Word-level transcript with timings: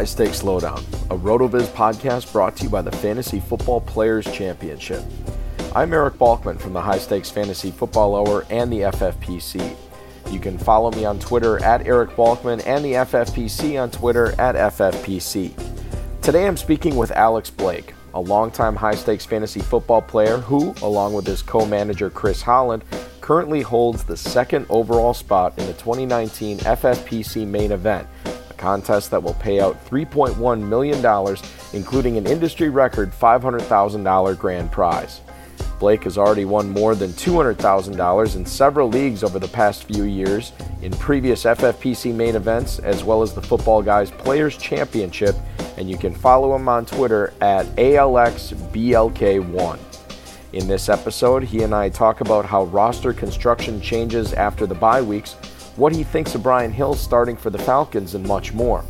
High 0.00 0.04
Stakes 0.06 0.42
Lowdown, 0.42 0.78
a 1.10 1.14
RotoViz 1.14 1.66
podcast 1.74 2.32
brought 2.32 2.56
to 2.56 2.62
you 2.62 2.70
by 2.70 2.80
the 2.80 2.90
Fantasy 2.90 3.38
Football 3.38 3.82
Players 3.82 4.24
Championship. 4.32 5.02
I'm 5.74 5.92
Eric 5.92 6.14
Balkman 6.14 6.58
from 6.58 6.72
the 6.72 6.80
High 6.80 6.96
Stakes 6.96 7.28
Fantasy 7.28 7.70
Football 7.70 8.16
Hour 8.16 8.46
and 8.48 8.72
the 8.72 8.80
FFPC. 8.80 9.76
You 10.30 10.40
can 10.40 10.56
follow 10.56 10.90
me 10.92 11.04
on 11.04 11.18
Twitter 11.18 11.62
at 11.62 11.86
Eric 11.86 12.12
Balkman 12.12 12.66
and 12.66 12.82
the 12.82 12.94
FFPC 12.94 13.78
on 13.78 13.90
Twitter 13.90 14.28
at 14.40 14.54
FFPC. 14.54 15.52
Today 16.22 16.46
I'm 16.46 16.56
speaking 16.56 16.96
with 16.96 17.10
Alex 17.10 17.50
Blake, 17.50 17.92
a 18.14 18.20
longtime 18.22 18.76
high 18.76 18.94
stakes 18.94 19.26
fantasy 19.26 19.60
football 19.60 20.00
player 20.00 20.38
who, 20.38 20.74
along 20.80 21.12
with 21.12 21.26
his 21.26 21.42
co 21.42 21.66
manager 21.66 22.08
Chris 22.08 22.40
Holland, 22.40 22.84
currently 23.20 23.60
holds 23.60 24.02
the 24.02 24.16
second 24.16 24.64
overall 24.70 25.12
spot 25.12 25.58
in 25.58 25.66
the 25.66 25.74
2019 25.74 26.56
FFPC 26.60 27.46
main 27.46 27.70
event, 27.70 28.08
contest 28.60 29.10
that 29.10 29.22
will 29.22 29.34
pay 29.34 29.60
out 29.60 29.84
$3.1 29.86 30.60
million, 30.60 31.36
including 31.72 32.16
an 32.16 32.26
industry 32.26 32.68
record 32.68 33.10
$500,000 33.10 34.38
grand 34.38 34.70
prize. 34.70 35.20
Blake 35.80 36.04
has 36.04 36.16
already 36.18 36.44
won 36.44 36.68
more 36.68 36.94
than 36.94 37.10
$200,000 37.10 38.36
in 38.36 38.46
several 38.46 38.88
leagues 38.88 39.24
over 39.24 39.38
the 39.38 39.48
past 39.48 39.84
few 39.84 40.04
years 40.04 40.52
in 40.82 40.92
previous 40.92 41.44
FFPC 41.44 42.14
main 42.14 42.36
events, 42.36 42.78
as 42.80 43.02
well 43.02 43.22
as 43.22 43.32
the 43.32 43.40
Football 43.40 43.80
Guys 43.82 44.10
Players 44.10 44.58
Championship, 44.58 45.34
and 45.78 45.88
you 45.88 45.96
can 45.96 46.14
follow 46.14 46.54
him 46.54 46.68
on 46.68 46.84
Twitter 46.84 47.32
at 47.40 47.64
ALXBLK1. 47.76 49.78
In 50.52 50.66
this 50.66 50.88
episode, 50.88 51.44
he 51.44 51.62
and 51.62 51.72
I 51.74 51.88
talk 51.88 52.20
about 52.20 52.44
how 52.44 52.64
roster 52.64 53.14
construction 53.14 53.80
changes 53.80 54.32
after 54.34 54.66
the 54.66 54.74
bye 54.74 55.00
weeks, 55.00 55.36
what 55.80 55.96
he 55.96 56.04
thinks 56.04 56.34
of 56.34 56.42
Brian 56.42 56.70
Hill 56.70 56.94
starting 56.94 57.38
for 57.38 57.48
the 57.48 57.58
Falcons, 57.58 58.14
and 58.14 58.26
much 58.26 58.52
more. 58.52 58.84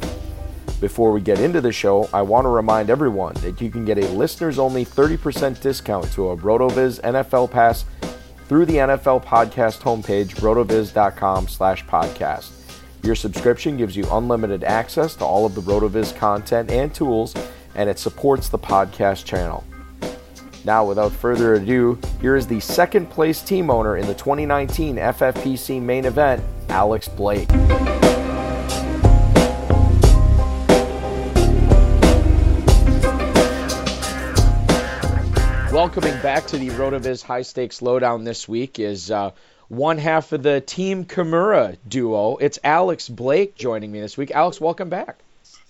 Before 0.80 1.12
we 1.12 1.20
get 1.20 1.38
into 1.38 1.60
the 1.60 1.70
show, 1.70 2.08
I 2.12 2.22
want 2.22 2.46
to 2.46 2.48
remind 2.48 2.90
everyone 2.90 3.34
that 3.42 3.60
you 3.60 3.70
can 3.70 3.84
get 3.84 3.96
a 3.96 4.08
listeners 4.08 4.58
only 4.58 4.84
30% 4.84 5.60
discount 5.60 6.10
to 6.12 6.30
a 6.30 6.36
RotoViz 6.36 7.00
NFL 7.02 7.48
Pass 7.52 7.84
through 8.48 8.66
the 8.66 8.76
NFL 8.76 9.24
Podcast 9.24 9.82
homepage, 9.82 10.30
rotoviz.com 10.40 11.46
slash 11.46 11.84
podcast. 11.84 12.50
Your 13.04 13.14
subscription 13.14 13.76
gives 13.76 13.96
you 13.96 14.04
unlimited 14.10 14.64
access 14.64 15.14
to 15.14 15.24
all 15.24 15.46
of 15.46 15.54
the 15.54 15.60
RotoViz 15.60 16.16
content 16.16 16.72
and 16.72 16.92
tools, 16.92 17.36
and 17.76 17.88
it 17.88 18.00
supports 18.00 18.48
the 18.48 18.58
podcast 18.58 19.24
channel. 19.24 19.64
Now, 20.64 20.84
without 20.84 21.12
further 21.12 21.54
ado, 21.54 21.98
here 22.20 22.36
is 22.36 22.46
the 22.46 22.60
second 22.60 23.08
place 23.08 23.40
team 23.40 23.70
owner 23.70 23.96
in 23.96 24.06
the 24.06 24.14
2019 24.14 24.96
FFPC 24.96 25.80
main 25.80 26.04
event, 26.04 26.42
Alex 26.68 27.08
Blake. 27.08 27.48
Welcoming 35.72 36.20
back 36.20 36.46
to 36.48 36.58
the 36.58 36.68
RotoViz 36.70 37.22
High 37.22 37.42
Stakes 37.42 37.80
Lowdown 37.80 38.24
this 38.24 38.46
week 38.46 38.78
is 38.78 39.10
uh, 39.10 39.30
one 39.68 39.96
half 39.96 40.32
of 40.32 40.42
the 40.42 40.60
Team 40.60 41.06
Kimura 41.06 41.78
duo. 41.88 42.36
It's 42.36 42.58
Alex 42.62 43.08
Blake 43.08 43.54
joining 43.54 43.90
me 43.90 44.00
this 44.00 44.18
week. 44.18 44.30
Alex, 44.32 44.60
welcome 44.60 44.90
back. 44.90 45.20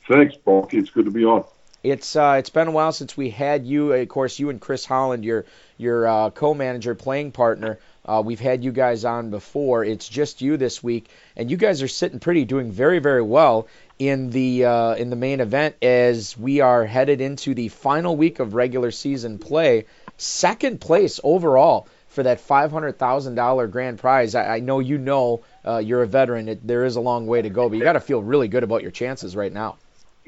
Thanks, 0.09 0.35
Balky. 0.37 0.79
It's 0.79 0.91
good 0.91 1.05
to 1.05 1.13
be 1.13 1.25
on. 1.25 1.45
It's 1.83 2.15
uh, 2.15 2.37
it's 2.39 2.51
been 2.51 2.69
a 2.69 2.73
while 2.73 2.93
since 2.93 3.17
we 3.17 3.31
had 3.31 3.65
you. 3.65 3.95
Of 3.95 4.09
course, 4.09 4.39
you 4.39 4.51
and 4.51 4.61
Chris 4.61 4.85
Holland, 4.85 5.25
your 5.25 5.47
your 5.79 6.07
uh, 6.07 6.31
co-manager, 6.31 6.95
playing 6.95 7.33
partner. 7.33 7.79
Uh, 8.05 8.23
we've 8.25 8.41
had 8.41 8.63
you 8.63 8.71
guys 8.71 9.07
on 9.07 9.31
before. 9.31 9.83
It's 9.83 10.07
just 10.07 10.43
you 10.43 10.59
this 10.59 10.83
week, 10.83 11.09
and 11.37 11.51
you 11.51 11.57
guys 11.57 11.81
are 11.81 11.89
sitting 11.89 12.21
pretty, 12.21 12.45
doing 12.45 12.71
very 12.71 12.99
very 12.99 13.23
well 13.23 13.67
in 13.99 14.29
the 14.29 14.67
uh, 14.67 14.95
in 14.97 15.09
the 15.09 15.17
main 15.17 15.41
event 15.41 15.77
as 15.81 16.37
we 16.37 16.61
are 16.61 16.85
headed 16.85 17.23
into 17.23 17.55
the 17.55 17.69
final 17.69 18.15
week 18.15 18.41
of 18.41 18.53
regular 18.53 18.91
season 18.91 19.39
play. 19.39 19.87
Second 20.19 20.83
place 20.83 21.19
overall 21.25 21.89
for 22.09 22.25
that 22.25 22.41
five 22.41 22.71
hundred 22.73 22.99
thousand 22.99 23.37
dollar 23.37 23.67
grand 23.67 23.99
prize. 23.99 24.35
I, 24.35 24.57
I, 24.57 24.61
know 24.61 24.81
you 24.81 24.99
know 24.99 25.45
uh, 25.65 25.79
you're 25.79 26.03
a 26.03 26.07
veteran. 26.07 26.51
It, 26.51 26.67
there 26.67 26.85
is 26.85 26.97
a 26.97 27.01
long 27.01 27.27
way 27.27 27.41
to 27.41 27.49
go, 27.49 27.71
but 27.71 27.79
you 27.79 27.85
got 27.85 27.95
to 27.95 28.01
feel 28.01 28.23
really 28.23 28.49
good 28.49 28.65
about 28.65 28.83
your 28.83 28.91
chances 28.91 29.35
right 29.35 29.53
now 29.53 29.79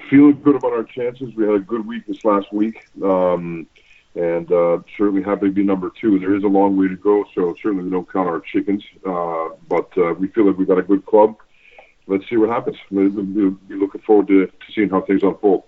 feeling 0.08 0.40
good 0.42 0.56
about 0.56 0.72
our 0.72 0.84
chances. 0.84 1.34
We 1.34 1.44
had 1.44 1.54
a 1.54 1.60
good 1.60 1.86
week 1.86 2.06
this 2.06 2.24
last 2.24 2.52
week, 2.52 2.86
um, 3.02 3.66
and 4.14 4.50
uh, 4.50 4.78
certainly 4.96 5.22
happy 5.22 5.46
to 5.46 5.52
be 5.52 5.62
number 5.62 5.90
two. 6.00 6.18
There 6.18 6.34
is 6.34 6.44
a 6.44 6.48
long 6.48 6.76
way 6.76 6.88
to 6.88 6.96
go, 6.96 7.24
so 7.34 7.54
certainly 7.62 7.84
we 7.84 7.90
don't 7.90 8.10
count 8.10 8.28
our 8.28 8.40
chickens, 8.40 8.84
uh, 9.06 9.50
but 9.68 9.90
uh, 9.96 10.14
we 10.14 10.28
feel 10.28 10.46
like 10.46 10.58
we've 10.58 10.68
got 10.68 10.78
a 10.78 10.82
good 10.82 11.06
club. 11.06 11.36
Let's 12.06 12.28
see 12.28 12.36
what 12.36 12.50
happens. 12.50 12.76
We'll 12.90 13.10
be 13.10 13.74
looking 13.74 14.00
forward 14.02 14.28
to, 14.28 14.46
to 14.46 14.72
seeing 14.74 14.90
how 14.90 15.02
things 15.02 15.22
unfold. 15.22 15.64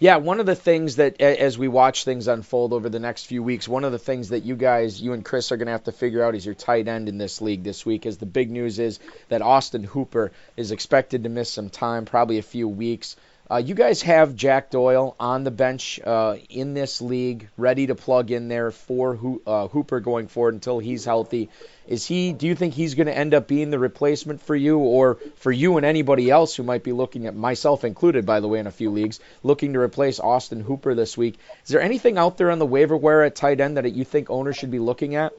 Yeah, 0.00 0.18
one 0.18 0.38
of 0.38 0.46
the 0.46 0.54
things 0.54 0.96
that 0.96 1.20
as 1.20 1.58
we 1.58 1.66
watch 1.66 2.04
things 2.04 2.28
unfold 2.28 2.72
over 2.72 2.88
the 2.88 3.00
next 3.00 3.24
few 3.24 3.42
weeks, 3.42 3.66
one 3.66 3.82
of 3.82 3.90
the 3.90 3.98
things 3.98 4.28
that 4.28 4.44
you 4.44 4.54
guys, 4.54 5.02
you 5.02 5.12
and 5.12 5.24
Chris, 5.24 5.50
are 5.50 5.56
going 5.56 5.66
to 5.66 5.72
have 5.72 5.84
to 5.84 5.92
figure 5.92 6.22
out 6.22 6.36
is 6.36 6.46
your 6.46 6.54
tight 6.54 6.86
end 6.86 7.08
in 7.08 7.18
this 7.18 7.40
league 7.40 7.64
this 7.64 7.84
week. 7.84 8.06
As 8.06 8.16
the 8.16 8.26
big 8.26 8.48
news 8.48 8.78
is 8.78 9.00
that 9.28 9.42
Austin 9.42 9.82
Hooper 9.82 10.30
is 10.56 10.70
expected 10.70 11.24
to 11.24 11.28
miss 11.28 11.50
some 11.50 11.68
time, 11.68 12.04
probably 12.04 12.38
a 12.38 12.42
few 12.42 12.68
weeks. 12.68 13.16
Uh, 13.50 13.56
you 13.56 13.74
guys 13.74 14.02
have 14.02 14.36
Jack 14.36 14.70
Doyle 14.70 15.16
on 15.18 15.42
the 15.42 15.50
bench 15.50 15.98
uh, 16.04 16.36
in 16.50 16.74
this 16.74 17.00
league, 17.00 17.48
ready 17.56 17.86
to 17.86 17.94
plug 17.94 18.30
in 18.30 18.48
there 18.48 18.70
for 18.70 19.14
Ho- 19.14 19.40
uh, 19.46 19.68
Hooper 19.68 20.00
going 20.00 20.28
forward 20.28 20.52
until 20.52 20.78
he's 20.78 21.06
healthy. 21.06 21.48
Is 21.86 22.04
he? 22.04 22.34
Do 22.34 22.46
you 22.46 22.54
think 22.54 22.74
he's 22.74 22.94
going 22.94 23.06
to 23.06 23.16
end 23.16 23.32
up 23.32 23.48
being 23.48 23.70
the 23.70 23.78
replacement 23.78 24.42
for 24.42 24.54
you, 24.54 24.76
or 24.78 25.14
for 25.36 25.50
you 25.50 25.78
and 25.78 25.86
anybody 25.86 26.30
else 26.30 26.54
who 26.54 26.62
might 26.62 26.84
be 26.84 26.92
looking 26.92 27.26
at 27.26 27.34
myself 27.34 27.84
included, 27.84 28.26
by 28.26 28.40
the 28.40 28.48
way, 28.48 28.58
in 28.58 28.66
a 28.66 28.70
few 28.70 28.90
leagues, 28.90 29.18
looking 29.42 29.72
to 29.72 29.78
replace 29.78 30.20
Austin 30.20 30.60
Hooper 30.60 30.94
this 30.94 31.16
week? 31.16 31.38
Is 31.64 31.70
there 31.70 31.80
anything 31.80 32.18
out 32.18 32.36
there 32.36 32.50
on 32.50 32.58
the 32.58 32.66
waiver 32.66 32.98
wire 32.98 33.22
at 33.22 33.34
tight 33.34 33.62
end 33.62 33.78
that 33.78 33.90
you 33.94 34.04
think 34.04 34.28
owners 34.28 34.56
should 34.56 34.70
be 34.70 34.78
looking 34.78 35.14
at? 35.14 35.32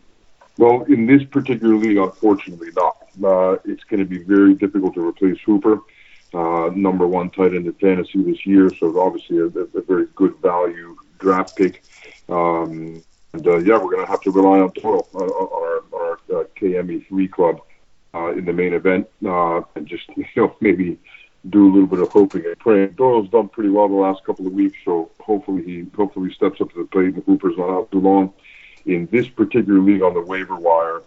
Well, 0.58 0.82
in 0.86 1.06
this 1.06 1.24
particular 1.26 1.76
league, 1.76 1.98
unfortunately, 1.98 2.70
not. 2.76 2.98
Uh, 3.24 3.58
it's 3.66 3.84
going 3.84 4.00
to 4.00 4.06
be 4.06 4.18
very 4.18 4.56
difficult 4.56 4.96
to 4.96 5.08
replace 5.08 5.38
Hooper 5.46 5.82
uh, 6.34 6.70
number 6.76 7.08
one 7.08 7.30
tight 7.30 7.54
end 7.54 7.66
in 7.66 7.74
fantasy 7.74 8.22
this 8.24 8.46
year. 8.46 8.70
So 8.80 9.00
obviously 9.00 9.40
a, 9.40 9.46
a 9.46 9.82
very 9.82 10.08
good 10.16 10.36
value 10.38 10.96
draft 11.20 11.56
pick. 11.56 11.84
Um, 12.28 13.04
and 13.34 13.48
uh, 13.48 13.58
yeah, 13.58 13.78
we're 13.78 13.92
going 13.92 14.06
to 14.06 14.12
have 14.12 14.22
to 14.22 14.32
rely 14.32 14.60
on 14.60 14.72
Doyle, 14.72 15.08
uh, 15.14 15.24
our, 15.24 15.84
our 15.94 16.14
uh, 16.14 16.44
KME3 16.60 17.32
club 17.32 17.62
uh, 18.14 18.32
in 18.32 18.46
the 18.46 18.54
main 18.54 18.74
event, 18.74 19.08
uh, 19.26 19.62
and 19.76 19.88
just 19.88 20.10
you 20.16 20.26
know 20.36 20.56
maybe 20.62 20.98
do 21.50 21.68
a 21.68 21.72
little 21.72 21.88
bit 21.88 22.00
of 22.00 22.10
hoping 22.10 22.46
and 22.46 22.58
praying. 22.60 22.92
Doyle's 22.92 23.30
done 23.30 23.50
pretty 23.50 23.70
well 23.70 23.88
the 23.88 23.96
last 23.96 24.24
couple 24.26 24.46
of 24.46 24.54
weeks, 24.54 24.78
so 24.84 25.12
hopefully 25.20 25.64
he 25.64 25.86
hopefully 25.96 26.34
steps 26.34 26.60
up 26.60 26.72
to 26.74 26.80
the 26.80 26.86
plate 26.86 27.14
and 27.14 27.24
Hooper's 27.24 27.58
not 27.58 27.70
out 27.70 27.92
too 27.92 28.00
long. 28.00 28.34
In 28.86 29.08
this 29.12 29.28
particular 29.28 29.80
league 29.80 30.02
on 30.02 30.14
the 30.14 30.22
waiver 30.22 30.56
wire, 30.56 31.02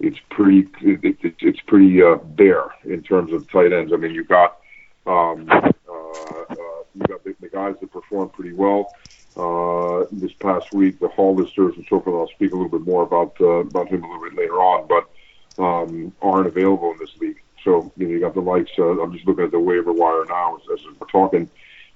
it's 0.00 0.18
pretty 0.30 0.68
it, 0.80 1.16
it, 1.22 1.34
it's 1.40 1.60
pretty 1.60 2.02
uh, 2.02 2.16
bare 2.16 2.70
in 2.84 3.02
terms 3.02 3.32
of 3.32 3.50
tight 3.50 3.72
ends. 3.72 3.92
I 3.92 3.96
mean, 3.96 4.14
you 4.14 4.24
got 4.24 4.58
um, 5.06 5.48
uh, 5.50 5.70
uh, 5.88 6.54
you 6.94 7.02
got 7.08 7.22
the, 7.24 7.34
the 7.40 7.48
guys 7.48 7.74
that 7.80 7.92
performed 7.92 8.32
pretty 8.32 8.52
well 8.52 8.94
uh, 9.36 10.06
this 10.12 10.32
past 10.34 10.72
week, 10.72 10.98
the 10.98 11.08
Hollisters 11.08 11.76
and 11.76 11.86
so 11.88 12.00
forth. 12.00 12.28
I'll 12.30 12.34
speak 12.34 12.52
a 12.52 12.56
little 12.56 12.70
bit 12.78 12.86
more 12.86 13.02
about 13.02 13.40
about 13.40 13.88
him 13.88 14.04
a 14.04 14.06
little 14.06 14.28
bit 14.28 14.36
later 14.36 14.56
on, 14.56 14.88
but 14.88 15.62
um, 15.62 16.12
aren't 16.22 16.46
available 16.46 16.92
in 16.92 16.98
this 16.98 17.16
league. 17.18 17.40
So 17.64 17.92
you 17.96 18.06
know, 18.06 18.12
you 18.12 18.20
got 18.20 18.34
the 18.34 18.40
likes. 18.40 18.70
I'm 18.78 19.12
just 19.12 19.26
looking 19.26 19.44
at 19.44 19.50
the 19.50 19.60
waiver 19.60 19.92
wire 19.92 20.24
now 20.26 20.56
as, 20.56 20.62
as 20.80 20.86
we're 20.98 21.06
talking. 21.08 21.50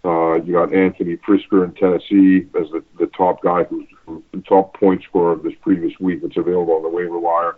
Uh, 0.04 0.34
you 0.42 0.54
got 0.54 0.72
Anthony 0.72 1.16
Firkser 1.18 1.64
in 1.64 1.72
Tennessee 1.74 2.46
as 2.58 2.70
the, 2.70 2.82
the 2.98 3.06
top 3.08 3.42
guy 3.42 3.64
who's 3.64 3.86
the 4.32 4.40
top 4.40 4.74
point 4.74 5.02
scorer 5.04 5.32
of 5.32 5.42
this 5.42 5.52
previous 5.60 5.98
week 6.00 6.22
that's 6.22 6.38
available 6.38 6.74
on 6.74 6.82
the 6.82 6.88
waiver 6.88 7.18
wire. 7.18 7.56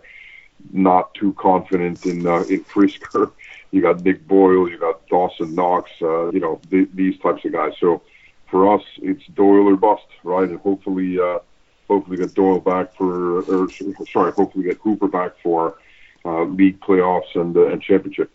Not 0.71 1.13
too 1.13 1.33
confident 1.33 2.05
in 2.05 2.27
uh, 2.27 2.41
in 2.41 2.63
Firkser. 2.65 3.31
You 3.73 3.81
got 3.81 4.03
Nick 4.03 4.27
Boyle, 4.27 4.69
you 4.69 4.77
got 4.77 5.07
Dawson 5.07 5.55
Knox, 5.55 5.89
uh, 5.99 6.29
you 6.29 6.39
know 6.39 6.61
th- 6.69 6.89
these 6.93 7.17
types 7.19 7.43
of 7.43 7.53
guys. 7.53 7.73
So 7.79 8.03
for 8.51 8.71
us, 8.71 8.83
it's 9.01 9.25
Doyle 9.33 9.67
or 9.67 9.75
bust, 9.75 10.05
right? 10.23 10.47
And 10.47 10.59
hopefully, 10.59 11.19
uh, 11.19 11.39
hopefully 11.87 12.17
get 12.17 12.35
Doyle 12.35 12.59
back 12.59 12.95
for, 12.95 13.41
or 13.41 13.67
sorry, 14.11 14.31
hopefully 14.31 14.65
get 14.65 14.77
Hooper 14.77 15.07
back 15.07 15.31
for 15.41 15.79
uh, 16.23 16.43
league 16.43 16.79
playoffs 16.81 17.33
and 17.33 17.57
uh, 17.57 17.65
and 17.65 17.81
championship. 17.81 18.29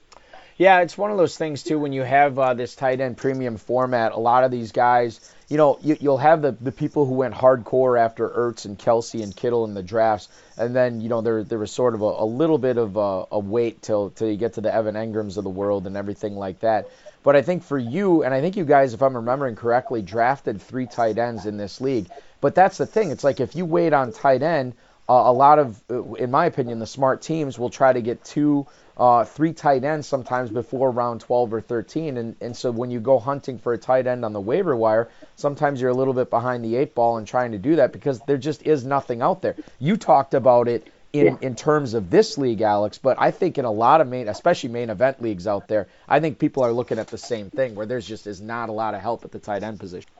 Yeah, 0.56 0.80
it's 0.80 0.98
one 0.98 1.12
of 1.12 1.18
those 1.18 1.38
things 1.38 1.62
too. 1.62 1.78
When 1.78 1.92
you 1.92 2.02
have 2.02 2.36
uh, 2.36 2.54
this 2.54 2.74
tight 2.74 3.00
end 3.00 3.16
premium 3.16 3.58
format, 3.58 4.10
a 4.10 4.18
lot 4.18 4.42
of 4.42 4.50
these 4.50 4.72
guys, 4.72 5.20
you 5.48 5.56
know, 5.56 5.78
you, 5.82 5.96
you'll 5.98 6.18
have 6.18 6.42
the, 6.42 6.52
the 6.52 6.72
people 6.72 7.06
who 7.06 7.14
went 7.14 7.34
hardcore 7.34 7.98
after 7.98 8.28
Ertz 8.28 8.66
and 8.66 8.78
Kelce 8.78 9.22
and 9.22 9.34
Kittle 9.34 9.64
in 9.64 9.72
the 9.72 9.82
drafts, 9.82 10.28
and 10.58 10.76
then 10.76 11.00
you 11.00 11.08
know 11.08 11.22
there 11.22 11.42
there 11.42 11.58
was 11.58 11.72
sort 11.72 11.94
of 11.94 12.02
a, 12.02 12.04
a 12.04 12.24
little 12.24 12.58
bit 12.58 12.76
of 12.76 12.96
a, 12.96 13.24
a 13.32 13.38
wait 13.38 13.80
till 13.80 14.10
till 14.10 14.28
you 14.28 14.36
get 14.36 14.54
to 14.54 14.60
the 14.60 14.74
Evan 14.74 14.94
Engrams 14.94 15.38
of 15.38 15.44
the 15.44 15.50
world 15.50 15.86
and 15.86 15.96
everything 15.96 16.36
like 16.36 16.60
that. 16.60 16.88
But 17.22 17.34
I 17.34 17.42
think 17.42 17.62
for 17.62 17.78
you, 17.78 18.22
and 18.22 18.34
I 18.34 18.40
think 18.40 18.56
you 18.56 18.64
guys, 18.64 18.92
if 18.94 19.02
I'm 19.02 19.16
remembering 19.16 19.56
correctly, 19.56 20.02
drafted 20.02 20.60
three 20.60 20.86
tight 20.86 21.18
ends 21.18 21.46
in 21.46 21.56
this 21.56 21.80
league. 21.80 22.08
But 22.40 22.54
that's 22.54 22.78
the 22.78 22.86
thing. 22.86 23.10
It's 23.10 23.24
like 23.24 23.40
if 23.40 23.56
you 23.56 23.64
wait 23.64 23.92
on 23.92 24.12
tight 24.12 24.42
end, 24.42 24.74
uh, 25.08 25.22
a 25.26 25.32
lot 25.32 25.58
of, 25.58 25.82
in 26.18 26.30
my 26.30 26.46
opinion, 26.46 26.78
the 26.78 26.86
smart 26.86 27.22
teams 27.22 27.58
will 27.58 27.70
try 27.70 27.92
to 27.92 28.02
get 28.02 28.24
two 28.24 28.66
uh, 28.98 29.24
three 29.24 29.52
tight 29.52 29.84
ends 29.84 30.06
sometimes 30.06 30.50
before 30.50 30.90
round 30.90 31.20
12 31.20 31.54
or 31.54 31.60
13. 31.60 32.16
And, 32.16 32.36
and 32.40 32.56
so 32.56 32.70
when 32.70 32.90
you 32.90 33.00
go 33.00 33.18
hunting 33.18 33.58
for 33.58 33.72
a 33.72 33.78
tight 33.78 34.06
end 34.06 34.24
on 34.24 34.32
the 34.32 34.40
waiver 34.40 34.74
wire, 34.76 35.08
sometimes 35.36 35.80
you're 35.80 35.90
a 35.90 35.94
little 35.94 36.14
bit 36.14 36.30
behind 36.30 36.64
the 36.64 36.76
eight 36.76 36.94
ball 36.94 37.16
and 37.16 37.26
trying 37.26 37.52
to 37.52 37.58
do 37.58 37.76
that 37.76 37.92
because 37.92 38.20
there 38.26 38.36
just 38.36 38.66
is 38.66 38.84
nothing 38.84 39.22
out 39.22 39.40
there. 39.40 39.54
You 39.78 39.96
talked 39.96 40.34
about 40.34 40.66
it 40.66 40.92
in, 41.12 41.26
yeah. 41.26 41.36
in 41.40 41.54
terms 41.54 41.94
of 41.94 42.10
this 42.10 42.36
league, 42.36 42.60
Alex, 42.60 42.98
but 42.98 43.16
I 43.20 43.30
think 43.30 43.56
in 43.56 43.64
a 43.64 43.70
lot 43.70 44.00
of 44.00 44.08
main, 44.08 44.28
especially 44.28 44.70
main 44.70 44.90
event 44.90 45.22
leagues 45.22 45.46
out 45.46 45.68
there, 45.68 45.86
I 46.08 46.20
think 46.20 46.38
people 46.38 46.64
are 46.64 46.72
looking 46.72 46.98
at 46.98 47.08
the 47.08 47.18
same 47.18 47.50
thing 47.50 47.76
where 47.76 47.86
there's 47.86 48.06
just 48.06 48.26
is 48.26 48.40
not 48.40 48.68
a 48.68 48.72
lot 48.72 48.94
of 48.94 49.00
help 49.00 49.24
at 49.24 49.30
the 49.30 49.38
tight 49.38 49.62
end 49.62 49.78
position. 49.78 50.10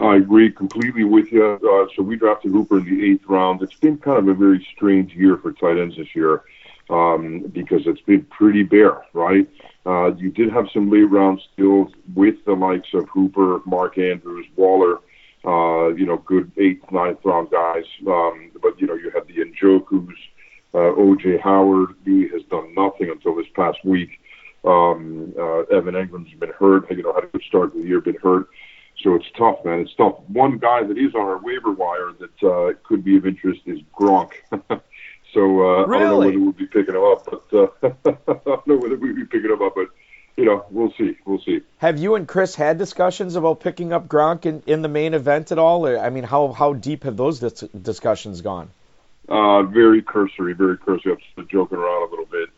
I 0.00 0.16
agree 0.16 0.50
completely 0.50 1.04
with 1.04 1.30
you. 1.30 1.44
Uh, 1.44 1.86
so 1.94 2.02
we 2.02 2.16
drafted 2.16 2.52
Hooper 2.52 2.78
in 2.78 2.84
the 2.84 3.10
eighth 3.10 3.26
round. 3.26 3.62
It's 3.62 3.74
been 3.74 3.98
kind 3.98 4.18
of 4.18 4.28
a 4.28 4.34
very 4.34 4.66
strange 4.74 5.12
year 5.14 5.36
for 5.36 5.52
tight 5.52 5.78
ends 5.78 5.96
this 5.96 6.14
year 6.14 6.44
um, 6.88 7.40
because 7.52 7.82
it's 7.86 8.00
been 8.00 8.24
pretty 8.24 8.62
bare, 8.62 9.02
right? 9.12 9.48
Uh, 9.84 10.14
you 10.14 10.30
did 10.30 10.50
have 10.50 10.68
some 10.72 10.90
late 10.90 11.10
round 11.10 11.40
steals 11.52 11.92
with 12.14 12.42
the 12.46 12.52
likes 12.52 12.88
of 12.94 13.08
Hooper, 13.10 13.60
Mark 13.66 13.98
Andrews, 13.98 14.46
Waller, 14.56 14.98
uh, 15.44 15.88
you 15.88 16.06
know, 16.06 16.16
good 16.18 16.50
eighth, 16.56 16.90
ninth 16.90 17.18
round 17.24 17.50
guys. 17.50 17.84
Um, 18.06 18.50
but, 18.62 18.80
you 18.80 18.86
know, 18.86 18.94
you 18.94 19.10
had 19.10 19.26
the 19.26 19.34
Njokus, 19.34 20.14
uh, 20.72 20.96
OJ 20.96 21.40
Howard. 21.40 21.96
He 22.04 22.28
has 22.28 22.42
done 22.44 22.72
nothing 22.74 23.10
until 23.10 23.34
this 23.34 23.46
past 23.54 23.84
week. 23.84 24.20
Um, 24.64 25.34
uh, 25.38 25.62
Evan 25.62 25.94
Engram's 25.94 26.32
been 26.38 26.52
hurt. 26.52 26.90
You 26.90 27.02
know, 27.02 27.12
had 27.12 27.24
a 27.24 27.26
good 27.26 27.42
start 27.42 27.74
to 27.74 27.82
the 27.82 27.86
year, 27.86 28.00
been 28.00 28.16
hurt. 28.22 28.48
So 29.02 29.14
it's 29.14 29.26
tough, 29.36 29.64
man. 29.64 29.80
It's 29.80 29.94
tough. 29.94 30.14
One 30.28 30.58
guy 30.58 30.84
that 30.84 30.96
is 30.96 31.14
on 31.14 31.22
our 31.22 31.38
waiver 31.38 31.72
wire 31.72 32.12
that 32.20 32.48
uh, 32.48 32.72
could 32.84 33.04
be 33.04 33.16
of 33.16 33.26
interest 33.26 33.62
is 33.66 33.80
Gronk. 33.98 34.32
So 35.32 35.40
uh, 35.40 35.86
really? 35.86 35.96
I 35.96 35.98
don't 35.98 36.10
know 36.10 36.18
whether 36.18 36.38
we'll 36.40 36.52
be 36.52 36.66
picking 36.66 36.94
him 36.94 37.04
up, 37.04 37.24
but 37.24 37.52
uh, 37.56 37.66
I 38.28 38.38
don't 38.44 38.66
know 38.66 38.76
whether 38.76 38.96
we'll 38.96 39.14
be 39.14 39.24
picking 39.24 39.50
him 39.50 39.62
up, 39.62 39.74
but 39.74 39.88
you 40.36 40.44
know, 40.44 40.64
we'll 40.70 40.92
see. 40.98 41.16
We'll 41.24 41.40
see. 41.40 41.60
Have 41.78 41.98
you 41.98 42.14
and 42.14 42.26
Chris 42.26 42.54
had 42.54 42.78
discussions 42.78 43.36
about 43.36 43.60
picking 43.60 43.92
up 43.92 44.08
Gronk 44.08 44.46
in, 44.46 44.62
in 44.66 44.82
the 44.82 44.88
main 44.88 45.14
event 45.14 45.52
at 45.52 45.58
all? 45.58 45.86
Or, 45.86 45.98
I 45.98 46.10
mean, 46.10 46.24
how 46.24 46.52
how 46.52 46.72
deep 46.72 47.04
have 47.04 47.16
those 47.16 47.40
dis- 47.40 47.68
discussions 47.80 48.40
gone? 48.40 48.70
Uh, 49.28 49.62
very 49.62 50.02
cursory, 50.02 50.52
very 50.52 50.76
cursory. 50.78 51.12
I'm 51.12 51.18
just 51.36 51.50
joking 51.50 51.78
around 51.78 52.08
a 52.08 52.10
little 52.10 52.26
bit. 52.26 52.48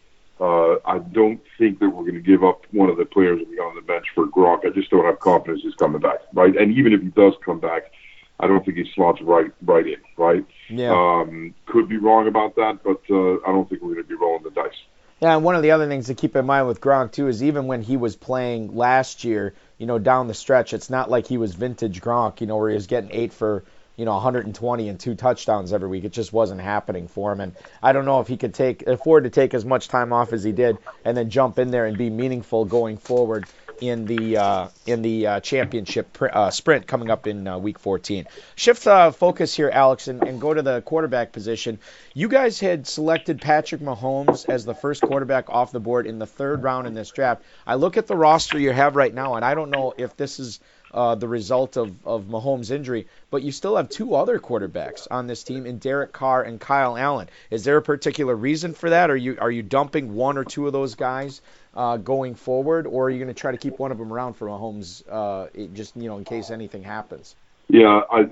Uh, 0.40 0.76
I 0.84 0.98
don't 0.98 1.40
think 1.58 1.78
that 1.78 1.90
we're 1.90 2.02
going 2.02 2.14
to 2.14 2.20
give 2.20 2.42
up 2.42 2.62
one 2.72 2.90
of 2.90 2.96
the 2.96 3.04
players 3.04 3.38
that 3.38 3.48
we 3.48 3.56
got 3.56 3.69
on 3.69 3.76
the 3.76 3.82
bench 3.82 4.06
for 4.14 4.26
Gronk. 4.26 4.66
I 4.66 4.70
just 4.70 4.90
don't 4.90 5.04
have 5.04 5.20
confidence 5.20 5.62
he's 5.62 5.75
coming 5.75 6.00
back, 6.00 6.19
right? 6.32 6.56
And 6.56 6.76
even 6.76 6.92
if 6.92 7.02
he 7.02 7.08
does 7.08 7.34
come 7.44 7.60
back, 7.60 7.92
I 8.40 8.48
don't 8.48 8.64
think 8.64 8.76
he 8.76 8.90
slots 8.94 9.20
right 9.22 9.52
right 9.62 9.86
in, 9.86 9.96
right? 10.16 10.44
Yeah. 10.69 10.92
Um, 10.92 11.54
could 11.66 11.88
be 11.88 11.98
wrong 11.98 12.26
about 12.26 12.56
that, 12.56 12.81
but 12.82 13.00
uh, 13.08 13.34
I 13.48 13.52
don't 13.52 13.69
think 13.69 13.82
we're 13.82 13.94
going 13.94 14.02
to 14.02 14.08
be 14.08 14.16
rolling 14.16 14.42
the 14.42 14.50
dice. 14.50 14.72
Yeah, 15.20 15.36
and 15.36 15.44
one 15.44 15.54
of 15.54 15.62
the 15.62 15.70
other 15.70 15.86
things 15.86 16.08
to 16.08 16.14
keep 16.14 16.34
in 16.34 16.44
mind 16.44 16.66
with 16.66 16.80
Gronk 16.80 17.12
too 17.12 17.28
is 17.28 17.42
even 17.42 17.66
when 17.66 17.82
he 17.82 17.96
was 17.96 18.16
playing 18.16 18.75
last 18.75 19.22
year, 19.22 19.54
you 19.78 19.87
know, 19.87 19.98
down 19.98 20.26
the 20.26 20.34
stretch, 20.34 20.72
it's 20.72 20.90
not 20.90 21.08
like 21.08 21.28
he 21.28 21.38
was 21.38 21.54
vintage 21.54 22.00
Gronk, 22.00 22.40
you 22.40 22.48
know, 22.48 22.56
where 22.56 22.70
he 22.70 22.75
was 22.75 22.88
getting 22.88 23.10
eight 23.12 23.32
for 23.32 23.62
you 23.96 24.05
know 24.05 24.12
120 24.12 24.88
and 24.88 24.99
two 24.99 25.14
touchdowns 25.14 25.73
every 25.73 25.88
week. 25.88 26.05
It 26.05 26.12
just 26.12 26.33
wasn't 26.33 26.61
happening 26.61 27.09
for 27.09 27.33
him, 27.33 27.40
and 27.40 27.54
I 27.83 27.92
don't 27.92 28.04
know 28.04 28.21
if 28.21 28.28
he 28.28 28.37
could 28.37 28.54
take 28.54 28.87
afford 28.87 29.25
to 29.25 29.30
take 29.30 29.54
as 29.54 29.64
much 29.64 29.88
time 29.88 30.12
off 30.12 30.33
as 30.33 30.42
he 30.42 30.52
did 30.52 30.78
and 31.04 31.16
then 31.16 31.30
jump 31.30 31.59
in 31.59 31.71
there 31.71 31.87
and 31.87 31.97
be 31.97 32.11
meaningful 32.11 32.64
going 32.64 32.97
forward 32.97 33.47
in 33.80 34.07
the 34.07 34.37
uh, 34.37 34.68
in 34.87 35.02
the 35.02 35.26
uh, 35.26 35.40
championship 35.40 36.12
pr- 36.12 36.28
uh, 36.33 36.50
sprint 36.50 36.87
coming 36.87 37.11
up 37.11 37.26
in 37.26 37.47
uh, 37.47 37.59
week 37.59 37.78
14. 37.78 38.26
Shift 38.57 38.87
uh, 38.87 39.11
focus 39.11 39.54
here, 39.54 39.71
Alex, 39.71 40.09
and, 40.09 40.23
and, 40.23 40.40
go 40.40 40.52
to 40.52 40.62
the 40.62 40.83
quarterback 40.83 41.33
position. 41.33 41.78
You 42.12 42.28
guys 42.28 42.61
had 42.61 42.87
selected 42.87 43.40
Patrick 43.40 43.80
Mahomes 43.80 44.49
as 44.49 44.64
the 44.64 44.75
first 44.75 45.02
quarterback 45.02 45.49
off 45.49 45.73
the 45.73 45.80
board 45.80 46.07
in 46.07 46.18
the 46.18 46.26
third 46.26 46.62
round 46.62 46.87
in 46.87 46.95
this 46.95 47.11
draft. 47.11 47.42
I 47.66 47.75
look 47.75 47.97
at 47.97 48.07
the 48.07 48.16
roster 48.16 48.59
you 48.59 48.73
have 48.73 48.97
right 48.97 49.12
now, 49.12 49.35
and 49.35 49.45
I 49.45 49.54
don't 49.54 49.71
know 49.71 49.95
if 49.97 50.16
this 50.16 50.38
is 50.38 50.61
uh, 50.94 51.16
the 51.16 51.26
result 51.28 51.76
of, 51.76 51.92
of 52.06 52.24
Mahomes' 52.24 52.70
injury, 52.70 53.08
but 53.30 53.42
you 53.42 53.50
still 53.50 53.76
have 53.76 53.88
two 53.88 54.14
other 54.14 54.38
quarterbacks 54.38 55.08
on 55.10 55.26
this 55.26 55.42
team 55.42 55.66
in 55.66 55.78
Derek 55.78 56.12
Carr 56.12 56.42
and 56.42 56.60
Kyle 56.60 56.96
Allen. 56.96 57.28
Is 57.50 57.64
there 57.64 57.76
a 57.76 57.82
particular 57.82 58.34
reason 58.34 58.74
for 58.74 58.90
that? 58.90 59.10
Are 59.10 59.16
you 59.16 59.36
are 59.40 59.50
you 59.50 59.62
dumping 59.62 60.14
one 60.14 60.38
or 60.38 60.44
two 60.44 60.66
of 60.68 60.72
those 60.72 60.94
guys 60.94 61.42
uh, 61.74 61.96
going 61.96 62.36
forward, 62.36 62.86
or 62.86 63.06
are 63.06 63.10
you 63.10 63.18
going 63.18 63.34
to 63.34 63.38
try 63.38 63.50
to 63.50 63.58
keep 63.58 63.78
one 63.78 63.90
of 63.90 63.98
them 63.98 64.12
around 64.12 64.34
for 64.34 64.46
Mahomes, 64.46 65.02
uh, 65.10 65.48
just 65.74 65.96
you 65.96 66.08
know, 66.08 66.16
in 66.16 66.24
case 66.24 66.50
anything 66.50 66.84
happens? 66.84 67.34
Yeah, 67.68 68.02
I, 68.12 68.24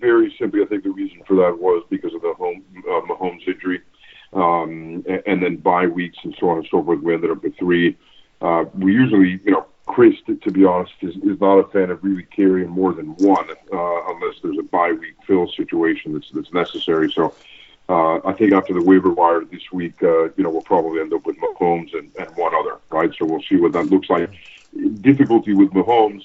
very 0.00 0.34
simply, 0.38 0.62
I 0.62 0.66
think 0.66 0.84
the 0.84 0.90
reason 0.90 1.20
for 1.26 1.34
that 1.36 1.58
was 1.60 1.84
because 1.90 2.14
of 2.14 2.22
the 2.22 2.32
home 2.34 2.64
uh, 2.78 3.00
Mahomes 3.12 3.46
injury, 3.46 3.82
um, 4.32 5.04
and, 5.06 5.22
and 5.26 5.42
then 5.42 5.56
bye 5.56 5.86
weeks 5.86 6.16
and 6.22 6.34
so 6.40 6.48
on 6.48 6.58
and 6.58 6.68
so 6.70 6.82
forth. 6.82 7.00
We 7.02 7.12
ended 7.12 7.30
up 7.30 7.42
with 7.42 7.58
three. 7.58 7.98
Uh, 8.40 8.64
we 8.74 8.92
usually, 8.92 9.40
you 9.44 9.50
know, 9.50 9.66
Chris, 9.86 10.16
to, 10.26 10.36
to 10.36 10.50
be 10.50 10.64
honest, 10.64 10.92
is, 11.00 11.14
is 11.16 11.40
not 11.40 11.58
a 11.58 11.68
fan 11.68 11.90
of 11.90 12.02
really 12.02 12.24
carrying 12.24 12.68
more 12.68 12.92
than 12.92 13.14
one 13.16 13.48
uh, 13.72 14.12
unless 14.12 14.34
there's 14.42 14.58
a 14.58 14.64
bye 14.64 14.92
week 14.92 15.14
fill 15.26 15.48
situation 15.52 16.12
that's 16.12 16.30
that's 16.32 16.52
necessary. 16.52 17.10
So 17.12 17.34
uh, 17.88 18.16
I 18.24 18.32
think 18.32 18.52
after 18.52 18.74
the 18.74 18.82
waiver 18.82 19.10
wire 19.10 19.44
this 19.44 19.70
week, 19.72 20.02
uh, 20.02 20.24
you 20.30 20.42
know, 20.42 20.50
we'll 20.50 20.62
probably 20.62 21.00
end 21.00 21.12
up 21.12 21.24
with 21.24 21.36
Mahomes 21.38 21.96
and, 21.96 22.10
and 22.18 22.36
one 22.36 22.52
other, 22.54 22.78
right? 22.90 23.14
So 23.16 23.26
we'll 23.26 23.42
see 23.42 23.56
what 23.56 23.72
that 23.72 23.86
looks 23.86 24.10
like. 24.10 24.30
difficulty 25.00 25.54
with 25.54 25.70
Mahomes, 25.70 26.24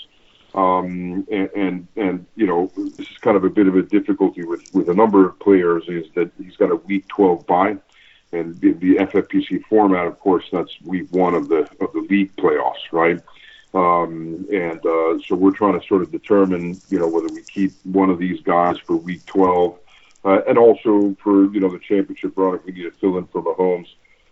um, 0.55 1.25
and, 1.31 1.49
and 1.55 1.87
and 1.95 2.25
you 2.35 2.47
know 2.47 2.71
this 2.75 3.07
is 3.07 3.17
kind 3.19 3.37
of 3.37 3.43
a 3.43 3.49
bit 3.49 3.67
of 3.67 3.75
a 3.75 3.83
difficulty 3.83 4.43
with 4.43 4.61
with 4.73 4.89
a 4.89 4.93
number 4.93 5.27
of 5.27 5.39
players 5.39 5.83
is 5.87 6.07
that 6.15 6.31
he's 6.43 6.57
got 6.57 6.71
a 6.71 6.75
week 6.75 7.07
12 7.09 7.45
bye, 7.45 7.77
and 8.33 8.59
the, 8.59 8.73
the 8.73 8.95
FFPC 8.95 9.63
format, 9.65 10.07
of 10.07 10.19
course, 10.19 10.45
that's 10.51 10.71
week 10.81 11.07
one 11.11 11.35
of 11.35 11.47
the 11.47 11.59
of 11.79 11.93
the 11.93 12.05
league 12.09 12.35
playoffs, 12.37 12.91
right? 12.91 13.21
Um, 13.73 14.47
and 14.51 14.85
uh, 14.85 15.19
so 15.25 15.35
we're 15.35 15.51
trying 15.51 15.79
to 15.79 15.87
sort 15.87 16.01
of 16.01 16.11
determine, 16.11 16.81
you 16.89 16.99
know, 16.99 17.07
whether 17.07 17.33
we 17.33 17.41
keep 17.43 17.71
one 17.83 18.09
of 18.09 18.19
these 18.19 18.41
guys 18.41 18.77
for 18.79 18.97
week 18.97 19.25
12, 19.25 19.79
uh, 20.25 20.41
and 20.47 20.57
also 20.57 21.15
for 21.23 21.51
you 21.53 21.59
know 21.59 21.69
the 21.69 21.79
championship 21.79 22.33
run 22.35 22.55
if 22.55 22.65
we 22.65 22.73
need 22.73 22.83
to 22.83 22.91
fill 22.91 23.17
in 23.17 23.25
for 23.27 23.41
Mahomes 23.41 23.87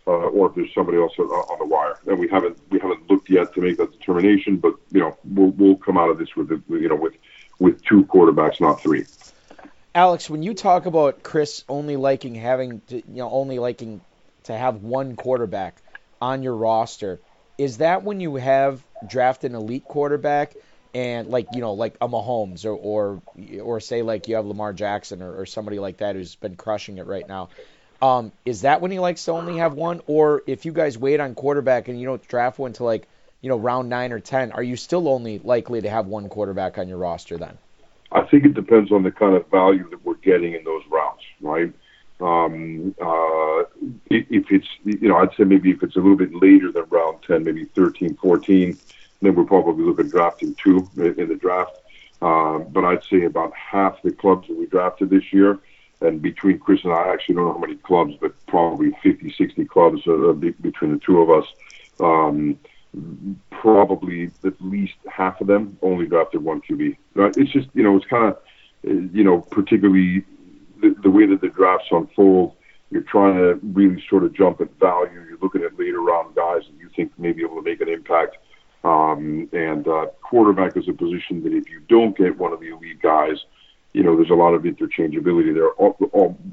uh, 0.09 0.11
or 0.11 0.49
if 0.49 0.55
there's 0.55 0.73
somebody 0.73 0.97
else 0.97 1.13
on, 1.19 1.59
the 1.59 1.65
wire. 1.65 1.99
And 2.07 2.17
we 2.19 2.27
haven't 2.27 2.57
we 2.71 2.79
haven't 2.79 3.09
looked 3.09 3.29
yet 3.29 3.53
to 3.53 3.61
make 3.61 3.77
that 3.77 3.91
determination, 3.91 4.57
but 4.57 4.73
you 4.91 5.01
know 5.01 5.15
we'll 5.23 5.51
we'll 5.51 5.75
come 5.75 5.97
out 5.97 6.09
of 6.09 6.17
this 6.17 6.35
with 6.35 6.49
you 6.67 6.89
know 6.89 6.95
with 6.95 7.13
with 7.59 7.83
two 7.83 8.05
quarterbacks, 8.05 8.59
not 8.59 8.81
three. 8.81 9.05
Alex, 9.93 10.29
when 10.29 10.41
you 10.41 10.53
talk 10.53 10.85
about 10.85 11.21
Chris 11.23 11.63
only 11.69 11.95
liking 11.95 12.33
having 12.33 12.81
to, 12.87 12.95
you 12.95 13.03
know 13.07 13.29
only 13.29 13.59
liking 13.59 14.01
to 14.43 14.57
have 14.57 14.81
one 14.81 15.15
quarterback 15.15 15.79
on 16.19 16.41
your 16.41 16.55
roster, 16.55 17.19
is 17.59 17.77
that 17.77 18.03
when 18.03 18.19
you 18.19 18.35
have 18.37 18.83
draft 19.07 19.43
an 19.43 19.53
elite 19.53 19.85
quarterback? 19.85 20.55
and 20.93 21.27
like 21.27 21.47
you 21.53 21.61
know 21.61 21.73
like 21.73 21.95
a 22.01 22.07
Mahomes 22.07 22.65
or 22.65 22.71
or 22.71 23.21
or 23.61 23.79
say 23.79 24.01
like 24.01 24.27
you 24.27 24.35
have 24.35 24.45
Lamar 24.45 24.73
Jackson 24.73 25.21
or, 25.21 25.41
or 25.41 25.45
somebody 25.45 25.79
like 25.79 25.97
that 25.97 26.15
who's 26.15 26.35
been 26.35 26.55
crushing 26.55 26.97
it 26.97 27.05
right 27.05 27.27
now. 27.27 27.49
Um, 28.01 28.31
is 28.45 28.61
that 28.61 28.81
when 28.81 28.91
he 28.91 28.99
likes 28.99 29.25
to 29.25 29.31
only 29.31 29.57
have 29.57 29.73
one, 29.73 30.01
or 30.07 30.41
if 30.47 30.65
you 30.65 30.71
guys 30.71 30.97
wait 30.97 31.19
on 31.19 31.35
quarterback 31.35 31.89
and 31.89 31.99
you 31.99 32.05
don't 32.07 32.25
draft 32.27 32.57
one 32.57 32.73
to 32.73 32.83
like 32.83 33.07
you 33.41 33.49
know 33.49 33.57
round 33.57 33.89
nine 33.89 34.11
or 34.13 34.19
ten, 34.19 34.51
are 34.51 34.63
you 34.63 34.75
still 34.75 35.07
only 35.07 35.39
likely 35.39 35.81
to 35.81 35.89
have 35.89 36.07
one 36.07 36.29
quarterback 36.29 36.77
on 36.77 36.87
your 36.87 36.97
roster 36.97 37.37
then? 37.37 37.57
I 38.11 38.21
think 38.23 38.45
it 38.45 38.55
depends 38.55 38.91
on 38.91 39.03
the 39.03 39.11
kind 39.11 39.35
of 39.35 39.47
value 39.51 39.87
that 39.91 40.03
we're 40.03 40.15
getting 40.15 40.53
in 40.53 40.63
those 40.63 40.81
rounds, 40.89 41.21
right? 41.41 41.71
Um, 42.21 42.95
uh, 43.01 43.63
if 44.09 44.51
it's 44.51 44.67
you 44.83 45.07
know 45.07 45.17
I'd 45.17 45.33
say 45.35 45.43
maybe 45.43 45.71
if 45.71 45.83
it's 45.83 45.95
a 45.95 45.99
little 45.99 46.17
bit 46.17 46.33
later 46.33 46.71
than 46.71 46.85
round 46.89 47.23
ten, 47.25 47.43
maybe 47.43 47.65
13, 47.65 48.15
14, 48.15 48.77
then 49.21 49.35
we're 49.35 49.45
probably 49.45 49.85
looking 49.85 50.05
at 50.05 50.11
drafting 50.11 50.55
two 50.55 50.89
in 50.97 51.27
the 51.27 51.35
draft. 51.35 51.77
Uh, 52.21 52.59
but 52.59 52.83
I'd 52.83 53.03
say 53.05 53.23
about 53.23 53.53
half 53.55 54.01
the 54.01 54.11
clubs 54.11 54.47
that 54.49 54.57
we 54.57 54.65
drafted 54.65 55.09
this 55.09 55.31
year 55.31 55.59
and 56.01 56.21
between 56.21 56.59
Chris 56.59 56.83
and 56.83 56.93
I, 56.93 56.97
I 56.97 57.13
actually 57.13 57.35
don't 57.35 57.45
know 57.45 57.53
how 57.53 57.59
many 57.59 57.75
clubs, 57.75 58.15
but 58.19 58.33
probably 58.47 58.91
50, 59.03 59.33
60 59.37 59.65
clubs 59.65 60.01
uh, 60.07 60.33
between 60.33 60.93
the 60.93 60.99
two 60.99 61.21
of 61.21 61.29
us. 61.29 61.45
Um, 61.99 62.59
probably 63.51 64.31
at 64.43 64.59
least 64.61 64.95
half 65.07 65.39
of 65.41 65.47
them 65.47 65.77
only 65.81 66.07
drafted 66.07 66.43
one 66.43 66.61
QB. 66.61 66.97
It's 67.37 67.51
just 67.51 67.67
you 67.73 67.83
know 67.83 67.95
it's 67.97 68.05
kind 68.05 68.33
of 68.33 68.39
you 69.15 69.23
know 69.23 69.41
particularly 69.41 70.25
the, 70.81 70.95
the 71.03 71.09
way 71.09 71.25
that 71.25 71.41
the 71.41 71.49
drafts 71.49 71.87
unfold. 71.91 72.55
You're 72.91 73.03
trying 73.03 73.35
to 73.35 73.59
really 73.61 74.03
sort 74.09 74.23
of 74.23 74.33
jump 74.33 74.61
at 74.61 74.71
value. 74.79 75.23
You're 75.27 75.37
looking 75.41 75.63
at 75.63 75.77
later 75.77 76.01
round 76.01 76.35
guys 76.35 76.63
that 76.63 76.79
you 76.79 76.89
think 76.95 77.17
may 77.19 77.31
be 77.31 77.43
able 77.43 77.57
to 77.57 77.61
make 77.61 77.81
an 77.81 77.89
impact. 77.89 78.37
Um, 78.83 79.49
and 79.51 79.87
uh, 79.87 80.07
quarterback 80.21 80.77
is 80.77 80.87
a 80.87 80.93
position 80.93 81.43
that 81.43 81.53
if 81.53 81.69
you 81.69 81.81
don't 81.87 82.17
get 82.17 82.37
one 82.37 82.53
of 82.53 82.61
the 82.61 82.69
elite 82.69 83.01
guys, 83.01 83.37
you 83.93 84.03
know, 84.03 84.15
there's 84.15 84.29
a 84.29 84.35
lot 84.35 84.53
of 84.53 84.63
interchangeability 84.63 85.53
there. 85.53 85.71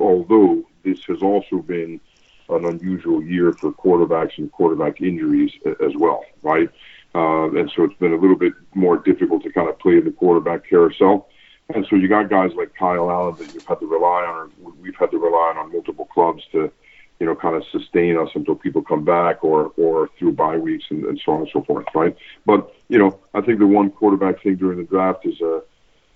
Although 0.01 0.65
this 0.85 1.05
has 1.05 1.23
also 1.23 1.59
been 1.59 2.01
an 2.49 2.65
unusual 2.65 3.23
year 3.23 3.53
for 3.53 3.73
quarterbacks 3.73 4.39
and 4.39 4.51
quarterback 4.53 5.01
injuries 5.01 5.53
as 5.85 5.93
well, 5.97 6.25
right? 6.43 6.69
Uh, 7.15 7.51
and 7.53 7.71
so 7.75 7.85
it's 7.85 7.95
been 7.95 8.13
a 8.13 8.17
little 8.17 8.37
bit 8.37 8.53
more 8.75 8.99
difficult 8.99 9.43
to 9.43 9.53
kind 9.53 9.69
of 9.69 9.79
play 9.79 10.01
the 10.01 10.11
quarterback 10.11 10.69
carousel. 10.69 11.29
And 11.75 11.87
so 11.91 11.97
you 11.97 12.09
got 12.09 12.31
guys 12.31 12.53
like 12.55 12.75
Kyle 12.75 13.11
Allen 13.11 13.37
that 13.39 13.53
you've 13.53 13.67
had 13.67 13.81
to 13.81 13.87
rely 13.87 14.25
on, 14.25 14.53
or 14.63 14.73
we've 14.81 14.95
had 14.95 15.11
to 15.11 15.19
rely 15.19 15.55
on 15.57 15.73
multiple 15.73 16.05
clubs 16.05 16.45
to, 16.53 16.71
you 17.19 17.27
know, 17.27 17.35
kind 17.35 17.57
of 17.57 17.65
sustain 17.73 18.17
us 18.17 18.29
until 18.35 18.55
people 18.55 18.83
come 18.83 19.05
back, 19.05 19.43
or 19.43 19.73
or 19.77 20.09
through 20.19 20.33
bye 20.33 20.57
weeks 20.57 20.85
and, 20.91 21.05
and 21.05 21.21
so 21.25 21.33
on 21.33 21.41
and 21.41 21.51
so 21.53 21.63
forth, 21.63 21.87
right? 21.95 22.17
But 22.45 22.73
you 22.89 22.99
know, 22.99 23.19
I 23.35 23.41
think 23.41 23.59
the 23.59 23.67
one 23.67 23.91
quarterback 23.91 24.43
thing 24.43 24.57
during 24.57 24.79
the 24.79 24.85
draft 24.85 25.27
is 25.27 25.41
a 25.41 25.63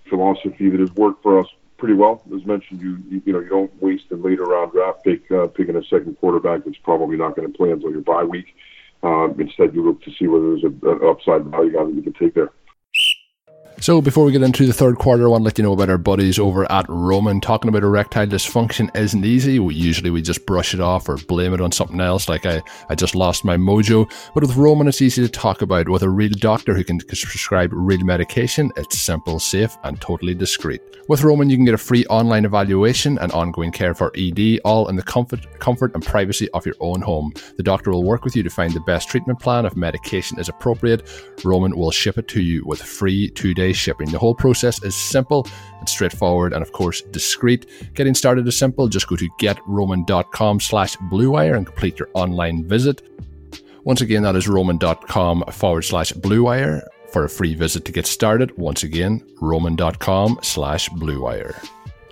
philosophy 0.09 0.69
that 0.69 0.79
has 0.79 0.91
worked 0.93 1.21
for 1.21 1.39
us 1.39 1.47
pretty 1.77 1.95
well. 1.95 2.21
As 2.33 2.45
mentioned, 2.45 2.79
you 2.79 2.97
you, 3.09 3.21
you 3.25 3.33
know 3.33 3.39
you 3.39 3.49
don't 3.49 3.81
waste 3.81 4.05
a 4.11 4.15
later 4.15 4.43
round 4.43 4.71
draft 4.71 5.03
pick 5.03 5.29
uh, 5.31 5.47
picking 5.47 5.75
a 5.75 5.83
second 5.83 6.17
quarterback 6.19 6.63
that's 6.63 6.77
probably 6.77 7.17
not 7.17 7.35
going 7.35 7.51
to 7.51 7.57
play 7.57 7.71
until 7.71 7.91
your 7.91 8.01
bye 8.01 8.23
week. 8.23 8.55
Uh, 9.03 9.29
instead, 9.39 9.73
you 9.73 9.83
look 9.83 10.01
to 10.03 10.11
see 10.17 10.27
whether 10.27 10.55
there's 10.55 10.63
an 10.63 10.99
upside 11.03 11.43
value 11.45 11.73
guy 11.73 11.83
that 11.83 11.93
you 11.93 12.03
can 12.03 12.13
take 12.13 12.35
there. 12.35 12.51
So, 13.81 13.99
before 13.99 14.25
we 14.25 14.31
get 14.31 14.43
into 14.43 14.67
the 14.67 14.73
third 14.73 14.99
quarter, 14.99 15.23
I 15.23 15.29
want 15.29 15.41
to 15.41 15.45
let 15.45 15.57
you 15.57 15.63
know 15.63 15.73
about 15.73 15.89
our 15.89 15.97
buddies 15.97 16.37
over 16.37 16.71
at 16.71 16.85
Roman. 16.87 17.41
Talking 17.41 17.67
about 17.67 17.81
erectile 17.81 18.27
dysfunction 18.27 18.95
isn't 18.95 19.25
easy. 19.25 19.57
We, 19.57 19.73
usually, 19.73 20.11
we 20.11 20.21
just 20.21 20.45
brush 20.45 20.75
it 20.75 20.79
off 20.79 21.09
or 21.09 21.17
blame 21.17 21.51
it 21.51 21.61
on 21.61 21.71
something 21.71 21.99
else, 21.99 22.29
like 22.29 22.45
I, 22.45 22.61
I 22.89 22.93
just 22.93 23.15
lost 23.15 23.43
my 23.43 23.57
mojo. 23.57 24.07
But 24.35 24.43
with 24.43 24.55
Roman, 24.55 24.87
it's 24.87 25.01
easy 25.01 25.23
to 25.23 25.27
talk 25.27 25.63
about. 25.63 25.89
With 25.89 26.03
a 26.03 26.09
real 26.09 26.29
doctor 26.29 26.75
who 26.75 26.83
can 26.83 26.99
prescribe 26.99 27.71
real 27.73 28.03
medication, 28.03 28.71
it's 28.77 28.99
simple, 28.99 29.39
safe, 29.39 29.75
and 29.83 29.99
totally 29.99 30.35
discreet. 30.35 30.81
With 31.07 31.23
Roman, 31.23 31.49
you 31.49 31.57
can 31.57 31.65
get 31.65 31.73
a 31.73 31.79
free 31.79 32.05
online 32.05 32.45
evaluation 32.45 33.17
and 33.17 33.31
ongoing 33.31 33.71
care 33.71 33.95
for 33.95 34.11
ED, 34.15 34.59
all 34.63 34.89
in 34.89 34.95
the 34.95 35.01
comfort, 35.01 35.59
comfort 35.59 35.95
and 35.95 36.05
privacy 36.05 36.47
of 36.51 36.67
your 36.67 36.75
own 36.81 37.01
home. 37.01 37.33
The 37.57 37.63
doctor 37.63 37.89
will 37.89 38.03
work 38.03 38.25
with 38.25 38.35
you 38.35 38.43
to 38.43 38.49
find 38.51 38.75
the 38.75 38.79
best 38.81 39.09
treatment 39.09 39.39
plan. 39.39 39.65
If 39.65 39.75
medication 39.75 40.39
is 40.39 40.49
appropriate, 40.49 41.09
Roman 41.43 41.75
will 41.75 41.89
ship 41.89 42.19
it 42.19 42.27
to 42.27 42.43
you 42.43 42.63
with 42.63 42.79
free 42.79 43.31
two 43.31 43.55
day 43.55 43.70
shipping. 43.77 44.09
The 44.11 44.19
whole 44.19 44.35
process 44.35 44.81
is 44.83 44.95
simple 44.95 45.47
and 45.79 45.89
straightforward 45.89 46.53
and 46.53 46.61
of 46.61 46.71
course 46.71 47.01
discreet. 47.01 47.67
Getting 47.93 48.15
started 48.15 48.47
is 48.47 48.57
simple. 48.57 48.87
Just 48.87 49.07
go 49.07 49.15
to 49.15 49.29
getroman.com 49.39 50.59
slash 50.59 50.95
bluewire 51.11 51.55
and 51.55 51.65
complete 51.65 51.99
your 51.99 52.09
online 52.13 52.67
visit. 52.67 53.01
Once 53.83 54.01
again, 54.01 54.23
that 54.23 54.35
is 54.35 54.47
roman.com 54.47 55.43
forward 55.51 55.81
slash 55.81 56.13
bluewire 56.13 56.83
for 57.11 57.25
a 57.25 57.29
free 57.29 57.55
visit 57.55 57.83
to 57.85 57.91
get 57.91 58.05
started. 58.05 58.55
Once 58.57 58.83
again, 58.83 59.25
roman.com 59.41 60.39
slash 60.41 60.89
bluewire. 60.89 61.67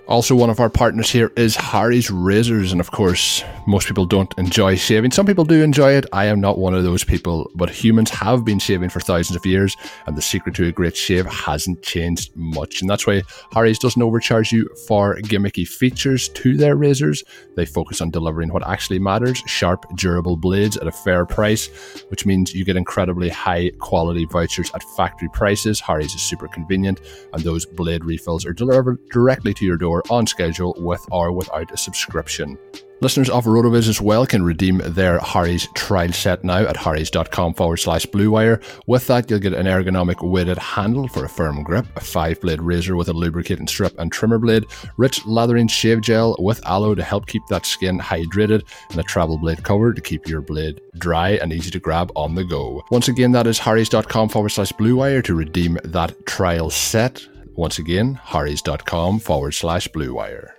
Also, 0.09 0.33
one 0.33 0.49
of 0.49 0.59
our 0.59 0.71
partners 0.71 1.11
here 1.11 1.31
is 1.35 1.55
Harry's 1.55 2.09
Razors, 2.09 2.71
and 2.71 2.81
of 2.81 2.89
course, 2.89 3.43
most 3.67 3.87
people 3.87 4.07
don't 4.07 4.33
enjoy 4.39 4.75
shaving. 4.75 5.11
Some 5.11 5.27
people 5.27 5.45
do 5.45 5.61
enjoy 5.61 5.91
it. 5.91 6.07
I 6.11 6.25
am 6.25 6.41
not 6.41 6.57
one 6.57 6.73
of 6.73 6.83
those 6.83 7.03
people, 7.03 7.51
but 7.53 7.69
humans 7.69 8.09
have 8.09 8.43
been 8.43 8.57
shaving 8.57 8.89
for 8.89 8.99
thousands 8.99 9.35
of 9.35 9.45
years, 9.45 9.77
and 10.07 10.17
the 10.17 10.21
secret 10.23 10.55
to 10.55 10.65
a 10.65 10.71
great 10.71 10.97
shave 10.97 11.27
hasn't 11.27 11.83
changed 11.83 12.35
much. 12.35 12.81
And 12.81 12.89
that's 12.89 13.05
why 13.05 13.21
Harry's 13.53 13.77
doesn't 13.77 14.01
overcharge 14.01 14.51
you 14.51 14.67
for 14.87 15.17
gimmicky 15.17 15.67
features 15.67 16.27
to 16.29 16.57
their 16.57 16.75
razors. 16.75 17.23
They 17.55 17.67
focus 17.67 18.01
on 18.01 18.09
delivering 18.09 18.51
what 18.51 18.67
actually 18.67 18.97
matters 18.97 19.43
sharp, 19.45 19.85
durable 19.95 20.37
blades 20.37 20.75
at 20.75 20.87
a 20.87 20.91
fair 20.91 21.27
price, 21.27 21.67
which 22.07 22.25
means 22.25 22.55
you 22.55 22.65
get 22.65 22.77
incredibly 22.77 23.29
high 23.29 23.69
quality 23.77 24.25
vouchers 24.25 24.71
at 24.73 24.81
factory 24.97 25.29
prices. 25.29 25.79
Harry's 25.79 26.15
is 26.15 26.21
super 26.23 26.47
convenient, 26.47 26.99
and 27.31 27.43
those 27.43 27.67
blade 27.67 28.03
refills 28.03 28.43
are 28.43 28.53
delivered 28.53 28.97
directly 29.09 29.53
to 29.53 29.65
your 29.65 29.77
door 29.77 29.98
on 30.09 30.27
schedule 30.27 30.75
with 30.77 31.05
or 31.11 31.31
without 31.31 31.71
a 31.71 31.77
subscription. 31.77 32.57
Listeners 33.01 33.29
of 33.29 33.45
RotoViz 33.45 33.87
as 33.87 34.01
well 34.01 34.25
can 34.25 34.43
redeem 34.43 34.81
their 34.83 35.19
Harry's 35.19 35.69
trial 35.73 36.11
set 36.11 36.43
now 36.43 36.67
at 36.67 36.75
harrys.com 36.75 37.53
forward 37.53 37.77
slash 37.77 38.05
bluewire. 38.07 38.61
With 38.87 39.07
that, 39.07 39.29
you'll 39.29 39.39
get 39.39 39.53
an 39.53 39.67
ergonomic 39.67 40.21
weighted 40.21 40.57
handle 40.57 41.07
for 41.07 41.23
a 41.23 41.29
firm 41.29 41.63
grip, 41.63 41.85
a 41.95 42.01
five 42.01 42.41
blade 42.41 42.61
razor 42.61 42.97
with 42.97 43.07
a 43.07 43.13
lubricating 43.13 43.67
strip 43.67 43.97
and 43.99 44.11
trimmer 44.11 44.37
blade, 44.37 44.65
rich 44.97 45.25
lathering 45.25 45.69
shave 45.69 46.01
gel 46.01 46.35
with 46.39 46.65
aloe 46.65 46.93
to 46.93 47.03
help 47.03 47.25
keep 47.25 47.43
that 47.47 47.65
skin 47.65 47.97
hydrated, 47.99 48.63
and 48.89 48.99
a 48.99 49.03
travel 49.03 49.37
blade 49.37 49.63
cover 49.63 49.93
to 49.93 50.01
keep 50.01 50.27
your 50.27 50.41
blade 50.41 50.81
dry 50.97 51.29
and 51.41 51.53
easy 51.53 51.71
to 51.71 51.79
grab 51.79 52.11
on 52.17 52.35
the 52.35 52.43
go. 52.43 52.83
Once 52.91 53.07
again, 53.07 53.31
that 53.31 53.47
is 53.47 53.59
harrys.com 53.59 54.27
forward 54.27 54.49
slash 54.49 54.73
bluewire 54.73 55.23
to 55.23 55.35
redeem 55.35 55.79
that 55.85 56.25
trial 56.25 56.69
set. 56.69 57.25
Once 57.59 57.77
again, 57.77 58.13
harrys.com 58.13 59.19
forward 59.19 59.51
slash 59.51 59.89
blue 59.89 60.13
wire. 60.13 60.55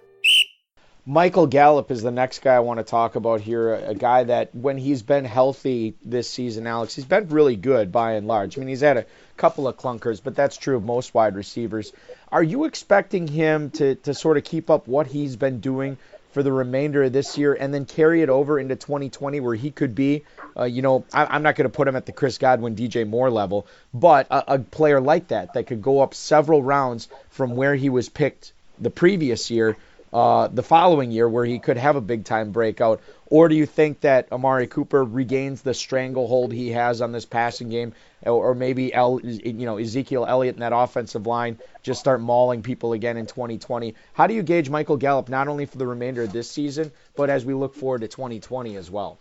Michael 1.07 1.47
Gallup 1.47 1.91
is 1.91 2.03
the 2.03 2.11
next 2.11 2.41
guy 2.41 2.55
I 2.55 2.61
want 2.61 2.79
to 2.79 2.85
talk 2.85 3.17
about 3.17 3.41
here. 3.41 3.73
A 3.75 3.95
guy 3.95 4.25
that, 4.25 4.55
when 4.55 4.77
he's 4.77 5.01
been 5.01 5.25
healthy 5.25 5.95
this 6.05 6.29
season, 6.29 6.67
Alex, 6.67 6.95
he's 6.95 7.07
been 7.07 7.29
really 7.29 7.57
good 7.57 7.91
by 7.91 8.13
and 8.13 8.27
large. 8.27 8.55
I 8.55 8.61
mean, 8.61 8.69
he's 8.69 8.83
had 8.83 8.99
a 8.99 9.07
couple 9.39 9.67
of 9.67 9.79
clunkers, 9.79 10.21
but 10.23 10.37
that's 10.37 10.59
true 10.59 10.77
of 10.77 10.85
most 10.85 11.15
wide 11.15 11.37
receivers. 11.37 11.91
Are 12.31 12.43
you 12.43 12.67
expecting 12.67 13.27
him 13.27 13.71
to, 13.71 13.95
to 13.95 14.13
sort 14.13 14.37
of 14.37 14.45
keep 14.45 14.69
up 14.69 14.87
what 14.87 15.07
he's 15.07 15.37
been 15.37 15.61
doing 15.61 15.97
for 16.33 16.43
the 16.43 16.53
remainder 16.53 17.03
of 17.05 17.13
this 17.13 17.37
year 17.37 17.55
and 17.55 17.73
then 17.73 17.85
carry 17.85 18.23
it 18.23 18.29
over 18.29 18.59
into 18.59 18.77
2020 18.77 19.41
where 19.41 19.55
he 19.55 19.71
could 19.71 19.95
be, 19.95 20.25
uh, 20.57 20.65
you 20.65 20.83
know, 20.83 21.05
I, 21.13 21.37
am 21.37 21.43
not 21.43 21.57
going 21.57 21.69
to 21.69 21.75
put 21.75 21.89
him 21.89 21.97
at 21.97 22.07
the 22.07 22.13
Chris 22.13 22.39
Godwin, 22.39 22.77
DJ 22.77 23.07
Moore 23.07 23.31
level, 23.31 23.67
but 23.93 24.27
a, 24.31 24.55
a 24.55 24.59
player 24.59 25.01
like 25.01 25.29
that 25.29 25.55
that 25.55 25.67
could 25.67 25.83
go 25.83 26.01
up 26.01 26.15
several 26.15 26.63
rounds 26.63 27.09
from 27.31 27.57
where 27.57 27.75
he 27.75 27.89
was 27.89 28.09
picked 28.09 28.53
the 28.79 28.91
previous 28.91 29.51
year 29.51 29.77
uh, 30.13 30.49
the 30.49 30.63
following 30.63 31.13
year 31.13 31.29
where 31.29 31.45
he 31.45 31.59
could 31.59 31.77
have 31.77 31.97
a 31.97 32.01
big 32.01 32.25
time 32.25 32.51
breakout? 32.51 33.01
Or 33.27 33.49
do 33.49 33.55
you 33.55 33.67
think 33.67 34.01
that 34.01 34.33
Amari 34.33 34.67
Cooper 34.67 35.05
regains 35.05 35.63
the 35.63 35.75
stranglehold 35.75 36.53
he 36.53 36.71
has 36.71 37.01
on 37.01 37.13
this 37.13 37.25
passing 37.25 37.69
game, 37.69 37.93
or, 38.23 38.55
maybe 38.55 38.93
El, 38.93 39.21
you 39.23 39.67
know 39.67 39.79
Ezekiel 39.79 40.27
Elliott 40.27 40.57
and 40.57 40.63
that 40.63 40.73
offensive 40.75 41.27
line 41.27 41.59
just 41.83 42.01
start 42.01 42.21
mauling 42.21 42.63
people 42.63 42.93
again 42.93 43.17
in 43.17 43.27
2020? 43.27 43.95
How 44.13 44.27
do 44.27 44.35
you 44.35 44.43
gauge 44.43 44.69
Michael 44.69 44.97
Gallup 44.97 45.29
not 45.29 45.49
only 45.49 45.67
for 45.67 45.79
the 45.79 45.87
remainder 45.87 46.23
of 46.23 46.33
this 46.33 46.51
season, 46.51 46.93
but 47.17 47.31
as 47.31 47.45
we 47.45 47.55
look 47.55 47.75
forward 47.75 48.03
to 48.03 48.09
2020 48.09 48.77
as 48.77 48.91
well? 48.91 49.19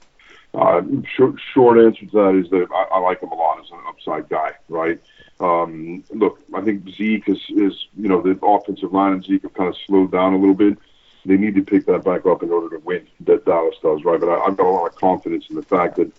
Uh, 0.53 0.81
short, 1.15 1.35
short 1.53 1.77
answer 1.77 2.05
to 2.05 2.11
that 2.11 2.35
is 2.35 2.49
that 2.49 2.67
I, 2.73 2.95
I 2.95 2.99
like 2.99 3.21
him 3.21 3.29
a 3.29 3.35
lot 3.35 3.59
as 3.59 3.69
an 3.71 3.79
upside 3.87 4.29
guy, 4.29 4.53
right? 4.67 4.99
Um, 5.39 6.03
look, 6.09 6.39
I 6.53 6.61
think 6.61 6.89
Zeke 6.89 7.29
is, 7.29 7.39
is, 7.49 7.87
you 7.95 8.09
know, 8.09 8.21
the 8.21 8.37
offensive 8.45 8.91
line 8.91 9.13
and 9.13 9.23
Zeke 9.23 9.43
have 9.43 9.53
kind 9.53 9.69
of 9.69 9.75
slowed 9.85 10.11
down 10.11 10.33
a 10.33 10.37
little 10.37 10.55
bit. 10.55 10.77
They 11.25 11.37
need 11.37 11.55
to 11.55 11.61
pick 11.61 11.85
that 11.85 12.03
back 12.03 12.25
up 12.25 12.43
in 12.43 12.49
order 12.49 12.75
to 12.77 12.83
win. 12.83 13.07
That 13.21 13.45
Dallas 13.45 13.75
does, 13.81 14.03
right? 14.03 14.19
But 14.19 14.29
I, 14.29 14.39
I've 14.45 14.57
got 14.57 14.65
a 14.65 14.71
lot 14.71 14.87
of 14.87 14.95
confidence 14.95 15.45
in 15.49 15.55
the 15.55 15.61
fact 15.61 15.97
that 15.97 16.11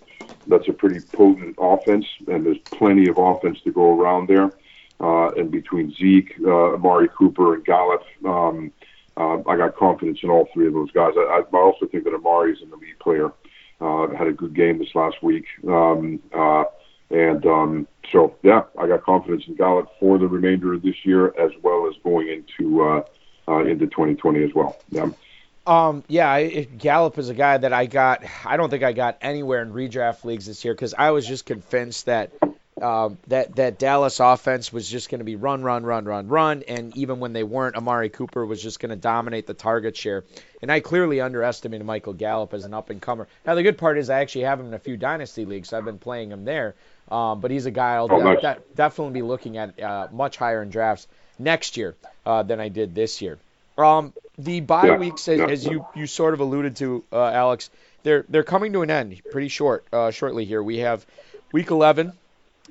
that's 0.47 0.68
a 0.68 0.73
pretty 0.73 1.00
potent 1.00 1.56
offense, 1.59 2.06
and 2.26 2.47
there's 2.47 2.59
plenty 2.59 3.09
of 3.09 3.18
offense 3.18 3.61
to 3.62 3.73
go 3.73 3.99
around 3.99 4.28
there. 4.28 4.52
Uh, 5.00 5.30
and 5.30 5.50
between 5.50 5.94
Zeke, 5.94 6.35
uh, 6.44 6.75
Amari 6.75 7.09
Cooper, 7.09 7.54
and 7.54 7.64
Gallup, 7.64 8.04
um, 8.25 8.70
uh, 9.16 9.38
I 9.47 9.56
got 9.56 9.76
confidence 9.76 10.20
in 10.23 10.30
all 10.30 10.49
three 10.52 10.66
of 10.66 10.75
those 10.75 10.90
guys. 10.90 11.14
I, 11.16 11.42
I 11.52 11.56
also 11.56 11.87
think 11.87 12.04
that 12.04 12.14
Amari 12.14 12.52
is 12.52 12.62
an 12.62 12.73
elite 12.73 12.99
player. 12.99 13.32
Uh, 13.80 14.09
had 14.14 14.26
a 14.26 14.32
good 14.32 14.54
game 14.54 14.78
this 14.78 14.94
last 14.94 15.23
week. 15.23 15.47
Um, 15.66 16.20
uh, 16.35 16.64
and 17.11 17.44
um, 17.47 17.88
so, 18.12 18.37
yeah, 18.42 18.64
I 18.78 18.87
got 18.87 19.02
confidence 19.02 19.44
in 19.49 19.56
Gallup 19.56 19.90
for 19.99 20.18
the 20.18 20.28
remainder 20.28 20.75
of 20.75 20.82
this 20.82 21.04
year 21.04 21.28
as 21.38 21.50
well 21.62 21.88
as 21.88 21.94
going 22.04 22.28
into 22.28 22.82
uh, 22.82 23.02
uh, 23.49 23.64
into 23.64 23.87
2020 23.87 24.44
as 24.44 24.54
well. 24.54 24.76
Yeah. 24.90 25.11
Um, 25.67 26.05
yeah, 26.09 26.31
I, 26.31 26.62
Gallup 26.79 27.19
is 27.19 27.29
a 27.29 27.35
guy 27.35 27.59
that 27.59 27.73
I 27.73 27.87
got. 27.87 28.25
I 28.45 28.57
don't 28.57 28.71
think 28.71 28.83
I 28.83 28.93
got 28.93 29.19
anywhere 29.21 29.62
in 29.62 29.73
redraft 29.73 30.25
leagues 30.25 30.47
this 30.47 30.64
year 30.64 30.75
because 30.75 30.95
I 30.95 31.11
was 31.11 31.26
just 31.26 31.45
convinced 31.45 32.07
that 32.07 32.33
um, 32.81 33.19
that 33.26 33.57
that 33.57 33.79
Dallas 33.79 34.21
offense 34.21 34.73
was 34.73 34.88
just 34.88 35.11
going 35.11 35.19
to 35.19 35.25
be 35.25 35.37
run, 35.37 35.62
run, 35.62 35.85
run, 35.85 36.07
run, 36.07 36.29
run, 36.29 36.64
and 36.67 36.97
even 36.97 37.21
when 37.21 37.33
they 37.33 37.43
weren't, 37.43 37.76
Amari 37.76 38.09
Cooper 38.09 38.45
was 38.45 38.62
just 38.62 38.81
going 38.81 38.90
to 38.90 38.97
dominate 38.97 39.47
the 39.47 39.55
target 39.55 39.97
share. 39.97 40.25
And 40.62 40.73
I 40.73 40.81
clearly 40.81 41.21
underestimated 41.21 41.87
Michael 41.87 42.14
Gallup 42.14 42.55
as 42.55 42.64
an 42.64 42.73
up 42.73 42.90
and 42.90 43.00
comer. 43.00 43.29
Now 43.47 43.55
the 43.55 43.62
good 43.62 43.79
part 43.79 43.99
is 43.99 44.09
I 44.09 44.21
actually 44.21 44.45
have 44.45 44.61
him 44.61 44.67
in 44.67 44.75
a 44.75 44.79
few 44.79 44.97
dynasty 44.97 45.45
leagues, 45.45 45.69
so 45.69 45.79
I've 45.79 45.85
been 45.85 45.99
playing 45.99 46.31
him 46.31 46.45
there. 46.45 46.75
Um, 47.11 47.40
but 47.40 47.50
he's 47.50 47.67
a 47.67 47.71
guy 47.71 47.95
I'll 47.97 48.09
oh, 48.11 48.19
nice. 48.21 48.40
de- 48.40 48.59
definitely 48.76 49.14
be 49.14 49.23
looking 49.23 49.59
at 49.59 49.81
uh, 49.81 50.09
much 50.12 50.37
higher 50.37 50.62
in 50.62 50.71
drafts 50.71 51.07
next 51.38 51.76
year 51.76 51.97
uh, 52.25 52.45
than 52.45 52.61
I 52.61 52.69
did 52.69 52.95
this 52.95 53.21
year. 53.21 53.38
Um, 53.79 54.12
the 54.39 54.61
bye 54.61 54.87
yeah. 54.87 54.99
weeks, 54.99 55.29
as, 55.29 55.39
yeah. 55.39 55.47
as, 55.47 55.65
you 55.65 55.87
you 55.95 56.07
sort 56.07 56.35
of 56.35 56.41
alluded 56.41 56.77
to, 56.77 57.05
uh, 57.12 57.27
Alex, 57.27 57.71
they're 58.03 58.25
they're 58.29 58.43
coming 58.43 58.73
to 58.73 58.83
an 58.83 58.91
end 58.91 59.21
pretty 59.31 59.49
short 59.49 59.85
uh, 59.93 60.11
shortly 60.11 60.45
here. 60.45 60.62
We 60.62 60.79
have 60.79 61.07
week 61.53 61.71
11 61.71 62.12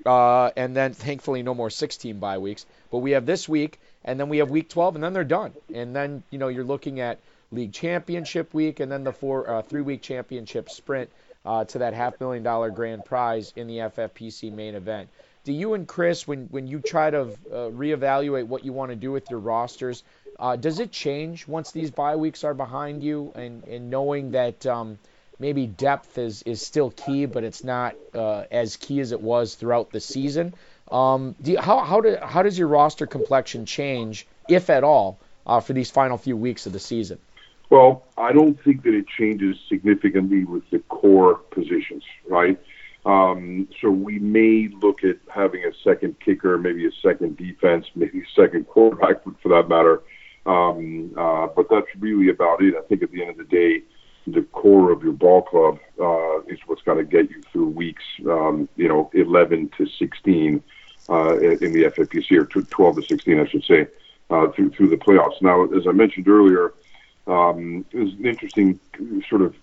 uh, 0.05 0.51
and 0.55 0.75
then 0.75 0.93
thankfully 0.93 1.43
no 1.43 1.53
more 1.53 1.69
16 1.69 2.19
bye 2.19 2.37
weeks. 2.37 2.65
But 2.91 2.99
we 2.99 3.11
have 3.11 3.25
this 3.25 3.47
week, 3.47 3.79
and 4.03 4.19
then 4.19 4.29
we 4.29 4.37
have 4.39 4.49
week 4.49 4.69
12, 4.69 4.95
and 4.95 5.03
then 5.03 5.13
they're 5.13 5.23
done. 5.23 5.53
And 5.73 5.95
then 5.95 6.23
you 6.29 6.39
know 6.39 6.47
you're 6.47 6.63
looking 6.63 6.99
at 6.99 7.19
league 7.51 7.73
championship 7.73 8.53
week, 8.53 8.79
and 8.79 8.91
then 8.91 9.03
the 9.03 9.13
four 9.13 9.49
uh, 9.49 9.61
three 9.61 9.81
week 9.81 10.01
championship 10.01 10.69
sprint 10.69 11.09
uh, 11.45 11.65
to 11.65 11.79
that 11.79 11.93
half 11.93 12.19
million 12.19 12.43
dollar 12.43 12.69
grand 12.69 13.05
prize 13.05 13.53
in 13.55 13.67
the 13.67 13.77
FFPC 13.77 14.51
main 14.53 14.75
event. 14.75 15.09
Do 15.45 15.53
you 15.53 15.73
and 15.73 15.87
Chris, 15.87 16.27
when 16.27 16.47
when 16.47 16.67
you 16.67 16.79
try 16.79 17.09
to 17.09 17.21
uh, 17.21 17.69
reevaluate 17.71 18.45
what 18.45 18.65
you 18.65 18.73
want 18.73 18.91
to 18.91 18.95
do 18.95 19.11
with 19.11 19.29
your 19.29 19.39
rosters, 19.39 20.03
uh, 20.39 20.55
does 20.55 20.79
it 20.79 20.91
change 20.91 21.47
once 21.47 21.71
these 21.71 21.91
bye 21.91 22.15
weeks 22.15 22.43
are 22.43 22.53
behind 22.53 23.03
you, 23.03 23.31
and 23.35 23.63
and 23.65 23.89
knowing 23.89 24.31
that 24.31 24.65
um, 24.65 24.97
maybe 25.39 25.65
depth 25.65 26.17
is, 26.17 26.43
is 26.43 26.61
still 26.61 26.91
key, 26.91 27.25
but 27.25 27.43
it's 27.43 27.63
not 27.63 27.95
uh, 28.13 28.43
as 28.51 28.75
key 28.77 28.99
as 28.99 29.11
it 29.11 29.21
was 29.21 29.55
throughout 29.55 29.91
the 29.91 29.99
season. 29.99 30.53
Um, 30.91 31.35
do 31.41 31.53
you, 31.53 31.59
how, 31.59 31.79
how, 31.79 32.01
do, 32.01 32.17
how 32.21 32.43
does 32.43 32.57
your 32.57 32.67
roster 32.67 33.07
complexion 33.07 33.65
change, 33.65 34.27
if 34.47 34.69
at 34.69 34.83
all, 34.83 35.19
uh, 35.45 35.59
for 35.59 35.73
these 35.73 35.89
final 35.89 36.17
few 36.17 36.35
weeks 36.35 36.65
of 36.65 36.73
the 36.73 36.79
season? 36.79 37.19
Well, 37.69 38.03
I 38.17 38.33
don't 38.33 38.61
think 38.63 38.83
that 38.83 38.95
it 38.95 39.05
changes 39.07 39.55
significantly 39.69 40.43
with 40.43 40.67
the 40.71 40.79
core 40.79 41.35
positions, 41.35 42.03
right? 42.27 42.59
Um, 43.05 43.69
so 43.79 43.91
we 43.91 44.19
may 44.19 44.67
look 44.81 45.03
at 45.03 45.17
having 45.33 45.63
a 45.63 45.71
second 45.83 46.19
kicker, 46.19 46.57
maybe 46.57 46.85
a 46.87 46.91
second 47.01 47.37
defense, 47.37 47.85
maybe 47.95 48.19
a 48.21 48.41
second 48.41 48.67
quarterback 48.67 49.23
for 49.41 49.49
that 49.49 49.69
matter. 49.69 50.01
Um, 50.45 51.13
uh, 51.17 51.47
but 51.47 51.69
that's 51.69 51.87
really 51.99 52.29
about 52.29 52.61
it. 52.61 52.75
I 52.75 52.81
think 52.81 53.03
at 53.03 53.11
the 53.11 53.21
end 53.21 53.31
of 53.31 53.37
the 53.37 53.43
day, 53.43 53.83
the 54.27 54.41
core 54.43 54.91
of 54.91 55.03
your 55.03 55.13
ball 55.13 55.41
club 55.41 55.79
uh, 55.99 56.41
is 56.41 56.59
what's 56.65 56.81
going 56.83 56.97
to 56.97 57.03
get 57.03 57.29
you 57.29 57.41
through 57.51 57.69
weeks, 57.69 58.03
um, 58.27 58.69
you 58.75 58.87
know, 58.87 59.09
11 59.13 59.71
to 59.77 59.85
16 59.87 60.63
uh, 61.09 61.37
in 61.37 61.73
the 61.73 61.83
FFPC, 61.83 62.31
or 62.37 62.45
12 62.45 62.95
to 62.95 63.01
16, 63.01 63.39
I 63.39 63.47
should 63.47 63.63
say, 63.63 63.87
uh, 64.29 64.47
through 64.51 64.71
through 64.71 64.89
the 64.89 64.97
playoffs. 64.97 65.41
Now, 65.41 65.65
as 65.65 65.87
I 65.87 65.91
mentioned 65.91 66.27
earlier, 66.27 66.73
um, 67.27 67.85
there's 67.91 68.13
an 68.13 68.25
interesting 68.25 68.79
sort 69.29 69.41
of 69.41 69.55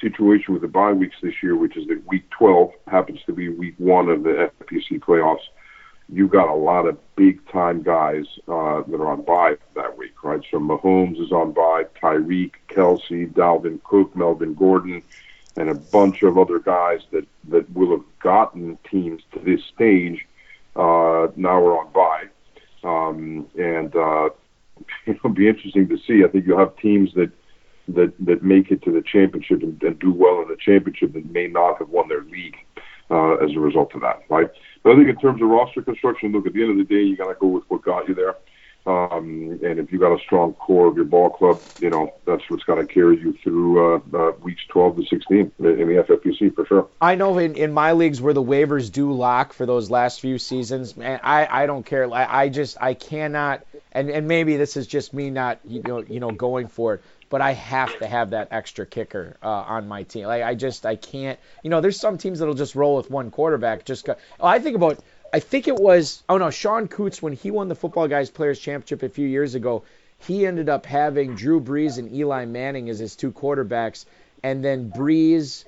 situation 0.00 0.54
with 0.54 0.62
the 0.62 0.68
bye 0.68 0.92
weeks 0.92 1.16
this 1.22 1.42
year, 1.42 1.56
which 1.56 1.76
is 1.76 1.86
that 1.88 2.02
week 2.06 2.28
12 2.30 2.72
happens 2.88 3.20
to 3.26 3.32
be 3.32 3.48
week 3.48 3.74
one 3.78 4.08
of 4.08 4.22
the 4.22 4.50
FFPC 4.60 5.00
playoffs 5.00 5.46
you 6.12 6.28
got 6.28 6.48
a 6.48 6.54
lot 6.54 6.86
of 6.86 6.98
big 7.16 7.46
time 7.48 7.82
guys 7.82 8.26
uh, 8.46 8.82
that 8.82 9.00
are 9.00 9.06
on 9.06 9.22
bye 9.22 9.56
that 9.74 9.96
week, 9.96 10.22
right? 10.22 10.42
So 10.50 10.58
Mahomes 10.58 11.18
is 11.18 11.32
on 11.32 11.52
bye, 11.52 11.84
Tyreek, 12.00 12.52
Kelce, 12.68 13.32
Dalvin 13.32 13.82
Cook, 13.82 14.14
Melvin 14.14 14.54
Gordon, 14.54 15.02
and 15.56 15.70
a 15.70 15.74
bunch 15.74 16.22
of 16.22 16.36
other 16.36 16.58
guys 16.58 17.00
that 17.12 17.26
that 17.48 17.72
will 17.72 17.90
have 17.92 18.04
gotten 18.20 18.78
teams 18.90 19.22
to 19.32 19.38
this 19.38 19.62
stage 19.74 20.26
uh, 20.76 21.28
now 21.36 21.56
are 21.56 21.78
on 21.78 21.92
bye, 21.92 22.24
um, 22.84 23.48
and 23.58 23.96
uh, 23.96 24.28
it'll 25.06 25.30
be 25.30 25.48
interesting 25.48 25.88
to 25.88 25.96
see. 26.06 26.24
I 26.24 26.28
think 26.28 26.46
you'll 26.46 26.58
have 26.58 26.76
teams 26.76 27.14
that 27.14 27.30
that 27.88 28.12
that 28.20 28.42
make 28.42 28.70
it 28.70 28.82
to 28.82 28.92
the 28.92 29.02
championship 29.02 29.62
and, 29.62 29.82
and 29.82 29.98
do 29.98 30.12
well 30.12 30.42
in 30.42 30.48
the 30.48 30.56
championship 30.56 31.14
that 31.14 31.30
may 31.30 31.46
not 31.46 31.78
have 31.78 31.88
won 31.88 32.08
their 32.08 32.22
league 32.22 32.56
uh, 33.10 33.34
as 33.36 33.54
a 33.56 33.60
result 33.60 33.94
of 33.94 34.02
that, 34.02 34.22
right? 34.28 34.50
But 34.82 34.92
I 34.92 34.96
think 34.96 35.08
in 35.08 35.16
terms 35.16 35.40
of 35.40 35.48
roster 35.48 35.82
construction, 35.82 36.32
look, 36.32 36.46
at 36.46 36.52
the 36.52 36.62
end 36.62 36.72
of 36.72 36.76
the 36.76 36.94
day, 36.94 37.02
you 37.02 37.16
got 37.16 37.28
to 37.28 37.34
go 37.38 37.46
with 37.48 37.64
what 37.68 37.82
got 37.82 38.08
you 38.08 38.14
there. 38.14 38.34
Um, 38.84 39.60
and 39.62 39.78
if 39.78 39.92
you 39.92 40.00
got 40.00 40.12
a 40.12 40.18
strong 40.18 40.54
core 40.54 40.88
of 40.88 40.96
your 40.96 41.04
ball 41.04 41.30
club, 41.30 41.60
you 41.78 41.88
know 41.88 42.12
that's 42.26 42.42
what's 42.48 42.64
going 42.64 42.84
to 42.84 42.92
carry 42.92 43.16
you 43.16 43.32
through 43.44 43.94
uh, 43.94 44.00
uh, 44.12 44.32
weeks 44.40 44.62
12 44.70 44.96
to 44.96 45.06
16 45.06 45.38
in 45.38 45.52
the 45.58 46.04
FFPC 46.08 46.52
for 46.52 46.66
sure. 46.66 46.88
I 47.00 47.14
know 47.14 47.38
in, 47.38 47.54
in 47.54 47.72
my 47.72 47.92
leagues 47.92 48.20
where 48.20 48.34
the 48.34 48.42
waivers 48.42 48.90
do 48.90 49.12
lock 49.12 49.52
for 49.52 49.66
those 49.66 49.88
last 49.88 50.20
few 50.20 50.36
seasons, 50.36 50.96
man, 50.96 51.20
I, 51.22 51.46
I 51.62 51.66
don't 51.66 51.86
care. 51.86 52.12
I, 52.12 52.42
I 52.42 52.48
just 52.48 52.76
I 52.80 52.94
cannot, 52.94 53.64
and, 53.92 54.10
and 54.10 54.26
maybe 54.26 54.56
this 54.56 54.76
is 54.76 54.88
just 54.88 55.14
me 55.14 55.30
not 55.30 55.60
you 55.64 55.80
know 55.82 56.02
you 56.02 56.18
know 56.18 56.32
going 56.32 56.66
for 56.66 56.94
it 56.94 57.04
but 57.32 57.40
I 57.40 57.54
have 57.54 57.98
to 58.00 58.06
have 58.06 58.28
that 58.30 58.48
extra 58.50 58.84
kicker 58.84 59.38
uh, 59.42 59.48
on 59.48 59.88
my 59.88 60.02
team. 60.02 60.26
Like 60.26 60.42
I 60.42 60.54
just 60.54 60.84
I 60.84 60.96
can't. 60.96 61.40
You 61.62 61.70
know, 61.70 61.80
there's 61.80 61.98
some 61.98 62.18
teams 62.18 62.38
that'll 62.38 62.52
just 62.52 62.74
roll 62.74 62.94
with 62.94 63.10
one 63.10 63.30
quarterback. 63.30 63.86
Just 63.86 64.04
go, 64.04 64.16
oh, 64.38 64.46
I 64.46 64.58
think 64.58 64.76
about. 64.76 65.02
I 65.32 65.40
think 65.40 65.66
it 65.66 65.76
was 65.76 66.22
oh 66.28 66.36
no 66.36 66.50
Sean 66.50 66.88
Coots 66.88 67.22
when 67.22 67.32
he 67.32 67.50
won 67.50 67.68
the 67.68 67.74
Football 67.74 68.06
Guys 68.06 68.28
Players 68.28 68.60
Championship 68.60 69.02
a 69.02 69.08
few 69.08 69.26
years 69.26 69.54
ago. 69.54 69.82
He 70.18 70.46
ended 70.46 70.68
up 70.68 70.84
having 70.84 71.34
Drew 71.34 71.58
Brees 71.58 71.96
and 71.96 72.12
Eli 72.14 72.44
Manning 72.44 72.90
as 72.90 72.98
his 72.98 73.16
two 73.16 73.32
quarterbacks, 73.32 74.04
and 74.42 74.62
then 74.62 74.92
Brees. 74.92 75.64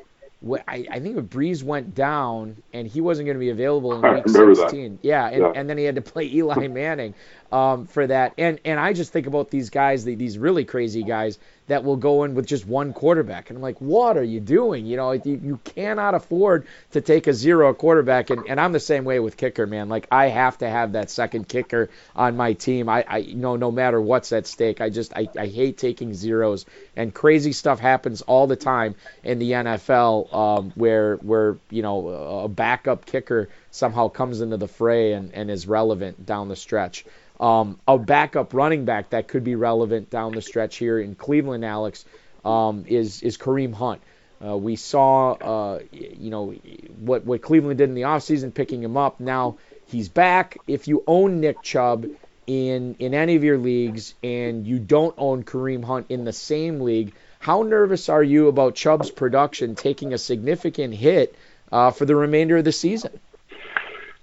I, 0.68 0.86
I 0.90 1.00
think 1.00 1.16
Brees 1.30 1.62
went 1.62 1.94
down 1.94 2.62
and 2.72 2.86
he 2.86 3.00
wasn't 3.00 3.26
going 3.26 3.36
to 3.36 3.40
be 3.40 3.50
available 3.50 3.94
in 3.94 4.14
week 4.14 4.28
16. 4.28 4.98
Yeah 5.02 5.26
and, 5.28 5.38
yeah, 5.38 5.52
and 5.54 5.68
then 5.68 5.78
he 5.78 5.84
had 5.84 5.94
to 5.94 6.02
play 6.02 6.26
Eli 6.26 6.68
Manning 6.68 7.14
um, 7.52 7.86
for 7.86 8.06
that. 8.06 8.34
And 8.36 8.60
and 8.64 8.78
I 8.78 8.92
just 8.92 9.12
think 9.12 9.26
about 9.26 9.50
these 9.50 9.70
guys, 9.70 10.04
these 10.04 10.38
really 10.38 10.64
crazy 10.64 11.02
guys 11.02 11.38
that 11.66 11.82
will 11.82 11.96
go 11.96 12.24
in 12.24 12.34
with 12.34 12.46
just 12.46 12.66
one 12.66 12.92
quarterback. 12.92 13.48
And 13.48 13.56
I'm 13.56 13.62
like, 13.62 13.80
what 13.80 14.16
are 14.16 14.24
you 14.24 14.40
doing? 14.40 14.84
You 14.84 14.96
know, 14.96 15.12
you, 15.12 15.40
you 15.42 15.60
cannot 15.64 16.14
afford 16.14 16.66
to 16.92 17.00
take 17.00 17.26
a 17.26 17.32
zero 17.32 17.72
quarterback. 17.72 18.30
And, 18.30 18.44
and 18.48 18.60
I'm 18.60 18.72
the 18.72 18.80
same 18.80 19.04
way 19.04 19.18
with 19.18 19.36
kicker, 19.36 19.66
man. 19.66 19.88
Like, 19.88 20.06
I 20.10 20.26
have 20.26 20.58
to 20.58 20.68
have 20.68 20.92
that 20.92 21.10
second 21.10 21.48
kicker 21.48 21.88
on 22.14 22.36
my 22.36 22.52
team. 22.52 22.88
I, 22.88 23.04
I 23.08 23.16
you 23.18 23.36
know, 23.36 23.56
no 23.56 23.70
matter 23.70 24.00
what's 24.00 24.32
at 24.32 24.46
stake, 24.46 24.80
I 24.80 24.90
just, 24.90 25.14
I, 25.14 25.28
I 25.38 25.46
hate 25.46 25.78
taking 25.78 26.12
zeros. 26.12 26.66
And 26.96 27.14
crazy 27.14 27.52
stuff 27.52 27.80
happens 27.80 28.20
all 28.22 28.46
the 28.46 28.56
time 28.56 28.94
in 29.22 29.38
the 29.38 29.52
NFL 29.52 30.34
um, 30.34 30.72
where, 30.74 31.16
where, 31.16 31.56
you 31.70 31.82
know, 31.82 32.08
a 32.44 32.48
backup 32.48 33.06
kicker 33.06 33.48
somehow 33.70 34.08
comes 34.08 34.42
into 34.42 34.58
the 34.58 34.68
fray 34.68 35.14
and, 35.14 35.32
and 35.32 35.50
is 35.50 35.66
relevant 35.66 36.26
down 36.26 36.48
the 36.48 36.56
stretch 36.56 37.04
um, 37.40 37.78
a 37.86 37.98
backup 37.98 38.54
running 38.54 38.84
back 38.84 39.10
that 39.10 39.28
could 39.28 39.44
be 39.44 39.54
relevant 39.54 40.10
down 40.10 40.32
the 40.32 40.42
stretch 40.42 40.76
here 40.76 40.98
in 40.98 41.14
Cleveland, 41.14 41.64
Alex, 41.64 42.04
um, 42.44 42.84
is 42.86 43.22
is 43.22 43.36
Kareem 43.38 43.74
Hunt. 43.74 44.00
Uh, 44.44 44.56
we 44.56 44.76
saw, 44.76 45.32
uh, 45.32 45.80
you 45.92 46.30
know, 46.30 46.50
what 46.98 47.24
what 47.24 47.42
Cleveland 47.42 47.78
did 47.78 47.88
in 47.88 47.94
the 47.94 48.02
offseason, 48.02 48.52
picking 48.52 48.82
him 48.82 48.96
up. 48.96 49.20
Now 49.20 49.56
he's 49.86 50.08
back. 50.08 50.58
If 50.66 50.86
you 50.88 51.02
own 51.06 51.40
Nick 51.40 51.62
Chubb, 51.62 52.06
in 52.46 52.96
in 52.98 53.14
any 53.14 53.36
of 53.36 53.44
your 53.44 53.58
leagues 53.58 54.14
and 54.22 54.66
you 54.66 54.78
don't 54.78 55.14
own 55.18 55.44
Kareem 55.44 55.84
Hunt 55.84 56.06
in 56.08 56.24
the 56.24 56.32
same 56.32 56.80
league, 56.80 57.14
how 57.38 57.62
nervous 57.62 58.08
are 58.08 58.22
you 58.22 58.48
about 58.48 58.74
Chubb's 58.74 59.10
production 59.10 59.74
taking 59.74 60.12
a 60.12 60.18
significant 60.18 60.94
hit 60.94 61.34
uh, 61.72 61.90
for 61.90 62.04
the 62.04 62.16
remainder 62.16 62.58
of 62.58 62.64
the 62.64 62.72
season? 62.72 63.18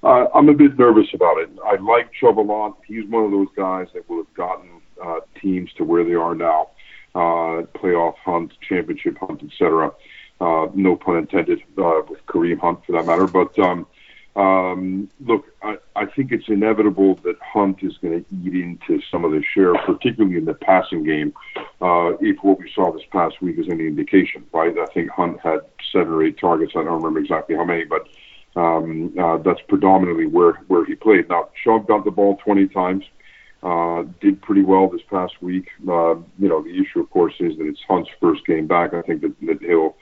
Uh, 0.03 0.25
I'm 0.33 0.49
a 0.49 0.53
bit 0.53 0.77
nervous 0.77 1.07
about 1.13 1.37
it. 1.37 1.49
I 1.65 1.75
like 1.75 2.11
Chubb 2.13 2.39
a 2.39 2.41
lot. 2.41 2.77
He's 2.87 3.05
one 3.05 3.25
of 3.25 3.31
those 3.31 3.49
guys 3.55 3.87
that 3.93 4.09
will 4.09 4.17
have 4.17 4.33
gotten 4.33 4.81
uh, 5.03 5.19
teams 5.39 5.71
to 5.73 5.83
where 5.83 6.03
they 6.03 6.15
are 6.15 6.33
now, 6.33 6.69
uh, 7.13 7.63
playoff 7.75 8.15
hunt, 8.25 8.53
championship 8.67 9.17
hunt, 9.19 9.43
etc. 9.43 9.91
Uh, 10.39 10.67
no 10.73 10.95
pun 10.95 11.17
intended 11.17 11.59
uh, 11.77 12.01
with 12.09 12.25
Kareem 12.25 12.59
Hunt 12.59 12.79
for 12.85 12.93
that 12.93 13.05
matter. 13.05 13.27
But 13.27 13.57
um, 13.59 13.85
um, 14.35 15.09
look, 15.19 15.45
I, 15.61 15.77
I 15.95 16.05
think 16.05 16.31
it's 16.31 16.47
inevitable 16.47 17.15
that 17.23 17.35
Hunt 17.41 17.83
is 17.83 17.97
going 17.97 18.23
to 18.23 18.35
eat 18.35 18.55
into 18.55 19.03
some 19.11 19.25
of 19.25 19.31
the 19.31 19.43
share, 19.53 19.73
particularly 19.75 20.37
in 20.37 20.45
the 20.45 20.53
passing 20.53 21.03
game. 21.03 21.33
Uh, 21.81 22.13
if 22.21 22.37
what 22.41 22.59
we 22.59 22.71
saw 22.73 22.91
this 22.91 23.03
past 23.11 23.41
week 23.41 23.59
is 23.59 23.67
any 23.69 23.87
indication, 23.87 24.45
right? 24.53 24.73
I 24.77 24.85
think 24.93 25.09
Hunt 25.09 25.39
had 25.41 25.59
seven 25.91 26.13
or 26.13 26.23
eight 26.23 26.39
targets. 26.39 26.71
I 26.75 26.83
don't 26.83 26.93
remember 26.93 27.19
exactly 27.19 27.55
how 27.55 27.65
many, 27.65 27.83
but 27.83 28.07
um, 28.55 29.13
uh, 29.17 29.37
that's 29.37 29.61
predominantly 29.67 30.25
where 30.25 30.53
where 30.67 30.85
he 30.85 30.95
played. 30.95 31.29
Now, 31.29 31.49
Chubb 31.63 31.87
got 31.87 32.05
the 32.05 32.11
ball 32.11 32.37
20 32.43 32.67
times. 32.67 33.05
Uh, 33.63 34.05
did 34.19 34.41
pretty 34.41 34.63
well 34.63 34.89
this 34.89 35.03
past 35.03 35.41
week. 35.41 35.69
Uh, 35.87 36.15
you 36.39 36.49
know, 36.49 36.63
the 36.63 36.81
issue, 36.81 36.99
of 36.99 37.09
course, 37.11 37.35
is 37.39 37.57
that 37.57 37.67
it's 37.67 37.81
Hunt's 37.87 38.09
first 38.19 38.45
game 38.45 38.65
back. 38.65 38.93
I 38.93 39.03
think 39.03 39.21
that, 39.21 39.39
that 39.41 39.61
he'll 39.61 39.95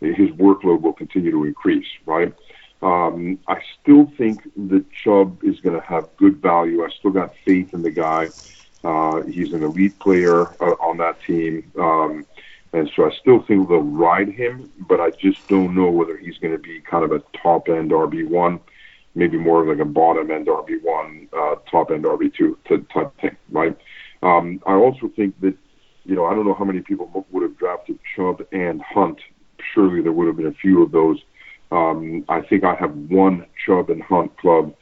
his 0.00 0.30
workload 0.30 0.80
will 0.80 0.92
continue 0.92 1.30
to 1.30 1.44
increase, 1.44 1.86
right? 2.06 2.34
Um, 2.82 3.38
I 3.46 3.60
still 3.80 4.10
think 4.18 4.42
that 4.68 4.90
Chubb 4.90 5.44
is 5.44 5.60
going 5.60 5.80
to 5.80 5.86
have 5.86 6.08
good 6.16 6.38
value. 6.38 6.84
I 6.84 6.90
still 6.90 7.12
got 7.12 7.34
faith 7.44 7.72
in 7.72 7.82
the 7.82 7.90
guy. 7.90 8.30
Uh, 8.82 9.22
he's 9.22 9.52
an 9.52 9.62
elite 9.62 9.96
player 10.00 10.48
uh, 10.60 10.74
on 10.80 10.96
that 10.96 11.22
team. 11.22 11.70
Um, 11.78 12.26
and 12.72 12.90
so 12.94 13.04
I 13.04 13.14
still 13.20 13.42
think 13.42 13.68
they'll 13.68 13.80
ride 13.80 14.28
him, 14.28 14.70
but 14.88 15.00
I 15.00 15.10
just 15.10 15.46
don't 15.48 15.74
know 15.74 15.90
whether 15.90 16.16
he's 16.16 16.38
going 16.38 16.52
to 16.52 16.58
be 16.58 16.80
kind 16.80 17.04
of 17.04 17.12
a 17.12 17.22
top 17.42 17.68
end 17.68 17.90
RB1, 17.90 18.60
maybe 19.14 19.36
more 19.36 19.62
of 19.62 19.68
like 19.68 19.86
a 19.86 19.88
bottom 19.88 20.30
end 20.30 20.46
RB1, 20.46 21.28
uh, 21.32 21.56
top 21.70 21.90
end 21.90 22.04
RB2 22.04 22.56
type 22.92 23.20
thing, 23.20 23.36
right? 23.50 23.76
Um, 24.22 24.62
I 24.66 24.74
also 24.74 25.10
think 25.14 25.38
that, 25.40 25.56
you 26.04 26.14
know, 26.14 26.24
I 26.24 26.34
don't 26.34 26.46
know 26.46 26.54
how 26.54 26.64
many 26.64 26.80
people 26.80 27.26
would 27.30 27.42
have 27.42 27.58
drafted 27.58 27.98
Chubb 28.16 28.42
and 28.52 28.80
Hunt. 28.80 29.18
Surely 29.74 30.00
there 30.00 30.12
would 30.12 30.26
have 30.26 30.36
been 30.36 30.46
a 30.46 30.52
few 30.52 30.82
of 30.82 30.92
those 30.92 31.18
um, 31.72 32.24
I 32.28 32.42
think 32.42 32.64
I 32.64 32.74
have 32.74 32.94
one 32.94 33.46
Chubb 33.64 33.88
and 33.88 34.02
Hunt 34.02 34.36
club. 34.36 34.74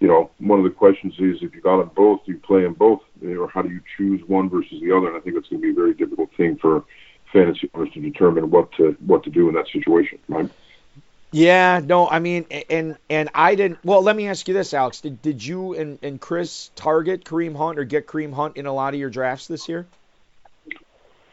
You 0.00 0.08
know, 0.08 0.30
one 0.38 0.58
of 0.58 0.64
the 0.64 0.70
questions 0.70 1.14
is 1.18 1.38
if 1.40 1.54
you 1.54 1.62
got 1.62 1.78
them 1.78 1.90
both, 1.96 2.20
do 2.26 2.32
you 2.32 2.38
play 2.38 2.62
them 2.62 2.74
both, 2.74 3.00
or 3.24 3.48
how 3.48 3.62
do 3.62 3.70
you 3.70 3.80
choose 3.96 4.20
one 4.26 4.50
versus 4.50 4.78
the 4.82 4.94
other? 4.94 5.08
And 5.08 5.16
I 5.16 5.20
think 5.20 5.36
it's 5.36 5.48
going 5.48 5.62
to 5.62 5.66
be 5.66 5.72
a 5.72 5.74
very 5.74 5.94
difficult 5.94 6.28
thing 6.36 6.58
for 6.60 6.84
fantasy 7.34 7.68
owners 7.74 7.92
to 7.92 8.00
determine 8.00 8.50
what 8.50 8.72
to 8.72 8.96
what 9.04 9.24
to 9.24 9.30
do 9.30 9.48
in 9.48 9.54
that 9.56 9.66
situation, 9.68 10.18
right? 10.28 10.48
Yeah, 11.32 11.80
no, 11.84 12.08
I 12.08 12.20
mean, 12.20 12.46
and 12.70 12.96
and 13.10 13.28
I 13.34 13.56
didn't. 13.56 13.84
Well, 13.84 14.02
let 14.02 14.14
me 14.16 14.28
ask 14.28 14.46
you 14.46 14.54
this, 14.54 14.72
Alex: 14.72 15.00
Did 15.00 15.20
did 15.20 15.44
you 15.44 15.74
and 15.74 15.98
and 16.02 16.20
Chris 16.20 16.70
target 16.76 17.24
Kareem 17.24 17.56
Hunt 17.56 17.78
or 17.78 17.84
get 17.84 18.06
Kareem 18.06 18.32
Hunt 18.32 18.56
in 18.56 18.66
a 18.66 18.72
lot 18.72 18.94
of 18.94 19.00
your 19.00 19.10
drafts 19.10 19.48
this 19.48 19.68
year? 19.68 19.86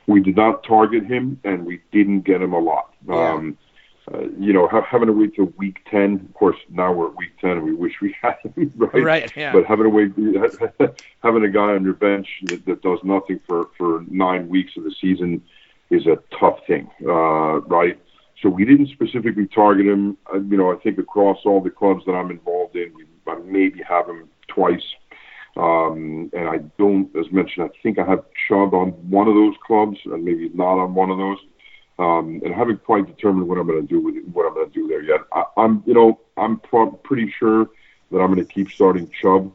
We 0.08 0.20
did 0.20 0.36
not 0.36 0.64
target 0.64 1.06
him, 1.06 1.40
and 1.44 1.66
we 1.66 1.82
didn't 1.92 2.22
get 2.22 2.42
him 2.42 2.54
a 2.54 2.60
lot. 2.60 2.94
Yeah. 3.08 3.34
Um, 3.34 3.58
uh, 4.12 4.24
you 4.40 4.52
know, 4.52 4.68
ha- 4.68 4.86
having 4.90 5.08
to 5.08 5.14
wait 5.14 5.36
till 5.36 5.46
week 5.58 5.80
10, 5.90 6.26
of 6.28 6.34
course, 6.34 6.58
now 6.70 6.92
we're 6.92 7.08
at 7.08 7.16
week 7.18 7.38
10 7.40 7.52
and 7.52 7.64
we 7.64 7.74
wish 7.74 8.02
we 8.02 8.16
had 8.20 8.36
him, 8.56 8.74
right? 8.76 9.04
Right, 9.04 9.32
yeah. 9.38 9.54
But 9.54 9.66
having 9.66 9.84
to 9.84 9.90
wait, 9.90 10.12
having 11.24 11.44
a 11.44 11.50
guy 11.50 11.76
on 11.76 11.84
your 11.84 11.94
bench 11.94 12.28
that, 12.48 12.66
that 12.66 12.82
does 12.82 12.98
nothing 13.04 13.40
for, 13.46 13.70
for 13.78 14.04
nine 14.10 14.50
weeks 14.50 14.76
of 14.76 14.84
the 14.84 14.94
season 15.00 15.44
is 15.92 16.08
a 16.08 16.18
tough 16.40 16.60
thing, 16.68 16.90
uh, 17.06 17.62
right? 17.62 18.00
So 18.42 18.50
we 18.50 18.66
didn't 18.66 18.88
specifically 18.88 19.48
target 19.48 19.86
him. 19.86 20.18
Uh, 20.34 20.40
you 20.40 20.58
know, 20.58 20.72
I 20.72 20.78
think 20.78 20.98
across 20.98 21.38
all 21.46 21.62
the 21.62 21.70
clubs 21.70 22.04
that 22.06 22.14
I'm 22.14 22.32
involved 22.32 22.76
in, 22.76 22.94
we 22.96 23.06
I 23.28 23.36
maybe 23.46 23.82
have 23.88 24.08
him 24.08 24.30
twice. 24.48 24.84
Um, 25.56 26.32
and 26.34 26.50
I 26.50 26.58
don't, 26.80 27.16
as 27.16 27.32
mentioned, 27.32 27.70
I 27.70 27.78
think 27.84 28.00
I 28.00 28.06
have 28.06 28.24
Chubb 28.48 28.74
on 28.74 28.90
one 29.10 29.28
of 29.28 29.36
those 29.36 29.54
clubs 29.66 29.98
and 30.06 30.24
maybe 30.24 30.50
not 30.54 30.82
on 30.82 30.94
one 30.96 31.12
of 31.12 31.18
those 31.18 31.38
um, 32.02 32.42
and 32.44 32.54
haven't 32.54 32.84
quite 32.84 33.06
determined 33.06 33.48
what 33.48 33.60
I'm 33.60 33.68
going 33.68 33.82
to 33.82 33.88
do 33.88 34.00
with 34.00 34.16
what 34.34 34.48
I'm 34.48 34.54
going 34.56 34.70
to 34.70 34.74
do 34.74 34.88
there 34.88 35.04
yet. 35.04 35.22
I, 35.34 35.44
I'm, 35.58 35.84
you 35.86 35.94
know, 35.94 36.20
I'm 36.36 36.60
pro- 36.60 36.92
pretty 36.92 37.34
sure 37.38 37.70
that 38.12 38.18
I'm 38.18 38.34
going 38.34 38.46
to 38.46 38.54
keep 38.54 38.72
starting 38.72 39.10
Chubb. 39.22 39.52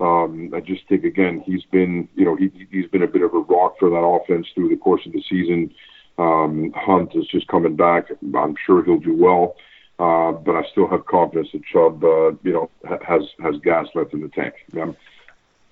Um, 0.00 0.52
I 0.54 0.60
just 0.60 0.88
think 0.88 1.04
again 1.04 1.42
he's 1.44 1.64
been, 1.64 2.08
you 2.14 2.24
know, 2.24 2.34
he, 2.34 2.50
he's 2.70 2.86
been 2.86 3.02
a 3.02 3.06
bit 3.06 3.22
of 3.22 3.34
a 3.34 3.38
rock 3.38 3.76
for 3.78 3.90
that 3.90 3.96
offense 3.96 4.46
through 4.54 4.70
the 4.70 4.76
course 4.76 5.04
of 5.06 5.12
the 5.12 5.22
season. 5.28 5.74
Um, 6.18 6.72
Hunt 6.74 7.12
is 7.14 7.26
just 7.26 7.46
coming 7.48 7.76
back. 7.76 8.06
I'm 8.34 8.54
sure 8.66 8.84
he'll 8.84 8.98
do 8.98 9.16
well, 9.16 9.56
uh, 9.98 10.32
but 10.32 10.56
I 10.56 10.64
still 10.70 10.88
have 10.88 11.06
confidence 11.06 11.48
that 11.52 11.64
Chubb, 11.64 12.02
uh, 12.02 12.32
you 12.42 12.52
know, 12.52 12.70
has 13.06 13.22
has 13.42 13.56
gas 13.62 13.86
left 13.94 14.14
in 14.14 14.20
the 14.20 14.28
tank. 14.28 14.54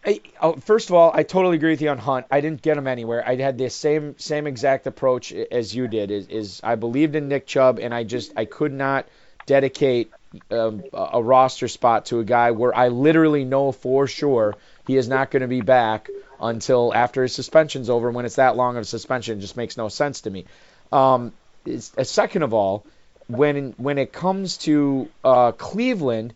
I, 0.04 0.20
oh, 0.40 0.54
first 0.54 0.90
of 0.90 0.94
all, 0.94 1.10
I 1.12 1.22
totally 1.22 1.56
agree 1.56 1.70
with 1.70 1.82
you 1.82 1.90
on 1.90 1.98
Hunt. 1.98 2.26
I 2.30 2.40
didn't 2.40 2.62
get 2.62 2.76
him 2.76 2.86
anywhere. 2.86 3.26
I 3.26 3.36
had 3.36 3.58
the 3.58 3.68
same 3.68 4.18
same 4.18 4.46
exact 4.46 4.86
approach 4.86 5.32
as 5.32 5.74
you 5.74 5.88
did. 5.88 6.10
Is, 6.10 6.28
is 6.28 6.60
I 6.62 6.76
believed 6.76 7.16
in 7.16 7.28
Nick 7.28 7.46
Chubb, 7.46 7.78
and 7.78 7.94
I 7.94 8.04
just 8.04 8.32
I 8.36 8.44
could 8.44 8.72
not 8.72 9.06
dedicate 9.46 10.10
um, 10.50 10.84
a 10.92 11.22
roster 11.22 11.68
spot 11.68 12.06
to 12.06 12.20
a 12.20 12.24
guy 12.24 12.50
where 12.50 12.74
I 12.74 12.88
literally 12.88 13.44
know 13.44 13.72
for 13.72 14.06
sure 14.06 14.56
he 14.86 14.96
is 14.96 15.08
not 15.08 15.30
going 15.30 15.42
to 15.42 15.48
be 15.48 15.60
back 15.60 16.10
until 16.40 16.94
after 16.94 17.22
his 17.22 17.34
suspension's 17.34 17.90
over. 17.90 18.08
And 18.08 18.16
When 18.16 18.24
it's 18.24 18.36
that 18.36 18.56
long 18.56 18.76
of 18.76 18.82
a 18.82 18.84
suspension, 18.84 19.38
it 19.38 19.40
just 19.40 19.56
makes 19.56 19.76
no 19.76 19.88
sense 19.88 20.22
to 20.22 20.30
me. 20.30 20.44
Um, 20.92 21.32
second 22.02 22.42
of 22.42 22.54
all, 22.54 22.84
when 23.28 23.74
when 23.76 23.98
it 23.98 24.12
comes 24.12 24.58
to 24.58 25.08
uh, 25.24 25.52
Cleveland 25.52 26.34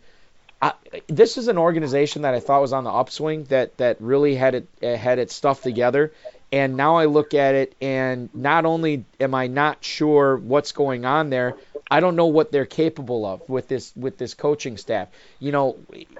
I, 0.63 0.73
this 1.07 1.37
is 1.37 1.49
an 1.49 1.57
organization 1.57 2.21
that 2.21 2.33
I 2.33 2.39
thought 2.39 2.61
was 2.61 2.71
on 2.71 2.85
the 2.85 2.89
upswing 2.89 3.43
that 3.45 3.75
that 3.77 3.99
really 3.99 4.33
had 4.33 4.55
it 4.55 4.97
had 4.97 5.19
its 5.19 5.35
stuff 5.35 5.61
together, 5.61 6.13
and 6.53 6.77
now 6.77 6.97
I 6.97 7.05
look 7.05 7.33
at 7.33 7.55
it 7.55 7.75
and 7.81 8.29
not 8.35 8.65
only 8.65 9.05
am 9.19 9.33
I 9.33 9.47
not 9.47 9.83
sure 9.83 10.37
what's 10.37 10.71
going 10.71 11.03
on 11.03 11.31
there, 11.31 11.55
I 11.89 11.99
don't 11.99 12.15
know 12.15 12.27
what 12.27 12.51
they're 12.51 12.67
capable 12.67 13.25
of 13.25 13.49
with 13.49 13.67
this 13.67 13.91
with 13.95 14.19
this 14.19 14.35
coaching 14.35 14.77
staff. 14.77 15.07
You 15.39 15.51
know, 15.51 15.77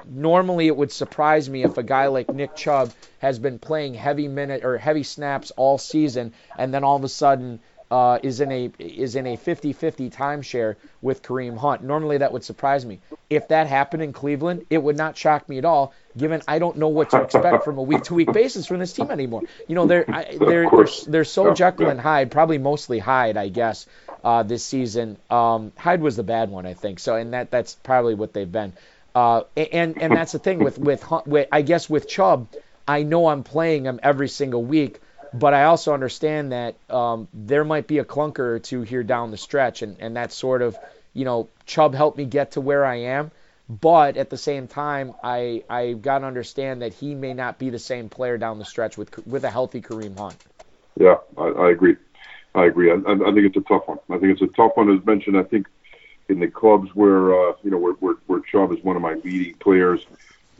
normally 0.08 0.66
it 0.66 0.76
would 0.76 0.92
surprise 0.92 1.48
me 1.48 1.64
if 1.64 1.78
a 1.78 1.84
guy 1.84 2.08
like 2.08 2.34
Nick 2.34 2.56
Chubb 2.56 2.92
has 3.20 3.38
been 3.38 3.60
playing 3.60 3.94
heavy 3.94 4.28
minute 4.28 4.66
or 4.66 4.80
heavy 4.80 5.04
snaps 5.04 5.52
all 5.52 5.78
season, 5.78 6.34
and 6.58 6.74
then 6.74 6.84
all 6.84 6.96
of 6.96 7.04
a 7.04 7.10
sudden 7.10 7.60
uh, 7.92 8.20
is 8.24 8.40
in 8.40 8.52
a 8.52 8.72
is 8.80 9.16
in 9.16 9.28
a 9.28 9.38
50-50 9.38 10.12
timeshare 10.12 10.76
with 11.02 11.22
Kareem 11.22 11.58
Hunt. 11.58 11.84
Normally 11.84 12.18
that 12.18 12.32
would 12.32 12.44
surprise 12.44 12.86
me. 12.86 13.00
If 13.30 13.50
that 13.50 13.68
happened 13.68 14.04
in 14.04 14.14
Cleveland, 14.14 14.66
it 14.70 14.82
would 14.82 14.98
not 14.98 15.18
shock 15.18 15.48
me 15.48 15.58
at 15.58 15.66
all, 15.66 15.94
given 16.18 16.42
I 16.48 16.60
don't 16.60 16.78
know 16.78 16.88
what 16.88 17.12
to 17.12 17.22
expect 17.22 17.64
from 17.64 17.78
a 17.78 17.84
week 17.84 18.04
to 18.04 18.14
week 18.14 18.32
basis 18.34 18.66
from 18.66 18.80
this 18.80 18.94
team 18.94 19.12
anymore. 19.12 19.44
You 19.68 19.76
know, 19.76 19.86
they're 19.86 20.06
I, 20.10 20.38
they're, 20.38 20.70
they're 20.70 20.88
they're 21.08 21.24
so 21.24 21.54
Jekyll 21.54 21.90
and 21.90 22.00
Hyde, 22.00 22.32
probably 22.32 22.58
mostly 22.58 23.00
Hyde, 23.00 23.38
I 23.38 23.50
guess, 23.50 23.86
uh, 24.24 24.44
this 24.44 24.66
season. 24.66 25.18
Um, 25.30 25.72
Hyde 25.78 26.02
was 26.02 26.16
the 26.16 26.24
bad 26.24 26.50
one, 26.50 26.66
I 26.66 26.74
think. 26.74 27.00
So, 27.00 27.16
and 27.16 27.34
that 27.34 27.52
that's 27.52 27.76
probably 27.76 28.16
what 28.16 28.34
they've 28.34 28.52
been. 28.52 28.74
Uh, 29.16 29.44
and 29.56 30.02
and 30.02 30.12
that's 30.16 30.32
the 30.32 30.40
thing 30.40 30.60
with 30.60 30.80
with, 30.80 31.06
with 31.26 31.48
I 31.52 31.62
guess 31.62 31.90
with 31.90 32.08
Chubb, 32.08 32.48
I 32.88 33.04
know 33.04 33.28
I'm 33.28 33.44
playing 33.44 33.86
him 33.86 34.00
every 34.02 34.30
single 34.30 34.64
week 34.64 35.00
but 35.34 35.54
I 35.54 35.66
also 35.66 35.94
understand 35.94 36.52
that 36.52 36.76
um, 36.90 37.28
there 37.34 37.64
might 37.64 37.88
be 37.88 37.98
a 37.98 38.06
clunker 38.06 38.40
or 38.40 38.60
two 38.60 38.82
here 38.82 39.04
down 39.04 39.32
the 39.32 39.38
stretch, 39.38 39.82
and, 39.82 39.98
and 40.00 40.16
that's 40.16 40.36
sort 40.36 40.62
of, 40.62 40.78
you 41.14 41.26
know, 41.26 41.50
Chubb 41.66 41.96
helped 41.96 42.18
me 42.18 42.26
get 42.26 42.52
to 42.52 42.62
where 42.62 42.86
I 42.86 42.96
am. 42.96 43.32
But 43.70 44.18
at 44.18 44.30
the 44.30 44.38
same 44.38 44.68
time, 44.68 45.14
I 45.24 45.64
I 45.70 45.94
got 45.94 46.20
to 46.20 46.26
understand 46.26 46.82
that 46.82 46.94
he 46.94 47.16
may 47.16 47.34
not 47.34 47.58
be 47.58 47.70
the 47.70 47.80
same 47.80 48.10
player 48.10 48.38
down 48.38 48.60
the 48.60 48.66
stretch 48.66 48.98
with 48.98 49.26
with 49.26 49.46
a 49.46 49.50
healthy 49.50 49.82
Kareem 49.82 50.18
Hunt. 50.18 50.36
Yeah, 51.00 51.16
I, 51.38 51.44
I 51.44 51.72
agree. 51.72 51.96
I 52.54 52.66
agree. 52.66 52.92
I, 52.92 52.96
I 52.96 53.16
think 53.34 53.46
it's 53.48 53.58
a 53.58 53.62
tough 53.62 53.88
one. 53.88 54.00
I 54.12 54.18
think 54.18 54.34
it's 54.34 54.42
a 54.42 54.48
tough 54.56 54.74
one. 54.76 54.96
As 54.96 55.04
mentioned, 55.06 55.38
I 55.38 55.44
think 55.44 55.68
in 56.28 56.40
the 56.40 56.48
clubs 56.48 56.94
where 56.94 57.34
uh, 57.34 57.54
you 57.64 57.72
know 57.72 57.78
where, 57.78 57.94
where 57.94 58.16
where 58.28 58.42
Chubb 58.42 58.74
is 58.74 58.84
one 58.84 58.98
of 58.98 59.02
my 59.02 59.14
leading 59.14 59.56
players, 59.56 60.06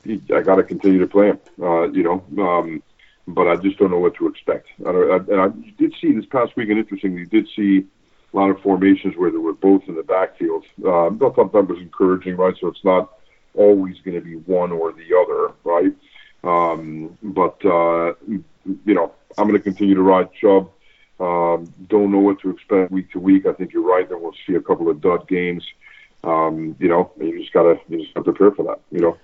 I 0.08 0.42
got 0.42 0.56
to 0.56 0.64
continue 0.64 1.00
to 1.00 1.08
play 1.08 1.28
him. 1.28 1.40
Uh, 1.62 1.90
you 1.90 2.04
know, 2.04 2.24
um, 2.42 2.82
but 3.28 3.48
I 3.48 3.56
just 3.56 3.78
don't 3.78 3.92
know 3.92 4.00
what 4.00 4.16
to 4.16 4.28
expect. 4.28 4.68
I 4.82 4.92
don't, 4.92 5.30
and 5.30 5.42
I 5.42 5.48
did 5.78 5.94
see 6.02 6.12
this 6.14 6.26
past 6.26 6.56
weekend, 6.56 6.80
interestingly, 6.80 7.22
you 7.22 7.26
did 7.26 7.48
see 7.56 7.86
a 8.34 8.38
lot 8.38 8.50
of 8.50 8.62
formations 8.62 9.16
where 9.16 9.32
they 9.32 9.38
were 9.38 9.54
both 9.54 9.84
in 9.88 9.96
the 9.96 10.04
backfield. 10.04 10.66
Uh, 10.84 11.08
I 11.08 11.10
thought 11.18 11.54
that 11.54 11.68
was 11.68 11.80
encouraging, 11.80 12.36
right? 12.36 12.56
So 12.60 12.68
it's 12.68 12.84
not 12.84 13.14
always 13.56 13.96
going 14.04 14.16
to 14.16 14.22
be 14.22 14.36
one 14.36 14.72
or 14.72 14.92
the 14.92 15.16
other, 15.16 15.54
right? 15.64 15.94
Um, 16.44 17.18
but, 17.22 17.64
uh, 17.66 18.14
you 18.28 18.94
know, 18.94 19.14
I'm 19.38 19.48
going 19.48 19.60
to 19.60 19.64
continue 19.64 19.96
to 19.96 20.02
ride 20.02 20.30
Chubb. 20.34 20.70
Um, 21.20 21.74
don't 21.88 22.12
know 22.12 22.20
what 22.20 22.42
to 22.42 22.50
expect 22.50 22.92
week 22.92 23.12
to 23.12 23.20
week. 23.20 23.46
I 23.46 23.54
think 23.54 23.72
you're 23.72 23.88
right. 23.88 24.10
Then 24.10 24.22
we'll 24.22 24.34
see 24.46 24.56
a 24.56 24.62
couple 24.62 24.90
of 24.90 25.00
dud 25.00 25.28
games. 25.28 25.64
Um, 26.24 26.76
you 26.80 26.90
know, 26.90 27.12
you 27.20 27.40
just 27.40 27.54
gotta 27.54 27.80
you 27.88 28.02
just 28.02 28.16
to 28.16 28.24
prepare 28.24 28.52
for 28.52 28.64
that. 28.64 28.80
You 28.92 29.00
know. 29.00 29.18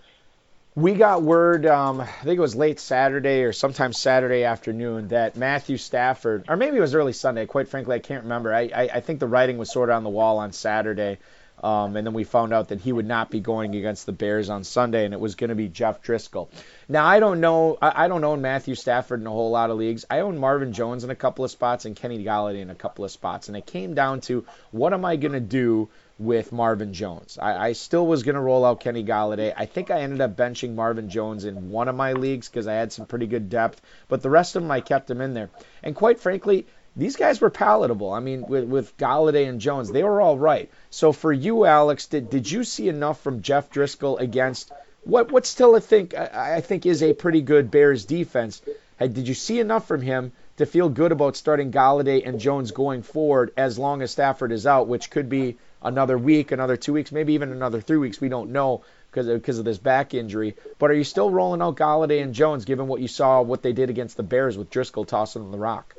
We 0.80 0.94
got 0.94 1.24
word, 1.24 1.65
um, 1.65 2.00
I 2.00 2.06
think 2.06 2.38
it 2.38 2.42
was 2.42 2.56
late 2.56 2.80
Saturday 2.80 3.44
or 3.44 3.52
sometime 3.52 3.92
Saturday 3.92 4.46
afternoon, 4.46 5.10
that 5.10 5.36
Matthew 5.36 5.76
Stafford, 5.76 6.46
or 6.48 6.56
maybe 6.56 6.78
it 6.78 6.80
was 6.80 6.96
early 6.96 7.12
Sunday. 7.12 7.46
Quite 7.48 7.68
frankly, 7.68 7.98
I 7.98 8.00
can't 8.00 8.24
remember. 8.24 8.54
I, 8.54 8.70
I, 8.74 8.82
I 8.94 9.00
think 9.02 9.20
the 9.20 9.28
writing 9.28 9.58
was 9.58 9.70
sort 9.70 9.89
of 9.89 9.98
on 9.98 10.06
the 10.06 10.10
wall 10.10 10.38
on 10.38 10.54
Saturday, 10.54 11.18
um, 11.62 11.98
and 11.98 12.08
then 12.08 12.13
we 12.13 12.24
found 12.24 12.54
out 12.54 12.70
that 12.70 12.80
he 12.80 12.94
would 12.94 13.06
not 13.06 13.30
be 13.30 13.42
going 13.42 13.76
against 13.76 14.06
the 14.06 14.13
Bears 14.13 14.50
on 14.50 14.63
Sunday, 14.63 15.04
and 15.04 15.13
it 15.13 15.20
was 15.20 15.36
going 15.36 15.50
to 15.50 15.56
be 15.56 15.68
Jeff 15.68 16.02
Driskel. 16.02 16.48
Now 16.88 17.06
I 17.06 17.20
don't 17.20 17.42
know. 17.42 17.78
I, 17.82 18.06
I 18.06 18.08
don't 18.08 18.24
own 18.24 18.42
Matthew 18.42 18.76
Stafford 18.76 19.20
in 19.20 19.28
a 19.28 19.32
whole 19.32 19.52
lot 19.52 19.72
of 19.72 19.78
leagues. 19.78 20.06
I 20.10 20.22
own 20.22 20.38
Marvin 20.38 20.72
Jones 20.72 21.04
in 21.04 21.10
a 21.10 21.15
couple 21.15 21.44
of 21.44 21.52
spots 21.52 21.84
and 21.84 21.94
Kenny 21.94 22.24
Golladay 22.24 22.62
in 22.62 22.70
a 22.70 22.76
couple 22.76 23.04
of 23.04 23.12
spots, 23.12 23.50
and 23.50 23.58
it 23.58 23.65
came 23.65 23.96
down 23.96 24.22
to 24.22 24.46
what 24.72 24.94
am 24.94 25.04
I 25.04 25.18
going 25.18 25.34
to 25.34 25.42
do 25.42 25.89
with 26.19 26.51
Marvin 26.51 26.93
Jones. 26.93 27.39
I, 27.41 27.69
I 27.69 27.73
still 27.73 28.05
was 28.05 28.23
going 28.23 28.36
to 28.36 28.41
roll 28.41 28.65
out 28.65 28.82
Kenny 28.82 29.05
Golladay. 29.05 29.53
I 29.55 29.65
think 29.65 29.89
I 29.89 30.01
ended 30.01 30.19
up 30.19 30.36
benching 30.36 30.75
Marvin 30.75 31.10
Jones 31.10 31.45
in 31.45 31.71
one 31.71 31.88
of 31.88 31.95
my 31.95 32.13
leagues 32.13 32.49
because 32.49 32.67
I 32.67 32.73
had 32.73 32.91
some 32.91 33.05
pretty 33.05 33.25
good 33.25 33.49
depth, 33.49 33.82
but 34.10 34.21
the 34.21 34.29
rest 34.29 34.55
of 34.58 34.62
them 34.62 34.69
I 34.69 34.82
kept 34.82 35.10
him 35.10 35.21
in 35.21 35.34
there. 35.34 35.49
And 35.82 35.95
quite 35.95 36.19
frankly, 36.19 36.67
these 36.95 37.15
guys 37.15 37.39
were 37.39 37.49
palatable. 37.49 38.12
I 38.12 38.19
mean, 38.19 38.41
with, 38.41 38.65
with 38.65 38.97
Golladay 38.97 39.47
and 39.47 39.62
Jones, 39.62 39.89
they 39.89 40.03
were 40.03 40.19
all 40.19 40.38
right. 40.38 40.69
So 40.89 41.13
for 41.13 41.32
you, 41.32 41.63
Alex, 41.63 42.08
did 42.08 42.29
did 42.29 42.51
you 42.51 42.65
see 42.65 42.89
enough 42.89 43.21
from 43.21 43.41
Jeff 43.41 43.69
Driskel 43.69 44.19
against 44.19 44.71
what 45.03 45.32
what 45.32 45.45
still 45.45 45.75
I 45.75 45.79
think 45.79 46.13
I, 46.13 46.58
I 46.58 46.62
think 46.62 46.86
is 46.86 47.01
a 47.01 47.13
pretty 47.13 47.41
good 47.41 47.71
Bears 47.71 48.03
defense? 48.03 48.62
Did 48.99 49.29
you 49.29 49.34
see 49.34 49.62
enough 49.62 49.88
from 49.88 50.01
him 50.01 50.34
to 50.58 50.65
feel 50.65 50.89
good 50.89 51.13
about 51.13 51.38
starting 51.38 51.71
Golladay 51.71 52.27
and 52.27 52.38
Jones 52.38 52.71
going 52.71 53.01
forward 53.01 53.53
as 53.55 53.79
long 53.79 54.01
as 54.01 54.12
Stafford 54.12 54.51
is 54.51 54.67
out, 54.67 54.89
which 54.89 55.10
could 55.10 55.29
be 55.29 55.58
another 55.82 56.18
week, 56.18 56.52
another 56.52 56.78
two 56.78 56.94
weeks, 56.94 57.12
maybe 57.12 57.34
even 57.34 57.52
another 57.52 57.82
three 57.82 57.98
weeks. 57.98 58.20
We 58.20 58.30
don't 58.30 58.52
know 58.52 58.84
because 59.10 59.28
of, 59.28 59.42
because 59.42 59.60
of 59.60 59.65
this 59.65 59.78
back 59.78 60.13
injury. 60.13 60.56
But 60.78 60.92
are 60.92 60.96
you 60.96 61.04
still 61.04 61.30
rolling 61.30 61.62
out 61.62 61.76
Golladay 61.76 62.22
and 62.22 62.34
Jones, 62.34 62.65
given 62.65 62.88
what 62.88 63.02
you 63.02 63.08
saw, 63.08 63.42
what 63.42 63.62
they 63.62 63.74
did 63.74 63.89
against 63.89 64.18
the 64.18 64.24
Bears 64.24 64.58
with 64.58 64.70
Driskel 64.70 65.08
tossing 65.08 65.42
them 65.42 65.52
the 65.52 65.58
rock? 65.58 65.96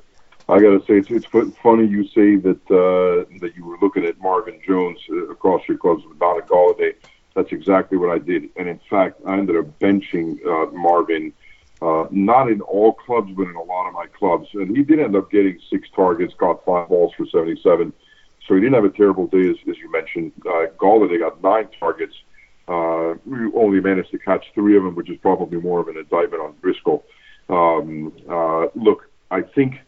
I 0.49 0.59
got 0.59 0.71
to 0.71 0.81
say, 0.81 0.95
it's, 0.95 1.11
it's 1.11 1.57
funny 1.59 1.87
you 1.87 2.05
say 2.09 2.35
that 2.37 2.61
uh, 2.71 3.25
that 3.41 3.53
you 3.55 3.65
were 3.65 3.79
looking 3.81 4.05
at 4.05 4.21
Marvin 4.21 4.61
Jones 4.67 4.99
uh, 5.09 5.29
across 5.29 5.63
your 5.69 5.79
clubs 5.79 6.03
with 6.07 6.19
Donna 6.19 6.43
Golladay. 6.43 6.95
That's 7.37 7.53
exactly 7.53 7.97
what 7.97 8.11
I 8.11 8.19
did, 8.19 8.51
and 8.57 8.69
in 8.69 8.81
fact, 8.91 9.21
I 9.25 9.39
ended 9.39 9.57
up 9.57 9.79
benching 9.79 10.45
uh, 10.45 10.73
Marvin. 10.73 11.33
Uh, 11.83 12.07
not 12.11 12.51
in 12.51 12.61
all 12.61 12.93
clubs, 12.93 13.33
but 13.35 13.45
in 13.45 13.55
a 13.55 13.63
lot 13.63 13.89
of 13.89 13.95
my 13.95 14.05
clubs. 14.07 14.47
And 14.53 14.77
he 14.77 14.83
did 14.83 15.01
end 15.01 15.17
up 15.17 15.31
getting 15.31 15.59
six 15.71 15.89
targets, 15.97 16.35
caught 16.35 16.63
five 16.63 16.91
balls 16.91 17.15
for 17.17 17.25
77. 17.25 17.91
So 18.47 18.55
he 18.55 18.61
didn't 18.61 18.75
have 18.75 18.85
a 18.85 18.91
terrible 18.91 19.27
day, 19.27 19.49
as, 19.51 19.57
as 19.69 19.79
you 19.79 19.91
mentioned. 19.93 20.33
Uh, 20.45 20.67
Golladay 20.79 21.19
got 21.19 21.43
nine 21.43 21.69
targets. 21.79 22.15
Uh, 22.67 23.15
we 23.27 23.51
only 23.55 23.81
managed 23.81 24.11
to 24.13 24.19
catch 24.19 24.47
three 24.55 24.77
of 24.77 24.85
them, 24.85 24.95
which 24.95 25.11
is 25.11 25.19
probably 25.19 25.59
more 25.59 25.81
of 25.81 25.89
an 25.89 25.97
indictment 25.97 26.43
on 26.43 26.55
Driskel. 26.63 27.03
Um, 27.49 28.13
uh, 28.29 28.69
look, 28.75 29.11
I 29.31 29.43
think, 29.43 29.81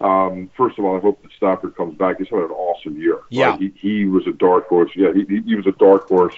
um, 0.00 0.50
first 0.56 0.78
of 0.78 0.84
all, 0.84 0.96
I 0.96 1.00
hope 1.00 1.22
that 1.22 1.32
Stafford 1.36 1.74
comes 1.76 1.96
back. 1.96 2.18
He's 2.18 2.28
had 2.28 2.40
an 2.40 2.50
awesome 2.50 3.00
year. 3.00 3.20
Yeah. 3.30 3.50
Right? 3.50 3.60
He, 3.60 3.72
he 3.76 4.04
was 4.04 4.26
a 4.26 4.32
dark 4.32 4.68
horse. 4.68 4.90
Yeah, 4.94 5.12
he, 5.12 5.40
he 5.40 5.54
was 5.54 5.66
a 5.66 5.72
dark 5.72 6.08
horse 6.08 6.34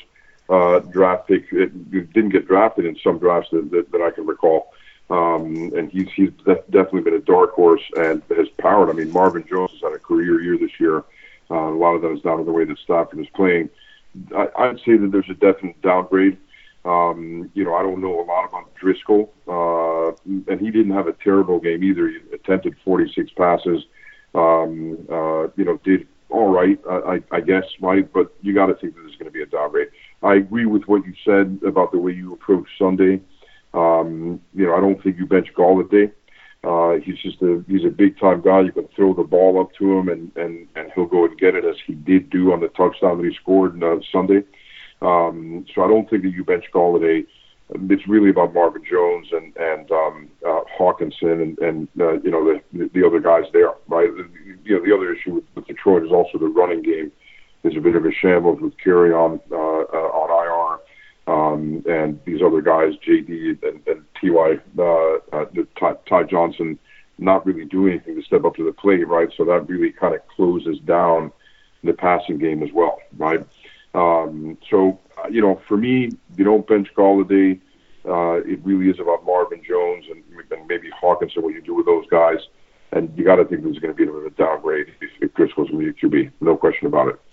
uh, 0.48 0.80
draft 0.80 1.28
pick. 1.28 1.46
It, 1.52 1.90
didn't 1.90 2.30
get 2.30 2.46
drafted 2.46 2.86
in 2.86 2.96
some 3.02 3.18
drafts 3.18 3.50
that, 3.50 3.70
that, 3.70 3.90
that 3.92 4.00
I 4.00 4.10
can 4.10 4.26
recall. 4.26 4.72
Um, 5.10 5.72
and 5.76 5.90
he's 5.90 6.08
he's 6.14 6.30
definitely 6.46 7.00
been 7.00 7.14
a 7.14 7.20
dark 7.20 7.52
horse 7.54 7.82
and 7.96 8.22
has 8.36 8.48
powered. 8.58 8.90
I 8.90 8.92
mean, 8.92 9.10
Marvin 9.12 9.44
Jones 9.48 9.72
has 9.72 9.80
had 9.80 9.92
a 9.92 9.98
career 9.98 10.40
year 10.40 10.56
this 10.56 10.78
year. 10.78 11.02
Uh, 11.50 11.54
a 11.54 11.76
lot 11.76 11.94
of 11.94 12.02
that 12.02 12.12
is 12.12 12.22
down 12.22 12.38
to 12.38 12.44
the 12.44 12.52
way 12.52 12.64
that 12.64 12.78
Stafford 12.78 13.18
is 13.18 13.26
playing. 13.34 13.68
I, 14.36 14.48
I'd 14.58 14.78
say 14.78 14.96
that 14.96 15.10
there's 15.12 15.30
a 15.30 15.34
definite 15.34 15.80
downgrade. 15.82 16.38
Um, 16.84 17.50
you 17.54 17.64
know, 17.64 17.74
I 17.74 17.82
don't 17.82 18.00
know 18.00 18.20
a 18.20 18.24
lot 18.24 18.48
about 18.48 18.70
Driskel, 18.76 19.28
uh, 19.46 20.16
and 20.50 20.60
he 20.60 20.70
didn't 20.70 20.92
have 20.92 21.08
a 21.08 21.12
terrible 21.12 21.60
game 21.60 21.84
either. 21.84 22.08
He 22.08 22.18
attempted 22.32 22.74
46 22.84 23.30
passes. 23.36 23.84
Um, 24.34 25.06
uh, 25.10 25.48
you 25.56 25.64
know, 25.64 25.78
did 25.84 26.06
all 26.30 26.48
right, 26.48 26.78
I, 26.88 26.94
I, 26.94 27.20
I 27.32 27.40
guess, 27.40 27.64
right? 27.80 28.10
But 28.10 28.32
you 28.40 28.54
got 28.54 28.66
to 28.66 28.74
think 28.74 28.94
that 28.94 29.02
there's 29.02 29.16
going 29.16 29.26
to 29.26 29.32
be 29.32 29.42
a 29.42 29.46
downgrade. 29.46 29.88
I 30.22 30.36
agree 30.36 30.66
with 30.66 30.84
what 30.84 31.04
you 31.04 31.12
said 31.24 31.60
about 31.66 31.92
the 31.92 31.98
way 31.98 32.12
you 32.12 32.32
approach 32.32 32.68
Sunday. 32.78 33.20
Um, 33.74 34.40
you 34.54 34.66
know, 34.66 34.74
I 34.74 34.80
don't 34.80 35.02
think 35.02 35.18
you 35.18 35.26
bench 35.26 35.48
Golladay. 35.56 36.12
Uh, 36.62 36.96
he's 37.02 37.18
just 37.18 37.40
a 37.40 37.64
he's 37.68 37.84
a 37.84 37.90
big 37.90 38.18
time 38.18 38.42
guy. 38.42 38.60
You 38.60 38.72
can 38.72 38.88
throw 38.94 39.14
the 39.14 39.22
ball 39.22 39.60
up 39.60 39.72
to 39.78 39.98
him, 39.98 40.08
and 40.08 40.30
and 40.36 40.68
and 40.76 40.90
he'll 40.94 41.06
go 41.06 41.24
and 41.24 41.38
get 41.38 41.54
it 41.54 41.64
as 41.64 41.76
he 41.86 41.94
did 41.94 42.28
do 42.28 42.52
on 42.52 42.60
the 42.60 42.68
touchdown 42.68 43.16
that 43.18 43.26
he 43.26 43.34
scored 43.34 43.82
on 43.82 43.98
uh, 43.98 44.02
Sunday. 44.12 44.42
Um, 45.00 45.64
so 45.74 45.82
I 45.82 45.88
don't 45.88 46.08
think 46.10 46.22
that 46.22 46.32
you 46.32 46.44
bench 46.44 46.66
Golladay. 46.74 47.26
It's 47.72 48.06
really 48.08 48.30
about 48.30 48.52
Marvin 48.52 48.82
Jones 48.84 49.28
and 49.32 49.56
and 49.56 49.90
um, 49.90 50.28
uh, 50.46 50.60
Hockenson 50.78 51.40
and 51.40 51.58
and 51.60 51.88
uh, 51.98 52.20
you 52.20 52.30
know 52.30 52.60
the 52.72 52.90
the 52.92 53.06
other 53.06 53.20
guys 53.20 53.44
there, 53.54 53.72
right? 53.88 54.10
You 54.64 54.76
know 54.76 54.84
the 54.84 54.94
other 54.94 55.14
issue 55.14 55.36
with, 55.36 55.44
with 55.54 55.66
Detroit 55.66 56.04
is 56.04 56.12
also 56.12 56.36
the 56.36 56.48
running 56.48 56.82
game. 56.82 57.10
There's 57.62 57.76
a 57.76 57.80
bit 57.80 57.96
of 57.96 58.04
a 58.04 58.12
shambles 58.12 58.60
with 58.60 58.74
Kerryon 58.84 59.40
uh, 59.50 59.54
uh, 59.54 60.10
on 60.12 60.30
um, 61.30 61.84
and 61.88 62.18
these 62.24 62.42
other 62.42 62.60
guys, 62.60 62.94
JD 63.06 63.62
and, 63.62 63.80
and 63.86 64.04
Ty, 64.20 64.58
uh, 64.78 64.82
uh, 65.32 65.44
Ty, 65.78 65.94
Ty 66.08 66.22
Johnson, 66.24 66.76
not 67.18 67.46
really 67.46 67.64
do 67.64 67.86
anything 67.86 68.16
to 68.16 68.22
step 68.22 68.44
up 68.44 68.56
to 68.56 68.64
the 68.64 68.72
plate, 68.72 69.06
right? 69.06 69.28
So 69.36 69.44
that 69.44 69.68
really 69.68 69.92
kind 69.92 70.14
of 70.14 70.26
closes 70.26 70.80
down 70.80 71.30
the 71.84 71.92
passing 71.92 72.38
game 72.38 72.64
as 72.64 72.72
well, 72.72 72.98
right? 73.16 73.46
Um, 73.94 74.58
so, 74.68 74.98
uh, 75.18 75.28
you 75.28 75.40
know, 75.40 75.60
for 75.68 75.76
me, 75.76 76.10
you 76.36 76.44
don't 76.44 76.66
bench 76.66 76.88
Golladay. 76.96 77.60
Uh, 78.04 78.40
it 78.44 78.58
really 78.64 78.90
is 78.90 78.98
about 78.98 79.24
Marvin 79.24 79.62
Jones 79.62 80.06
and, 80.10 80.24
and 80.50 80.66
maybe 80.66 80.90
Hockenson, 81.00 81.42
what 81.42 81.54
you 81.54 81.60
do 81.60 81.74
with 81.76 81.86
those 81.86 82.06
guys. 82.10 82.38
And 82.92 83.16
you 83.16 83.24
got 83.24 83.36
to 83.36 83.44
think 83.44 83.62
there's 83.62 83.78
going 83.78 83.94
to 83.94 83.96
be 83.96 84.02
a 84.02 84.06
bit 84.06 84.16
of 84.16 84.24
a 84.24 84.30
downgrade 84.30 84.88
if, 85.00 85.10
if 85.20 85.34
Chris 85.34 85.52
goes 85.52 85.70
to 85.70 85.78
be 85.78 85.92
QB. 85.92 86.32
No 86.40 86.56
question 86.56 86.88
about 86.88 87.08
it. 87.08 87.29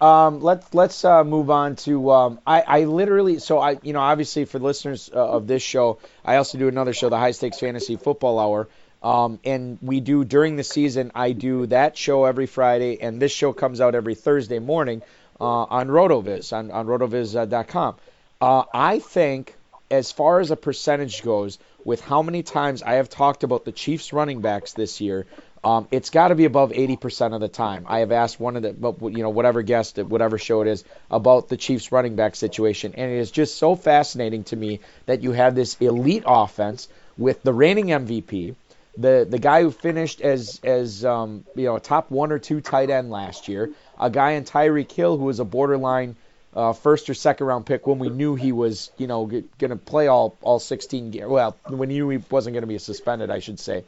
Um, 0.00 0.40
let's 0.40 0.74
let's 0.74 1.04
uh, 1.06 1.24
move 1.24 1.48
on 1.50 1.76
to 1.76 2.10
um, 2.10 2.38
I, 2.46 2.60
I 2.60 2.84
literally 2.84 3.38
so 3.38 3.58
I 3.58 3.78
you 3.82 3.94
know 3.94 4.00
obviously 4.00 4.44
for 4.44 4.58
listeners 4.58 5.10
uh, 5.12 5.26
of 5.26 5.46
this 5.46 5.62
show 5.62 5.98
I 6.22 6.36
also 6.36 6.58
do 6.58 6.68
another 6.68 6.92
show 6.92 7.08
the 7.08 7.16
High 7.16 7.30
Stakes 7.30 7.60
Fantasy 7.60 7.96
Football 7.96 8.38
Hour 8.38 8.68
um, 9.02 9.38
and 9.42 9.78
we 9.80 10.00
do 10.00 10.22
during 10.24 10.56
the 10.56 10.64
season 10.64 11.12
I 11.14 11.32
do 11.32 11.66
that 11.68 11.96
show 11.96 12.26
every 12.26 12.46
Friday 12.46 13.00
and 13.00 13.22
this 13.22 13.32
show 13.32 13.54
comes 13.54 13.80
out 13.80 13.94
every 13.94 14.14
Thursday 14.14 14.58
morning 14.58 15.00
uh, 15.40 15.44
on 15.44 15.88
Rotoviz 15.88 16.52
on 16.52 16.70
on 16.70 16.86
rotoviz.com. 16.86 17.96
Uh, 18.38 18.64
I 18.74 18.98
think 18.98 19.56
as 19.90 20.12
far 20.12 20.40
as 20.40 20.50
a 20.50 20.56
percentage 20.56 21.22
goes 21.22 21.58
with 21.84 22.00
how 22.00 22.20
many 22.20 22.42
times 22.42 22.82
I 22.82 22.94
have 22.94 23.08
talked 23.08 23.44
about 23.44 23.64
the 23.64 23.72
Chiefs 23.72 24.12
running 24.12 24.40
backs 24.40 24.72
this 24.72 25.00
year 25.00 25.26
um, 25.66 25.88
it's 25.90 26.10
got 26.10 26.28
to 26.28 26.36
be 26.36 26.44
above 26.44 26.70
80% 26.70 27.34
of 27.34 27.40
the 27.40 27.48
time. 27.48 27.86
I 27.88 27.98
have 27.98 28.12
asked 28.12 28.38
one 28.38 28.54
of 28.54 28.62
the, 28.62 29.10
you 29.10 29.24
know, 29.24 29.30
whatever 29.30 29.62
guest 29.62 29.98
at 29.98 30.06
whatever 30.06 30.38
show 30.38 30.60
it 30.60 30.68
is 30.68 30.84
about 31.10 31.48
the 31.48 31.56
Chiefs 31.56 31.90
running 31.90 32.14
back 32.14 32.36
situation, 32.36 32.94
and 32.96 33.10
it 33.10 33.16
is 33.16 33.32
just 33.32 33.58
so 33.58 33.74
fascinating 33.74 34.44
to 34.44 34.54
me 34.54 34.78
that 35.06 35.24
you 35.24 35.32
have 35.32 35.56
this 35.56 35.76
elite 35.80 36.22
offense 36.24 36.86
with 37.18 37.42
the 37.42 37.52
reigning 37.52 37.86
MVP, 37.86 38.54
the 38.96 39.26
the 39.28 39.40
guy 39.40 39.62
who 39.62 39.72
finished 39.72 40.20
as 40.20 40.60
as 40.62 41.04
um, 41.04 41.44
you 41.56 41.64
know 41.64 41.74
a 41.74 41.80
top 41.80 42.12
one 42.12 42.30
or 42.30 42.38
two 42.38 42.60
tight 42.60 42.88
end 42.88 43.10
last 43.10 43.48
year, 43.48 43.68
a 43.98 44.08
guy 44.08 44.32
in 44.32 44.44
Tyreek 44.44 44.92
Hill 44.92 45.16
who 45.16 45.24
was 45.24 45.40
a 45.40 45.44
borderline 45.44 46.14
uh, 46.54 46.74
first 46.74 47.10
or 47.10 47.14
second 47.14 47.44
round 47.44 47.66
pick 47.66 47.88
when 47.88 47.98
we 47.98 48.08
knew 48.08 48.36
he 48.36 48.52
was 48.52 48.92
you 48.98 49.08
know 49.08 49.26
going 49.26 49.70
to 49.70 49.76
play 49.76 50.06
all 50.06 50.36
all 50.42 50.60
16 50.60 51.10
games. 51.10 51.26
Well, 51.26 51.56
when 51.66 51.90
you 51.90 52.04
knew 52.04 52.10
he 52.10 52.24
wasn't 52.30 52.54
going 52.54 52.62
to 52.62 52.68
be 52.68 52.78
suspended, 52.78 53.32
I 53.32 53.40
should 53.40 53.58
say. 53.58 53.82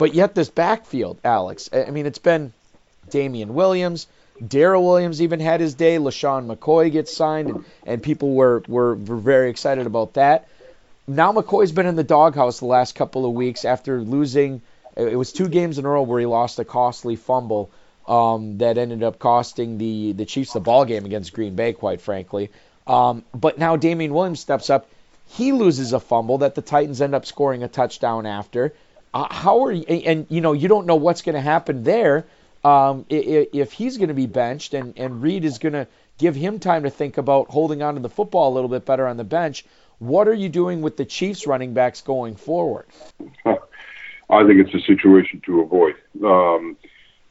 But 0.00 0.14
yet 0.14 0.34
this 0.34 0.48
backfield, 0.48 1.18
Alex, 1.22 1.68
I 1.74 1.90
mean, 1.90 2.06
it's 2.06 2.18
been 2.18 2.54
Damien 3.10 3.52
Williams, 3.52 4.06
Darrel 4.44 4.82
Williams 4.82 5.20
even 5.20 5.40
had 5.40 5.60
his 5.60 5.74
day. 5.74 5.98
LeSean 5.98 6.46
McCoy 6.46 6.90
gets 6.90 7.14
signed, 7.14 7.50
and, 7.50 7.64
and 7.84 8.02
people 8.02 8.32
were, 8.32 8.62
were, 8.66 8.94
were 8.94 9.16
very 9.18 9.50
excited 9.50 9.86
about 9.86 10.14
that. 10.14 10.48
Now 11.06 11.34
McCoy's 11.34 11.72
been 11.72 11.84
in 11.84 11.96
the 11.96 12.02
doghouse 12.02 12.60
the 12.60 12.64
last 12.64 12.94
couple 12.94 13.26
of 13.26 13.32
weeks 13.32 13.66
after 13.66 14.00
losing. 14.00 14.62
It 14.96 15.16
was 15.16 15.34
two 15.34 15.48
games 15.48 15.76
in 15.76 15.84
a 15.84 15.88
row 15.90 16.00
where 16.00 16.20
he 16.20 16.24
lost 16.24 16.58
a 16.58 16.64
costly 16.64 17.16
fumble 17.16 17.70
um, 18.08 18.56
that 18.56 18.78
ended 18.78 19.02
up 19.02 19.18
costing 19.18 19.76
the 19.76 20.12
the 20.12 20.24
Chiefs 20.24 20.54
the 20.54 20.60
ball 20.60 20.86
game 20.86 21.04
against 21.04 21.34
Green 21.34 21.56
Bay, 21.56 21.74
quite 21.74 22.00
frankly. 22.00 22.48
Um, 22.86 23.22
but 23.34 23.58
now 23.58 23.76
Damien 23.76 24.14
Williams 24.14 24.40
steps 24.40 24.70
up. 24.70 24.88
He 25.28 25.52
loses 25.52 25.92
a 25.92 26.00
fumble 26.00 26.38
that 26.38 26.54
the 26.54 26.62
Titans 26.62 27.02
end 27.02 27.14
up 27.14 27.26
scoring 27.26 27.62
a 27.62 27.68
touchdown 27.68 28.24
after. 28.24 28.72
Uh, 29.12 29.32
how 29.32 29.64
are 29.64 29.72
you? 29.72 29.82
And 29.84 30.26
you 30.28 30.40
know, 30.40 30.52
you 30.52 30.68
don't 30.68 30.86
know 30.86 30.96
what's 30.96 31.22
going 31.22 31.34
to 31.34 31.40
happen 31.40 31.82
there. 31.82 32.26
Um, 32.62 33.06
if 33.08 33.48
if 33.52 33.72
he's 33.72 33.96
going 33.96 34.08
to 34.08 34.14
be 34.14 34.26
benched, 34.26 34.74
and 34.74 34.98
and 34.98 35.22
Reid 35.22 35.44
is 35.44 35.58
going 35.58 35.72
to 35.72 35.86
give 36.18 36.34
him 36.34 36.58
time 36.58 36.82
to 36.84 36.90
think 36.90 37.18
about 37.18 37.48
holding 37.48 37.82
on 37.82 37.94
to 37.94 38.00
the 38.00 38.08
football 38.08 38.52
a 38.52 38.54
little 38.54 38.68
bit 38.68 38.84
better 38.84 39.06
on 39.06 39.16
the 39.16 39.24
bench. 39.24 39.64
What 39.98 40.28
are 40.28 40.34
you 40.34 40.48
doing 40.48 40.80
with 40.80 40.96
the 40.96 41.04
Chiefs 41.04 41.46
running 41.46 41.74
backs 41.74 42.00
going 42.02 42.36
forward? 42.36 42.86
I 44.30 44.46
think 44.46 44.60
it's 44.60 44.74
a 44.74 44.86
situation 44.86 45.42
to 45.46 45.60
avoid. 45.60 45.96
Um, 46.24 46.76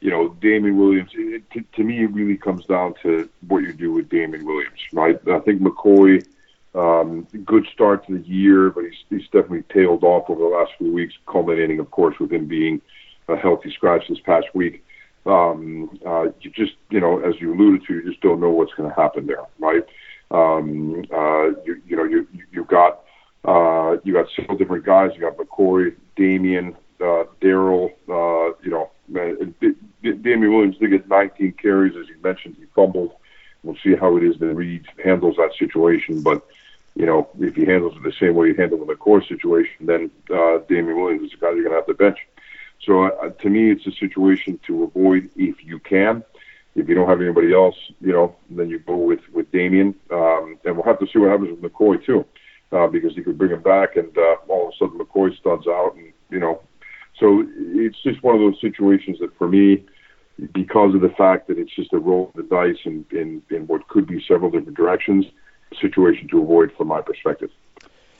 you 0.00 0.10
know, 0.10 0.28
Damien 0.40 0.76
Williams. 0.76 1.10
It, 1.14 1.50
to, 1.52 1.64
to 1.76 1.84
me, 1.84 2.04
it 2.04 2.12
really 2.12 2.36
comes 2.36 2.66
down 2.66 2.94
to 3.02 3.28
what 3.46 3.62
you 3.62 3.72
do 3.72 3.92
with 3.92 4.08
Damien 4.08 4.44
Williams, 4.44 4.80
right? 4.92 5.18
I 5.28 5.38
think 5.40 5.62
McCoy 5.62 6.26
Um, 6.74 7.26
good 7.44 7.66
start 7.72 8.06
to 8.06 8.18
the 8.18 8.28
year, 8.28 8.70
but 8.70 8.84
he's, 8.84 9.04
he's 9.08 9.24
definitely 9.24 9.64
tailed 9.72 10.04
off 10.04 10.30
over 10.30 10.40
the 10.40 10.56
last 10.56 10.72
few 10.78 10.92
weeks, 10.92 11.14
culminating, 11.26 11.80
of 11.80 11.90
course, 11.90 12.18
with 12.20 12.32
him 12.32 12.46
being 12.46 12.80
a 13.28 13.36
healthy 13.36 13.72
scratch 13.72 14.04
this 14.08 14.20
past 14.20 14.46
week. 14.54 14.84
Um, 15.26 15.98
uh, 16.06 16.28
you 16.40 16.50
just, 16.50 16.74
you 16.90 17.00
know, 17.00 17.18
as 17.20 17.34
you 17.40 17.52
alluded 17.52 17.86
to, 17.86 17.94
you 17.94 18.08
just 18.08 18.20
don't 18.20 18.40
know 18.40 18.50
what's 18.50 18.72
going 18.74 18.88
to 18.88 18.94
happen 18.94 19.26
there, 19.26 19.44
right? 19.58 19.84
Um, 20.30 21.04
uh, 21.12 21.48
you, 21.64 21.82
you 21.86 21.96
know, 21.96 22.04
you 22.04 22.26
you 22.52 22.64
got 22.64 23.00
uh, 23.44 23.96
you 24.04 24.12
got 24.12 24.26
several 24.36 24.56
different 24.56 24.84
guys. 24.84 25.10
You 25.14 25.22
got 25.22 25.36
McCoy, 25.36 25.94
Damien, 26.16 26.76
uh, 27.00 27.24
Darrel. 27.40 27.90
Uh, 28.08 28.56
you 28.62 28.70
know, 28.70 28.90
D- 29.12 29.74
D- 30.02 30.12
Damien 30.12 30.52
Williams 30.52 30.78
did 30.78 30.90
get 30.90 31.08
19 31.08 31.52
carries, 31.60 31.96
as 31.96 32.08
you 32.08 32.16
mentioned. 32.22 32.56
He 32.58 32.66
fumbled. 32.74 33.12
We'll 33.62 33.76
see 33.82 33.94
how 33.94 34.16
it 34.16 34.24
is 34.24 34.38
that 34.38 34.54
Reid 34.54 34.86
handles 35.02 35.36
that 35.36 35.52
situation, 35.58 36.22
but 36.22 36.46
you 36.94 37.06
know, 37.06 37.28
if 37.38 37.54
he 37.54 37.64
handles 37.64 37.96
it 37.96 38.02
the 38.02 38.12
same 38.12 38.34
way 38.34 38.52
he 38.52 38.56
handled 38.56 38.86
the 38.86 38.92
McCoy 38.92 39.26
situation, 39.26 39.86
then 39.86 40.10
uh, 40.34 40.58
Damien 40.68 41.00
Williams 41.00 41.26
is 41.26 41.30
the 41.32 41.36
guy 41.38 41.52
you're 41.52 41.62
going 41.62 41.70
to 41.70 41.76
have 41.76 41.86
to 41.86 41.94
bench. 41.94 42.18
So 42.82 43.04
uh, 43.04 43.30
to 43.30 43.48
me, 43.48 43.70
it's 43.70 43.86
a 43.86 43.92
situation 43.92 44.58
to 44.66 44.84
avoid 44.84 45.30
if 45.36 45.64
you 45.64 45.78
can. 45.78 46.24
If 46.74 46.88
you 46.88 46.94
don't 46.94 47.08
have 47.08 47.20
anybody 47.20 47.52
else, 47.52 47.76
you 48.00 48.12
know, 48.12 48.36
then 48.48 48.70
you 48.70 48.78
go 48.78 48.96
with 48.96 49.20
with 49.32 49.50
Damien, 49.50 49.94
um, 50.10 50.58
and 50.64 50.76
we'll 50.76 50.84
have 50.84 51.00
to 51.00 51.06
see 51.06 51.18
what 51.18 51.30
happens 51.30 51.50
with 51.50 51.72
McCoy 51.72 52.04
too, 52.04 52.24
uh, 52.72 52.86
because 52.86 53.14
he 53.14 53.22
could 53.22 53.36
bring 53.36 53.50
him 53.50 53.62
back, 53.62 53.96
and 53.96 54.16
uh, 54.16 54.36
all 54.48 54.68
of 54.68 54.74
a 54.74 54.76
sudden 54.76 54.98
McCoy 54.98 55.36
studs 55.36 55.66
out, 55.66 55.94
and 55.96 56.12
you 56.30 56.38
know, 56.38 56.62
so 57.18 57.44
it's 57.56 58.00
just 58.02 58.22
one 58.22 58.36
of 58.36 58.40
those 58.40 58.60
situations 58.60 59.18
that 59.18 59.36
for 59.36 59.48
me, 59.48 59.84
because 60.52 60.94
of 60.94 61.00
the 61.00 61.10
fact 61.10 61.48
that 61.48 61.58
it's 61.58 61.74
just 61.74 61.92
a 61.92 61.98
roll 61.98 62.28
of 62.28 62.34
the 62.34 62.42
dice 62.42 62.78
in 62.84 63.04
in, 63.10 63.42
in 63.50 63.66
what 63.66 63.86
could 63.88 64.06
be 64.06 64.22
several 64.26 64.50
different 64.50 64.76
directions, 64.76 65.26
situation 65.80 66.28
to 66.28 66.42
avoid 66.42 66.72
from 66.76 66.88
my 66.88 67.00
perspective. 67.00 67.50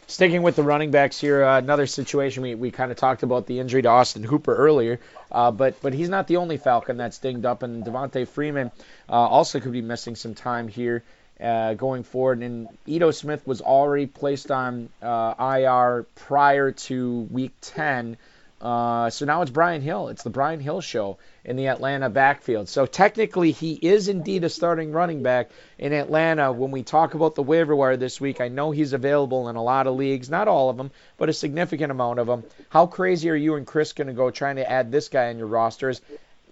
Sticking 0.07 0.43
with 0.43 0.57
the 0.57 0.65
running 0.65 0.91
backs 0.91 1.21
here, 1.21 1.45
uh, 1.45 1.59
another 1.59 1.87
situation 1.87 2.43
we, 2.43 2.57
we 2.57 2.73
kind 2.73 2.91
of 2.91 2.97
talked 2.97 3.23
about 3.23 3.47
the 3.47 3.61
injury 3.61 3.83
to 3.83 3.89
Austin 3.89 4.25
Hooper 4.25 4.55
earlier, 4.55 4.99
uh, 5.31 5.53
but 5.53 5.81
but 5.83 5.95
he's 5.95 6.09
not 6.09 6.27
the 6.27 6.39
only 6.39 6.57
Falcon 6.57 6.97
that's 6.97 7.19
dinged 7.19 7.47
up, 7.47 7.63
and 7.63 7.85
Devonta 7.85 8.27
Freeman 8.27 8.73
uh, 9.09 9.13
also 9.13 9.61
could 9.61 9.71
be 9.71 9.83
missing 9.83 10.17
some 10.17 10.35
time 10.35 10.67
here 10.67 11.05
uh, 11.41 11.75
going 11.75 12.03
forward. 12.03 12.43
And 12.43 12.69
Ito 12.87 13.13
Smith 13.13 13.47
was 13.47 13.61
already 13.61 14.07
placed 14.07 14.51
on 14.51 14.89
uh, 15.01 15.35
IR 15.39 16.07
prior 16.17 16.73
to 16.73 17.21
Week 17.31 17.53
10. 17.61 18.17
Uh, 18.61 19.09
so 19.09 19.25
now 19.25 19.41
it's 19.41 19.51
Brian 19.51 19.81
Hill. 19.81 20.09
It's 20.09 20.23
the 20.23 20.31
Brian 20.31 20.61
Hill 20.61 20.83
show 20.83 21.19
in 21.45 21.57
the 21.57 21.69
Atlanta 21.69 22.11
backfield. 22.11 22.69
So 22.69 22.85
technically, 22.85 23.53
he 23.53 23.73
is 23.73 24.09
indeed 24.09 24.45
a 24.45 24.51
starting 24.51 24.93
running 24.93 25.23
back 25.23 25.51
in 25.79 25.95
Atlanta. 25.95 26.53
When 26.53 26.71
we 26.71 26.83
talk 26.83 27.15
about 27.15 27.35
the 27.35 27.43
waiver 27.43 27.75
wire 27.75 27.97
this 27.97 28.21
week, 28.21 28.41
I 28.41 28.49
know 28.49 28.71
he's 28.71 28.93
available 28.93 29.49
in 29.49 29.57
a 29.57 29.63
lot 29.63 29.87
of 29.87 29.97
leagues, 29.97 30.29
not 30.29 30.47
all 30.47 30.69
of 30.69 30.77
them, 30.77 30.91
but 31.17 31.31
a 31.31 31.33
significant 31.33 31.91
amount 31.91 32.19
of 32.19 32.27
them. 32.27 32.45
How 32.69 32.87
crazy 32.87 33.31
are 33.31 33.35
you 33.35 33.55
and 33.55 33.67
Chris 33.67 33.95
going 33.95 34.09
to 34.09 34.13
go 34.13 34.31
trying 34.31 34.57
to 34.57 34.71
add 34.71 34.93
this 34.93 35.09
guy 35.09 35.31
on 35.31 35.39
your 35.39 35.47
rosters? 35.47 36.03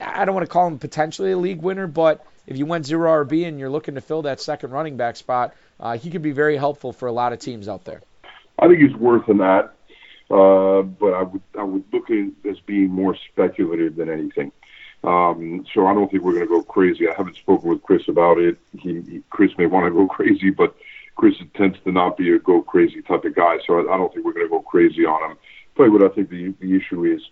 I 0.00 0.24
don't 0.24 0.34
want 0.34 0.46
to 0.46 0.52
call 0.52 0.66
him 0.66 0.78
potentially 0.78 1.32
a 1.32 1.38
league 1.38 1.60
winner, 1.60 1.86
but 1.86 2.24
if 2.46 2.56
you 2.56 2.64
went 2.64 2.86
zero 2.86 3.24
RB 3.24 3.46
and 3.46 3.58
you're 3.58 3.68
looking 3.68 3.96
to 3.96 4.00
fill 4.00 4.22
that 4.22 4.40
second 4.40 4.70
running 4.70 4.96
back 4.96 5.16
spot, 5.16 5.54
uh, 5.78 5.98
he 5.98 6.10
could 6.10 6.22
be 6.22 6.32
very 6.32 6.56
helpful 6.56 6.92
for 6.92 7.06
a 7.06 7.12
lot 7.12 7.34
of 7.34 7.40
teams 7.40 7.68
out 7.68 7.84
there. 7.84 8.00
I 8.58 8.66
think 8.66 8.80
he's 8.80 8.96
worth 8.96 9.26
that. 9.26 9.74
Uh, 10.30 10.82
but 10.82 11.14
I 11.14 11.22
would 11.22 11.42
I 11.58 11.62
would 11.62 11.84
look 11.92 12.10
at 12.10 12.16
it 12.16 12.32
as 12.48 12.60
being 12.60 12.90
more 12.90 13.16
speculative 13.30 13.96
than 13.96 14.10
anything. 14.10 14.52
Um, 15.04 15.64
so 15.72 15.86
I 15.86 15.94
don't 15.94 16.10
think 16.10 16.24
we're 16.24 16.34
going 16.34 16.46
to 16.46 16.54
go 16.54 16.62
crazy. 16.62 17.08
I 17.08 17.14
haven't 17.16 17.36
spoken 17.36 17.68
with 17.70 17.82
Chris 17.82 18.08
about 18.08 18.38
it. 18.38 18.58
He, 18.78 19.00
he 19.00 19.22
Chris 19.30 19.52
may 19.56 19.66
want 19.66 19.86
to 19.86 19.90
go 19.90 20.06
crazy, 20.14 20.50
but 20.50 20.74
Chris 21.16 21.34
tends 21.54 21.78
to 21.84 21.92
not 21.92 22.16
be 22.16 22.34
a 22.34 22.38
go 22.38 22.62
crazy 22.62 23.00
type 23.02 23.24
of 23.24 23.34
guy. 23.34 23.58
So 23.66 23.78
I, 23.78 23.94
I 23.94 23.96
don't 23.96 24.12
think 24.12 24.26
we're 24.26 24.32
going 24.32 24.46
to 24.46 24.50
go 24.50 24.60
crazy 24.60 25.04
on 25.04 25.30
him. 25.30 25.38
But 25.76 25.92
what 25.92 26.02
I 26.02 26.08
think 26.08 26.28
the 26.28 26.54
the 26.60 26.76
issue 26.76 27.04
is, 27.04 27.22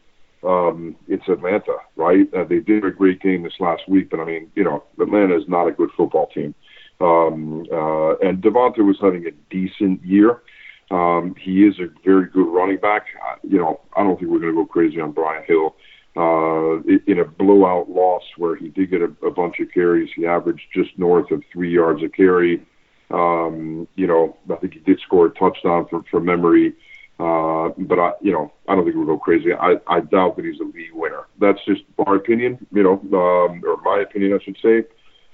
um, 0.43 0.97
it's 1.09 1.29
Atlanta, 1.29 1.77
right? 1.97 2.33
Uh, 2.33 2.45
they 2.45 2.61
did 2.61 2.85
a 2.85 2.91
great 2.91 3.21
game 3.21 3.43
this 3.43 3.61
last 3.61 3.89
week, 3.89 4.11
but 4.11 4.21
I 4.21 4.25
mean, 4.25 4.51
you 4.55 4.65
know, 4.65 4.85
Atlanta 5.01 5.37
is 5.37 5.49
not 5.49 5.67
a 5.67 5.73
good 5.73 5.91
football 5.97 6.29
team. 6.29 6.55
Um, 7.01 7.67
uh, 7.71 8.17
and 8.19 8.43
Devonta 8.43 8.79
was 8.79 8.97
having 9.01 9.27
a 9.27 9.33
decent 9.51 10.03
year. 10.05 10.41
Um, 10.91 11.35
he 11.41 11.65
is 11.65 11.79
a 11.81 11.89
very 12.05 12.29
good 12.29 12.47
running 12.47 12.79
back. 12.79 13.07
You 13.43 13.59
know, 13.59 13.81
I 13.97 14.03
don't 14.03 14.19
think 14.19 14.31
we're 14.31 14.39
going 14.39 14.55
to 14.55 14.63
go 14.63 14.67
crazy 14.67 15.01
on 15.01 15.13
Brian 15.13 15.45
Hill. 15.47 15.77
Uh, 16.17 16.81
in 17.07 17.19
a 17.19 17.25
blowout 17.25 17.91
loss 17.91 18.23
where 18.39 18.57
he 18.57 18.69
did 18.69 18.91
get 18.91 19.03
a, 19.03 19.27
a 19.27 19.31
bunch 19.31 19.61
of 19.61 19.71
carries, 19.73 20.09
he 20.17 20.25
averaged 20.25 20.63
just 20.73 20.91
north 20.97 21.31
of 21.31 21.43
three 21.53 21.71
yards 21.71 22.03
a 22.03 22.09
carry. 22.09 22.65
Um, 23.11 23.87
you 23.97 24.07
know, 24.07 24.37
I 24.51 24.57
think 24.57 24.73
he 24.75 24.81
did 24.81 24.99
score 25.01 25.27
a 25.27 25.31
touchdown 25.31 25.87
from, 25.89 26.05
from 26.11 26.25
memory. 26.25 26.73
Uh, 27.19 27.69
but 27.77 27.99
I, 27.99 28.13
you 28.23 28.33
know, 28.33 28.53
I 28.67 28.75
don't 28.75 28.85
think 28.85 28.97
we'll 28.97 29.07
go 29.07 29.19
crazy. 29.19 29.53
I, 29.53 29.75
I 29.87 30.01
doubt 30.01 30.37
that 30.37 30.45
he's 30.47 30.61
a 30.61 30.65
league 30.65 30.93
winner. 30.95 31.27
That's 31.39 31.63
just 31.67 31.83
our 32.07 32.15
opinion, 32.15 32.67
you 32.73 32.83
know, 32.83 32.95
um, 33.19 33.63
or 33.67 33.77
my 33.83 34.01
opinion, 34.01 34.39
I 34.41 34.43
should 34.43 34.57
say. 34.63 34.85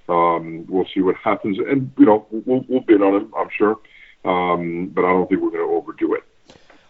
Um, 0.08 0.66
we'll 0.68 0.86
see 0.92 1.00
what 1.00 1.16
happens, 1.16 1.58
and 1.58 1.92
you 1.96 2.06
know, 2.06 2.26
we'll, 2.30 2.64
we'll 2.68 2.80
bid 2.80 3.02
on 3.02 3.14
him, 3.14 3.32
I'm 3.38 3.48
sure 3.56 3.78
um, 4.24 4.87
but 4.87 5.04
I 5.04 5.08
don't 5.08 5.28
think 5.28 5.40
we're 5.40 5.50
going 5.50 5.68
to 5.68 5.74
overdo 5.74 6.14
it. 6.14 6.24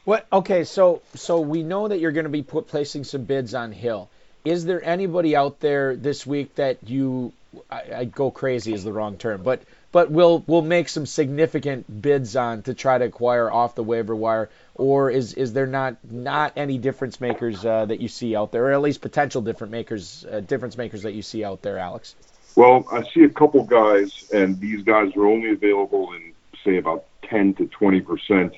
What? 0.05 0.27
Okay, 0.33 0.65
so 0.65 1.03
so 1.15 1.41
we 1.41 1.63
know 1.63 1.89
that 1.89 2.01
you're 2.01 2.13
going 2.13 2.25
to 2.25 2.31
be 2.31 2.43
put, 2.43 2.67
placing 2.67 3.05
some 3.05 3.25
bids 3.25 3.55
on 3.55 3.73
Hill. 3.73 4.11
Is 4.45 4.65
there 4.65 4.85
anybody 4.85 5.37
out 5.37 5.61
there 5.61 5.95
this 5.95 6.27
week 6.27 6.57
that 6.57 6.79
you 6.89 7.33
I, 7.71 7.83
I 7.97 8.05
go 8.05 8.31
crazy 8.31 8.73
is 8.73 8.85
the 8.85 8.93
wrong 8.93 9.17
term, 9.17 9.43
but 9.43 9.63
but 9.93 10.11
we'll 10.11 10.43
we'll 10.47 10.63
make 10.63 10.89
some 10.89 11.07
significant 11.07 12.03
bids 12.03 12.35
on 12.35 12.63
to 12.63 12.75
try 12.75 12.99
to 12.99 13.05
acquire 13.05 13.51
off 13.51 13.75
the 13.75 13.83
waiver 13.83 14.17
wire, 14.17 14.49
or 14.75 15.11
is 15.11 15.35
is 15.35 15.53
there 15.53 15.67
not 15.67 15.97
not 16.11 16.55
any 16.57 16.79
difference 16.79 17.21
makers 17.21 17.65
uh, 17.65 17.85
that 17.85 18.01
you 18.01 18.09
see 18.09 18.35
out 18.35 18.53
there, 18.53 18.67
or 18.67 18.73
at 18.73 18.81
least 18.81 19.01
potential 19.03 19.43
different 19.43 19.71
makers 19.71 20.25
uh, 20.31 20.41
difference 20.41 20.77
makers 20.77 21.03
that 21.03 21.13
you 21.13 21.23
see 21.23 21.45
out 21.45 21.63
there, 21.63 21.79
Alex? 21.79 22.15
Well, 22.57 22.87
I 22.91 23.03
see 23.15 23.23
a 23.23 23.31
couple 23.31 23.65
guys, 23.65 24.29
and 24.33 24.59
these 24.61 24.83
guys 24.83 25.15
are 25.17 25.27
only 25.27 25.53
available 25.53 26.13
in 26.15 26.33
say 26.65 26.77
about 26.77 27.05
10 27.33 27.55
to 27.55 27.67
20 27.67 28.01
percent 28.03 28.55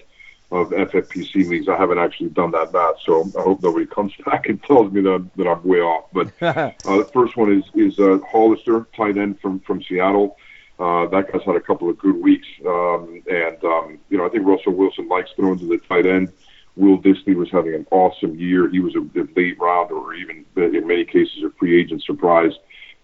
of 0.50 0.70
FFPC 0.70 1.48
leagues. 1.48 1.68
I 1.68 1.76
haven't 1.76 1.98
actually 1.98 2.28
done 2.30 2.52
that 2.52 2.72
math, 2.72 2.96
so 3.04 3.28
I 3.38 3.42
hope 3.42 3.62
nobody 3.62 3.86
comes 3.86 4.12
back 4.24 4.48
and 4.48 4.62
tells 4.62 4.92
me 4.92 5.00
that, 5.02 5.28
that 5.36 5.46
I'm 5.46 5.62
way 5.64 5.78
off. 5.78 6.06
But 6.12 6.28
uh, 6.42 6.72
the 6.84 7.10
first 7.12 7.36
one 7.36 7.52
is 7.52 7.64
is 7.74 7.98
uh, 7.98 8.18
Hollister, 8.30 8.86
tight 8.96 9.16
end 9.16 9.40
from 9.40 9.60
from 9.60 9.82
Seattle. 9.82 10.36
Uh, 10.78 11.06
that 11.06 11.32
guy's 11.32 11.42
had 11.44 11.54
a 11.54 11.60
couple 11.60 11.88
of 11.88 11.98
good 11.98 12.16
weeks, 12.16 12.46
um, 12.66 13.22
and 13.30 13.64
um, 13.64 13.98
you 14.10 14.18
know 14.18 14.26
I 14.26 14.28
think 14.28 14.46
Russell 14.46 14.72
Wilson 14.72 15.08
likes 15.08 15.30
throwing 15.36 15.58
to 15.58 15.66
the 15.66 15.78
tight 15.88 16.06
end. 16.06 16.32
Will 16.76 16.98
Dissly 16.98 17.36
was 17.36 17.48
having 17.52 17.74
an 17.74 17.86
awesome 17.92 18.34
year. 18.34 18.68
He 18.68 18.80
was 18.80 18.96
a, 18.96 19.00
a 19.20 19.24
late 19.36 19.58
round, 19.60 19.92
or 19.92 20.14
even 20.14 20.44
in 20.56 20.86
many 20.86 21.04
cases 21.04 21.44
a 21.44 21.50
free 21.58 21.80
agent 21.80 22.02
surprise, 22.02 22.52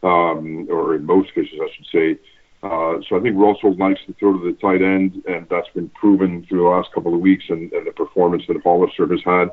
um, 0.02 0.66
or 0.68 0.96
in 0.96 1.04
most 1.04 1.32
cases 1.34 1.58
I 1.62 1.68
should 1.74 1.86
say. 1.86 2.18
Uh, 2.62 3.00
so 3.08 3.16
I 3.16 3.20
think 3.20 3.36
Russell 3.38 3.74
likes 3.76 4.00
to 4.06 4.12
throw 4.14 4.38
to 4.38 4.52
the 4.52 4.58
tight 4.60 4.82
end, 4.82 5.22
and 5.26 5.48
that's 5.48 5.68
been 5.74 5.88
proven 5.90 6.44
through 6.46 6.58
the 6.58 6.68
last 6.68 6.92
couple 6.92 7.14
of 7.14 7.20
weeks 7.20 7.44
and, 7.48 7.72
and 7.72 7.86
the 7.86 7.92
performance 7.92 8.42
that 8.48 8.62
Hollister 8.62 9.06
has 9.06 9.22
had. 9.24 9.50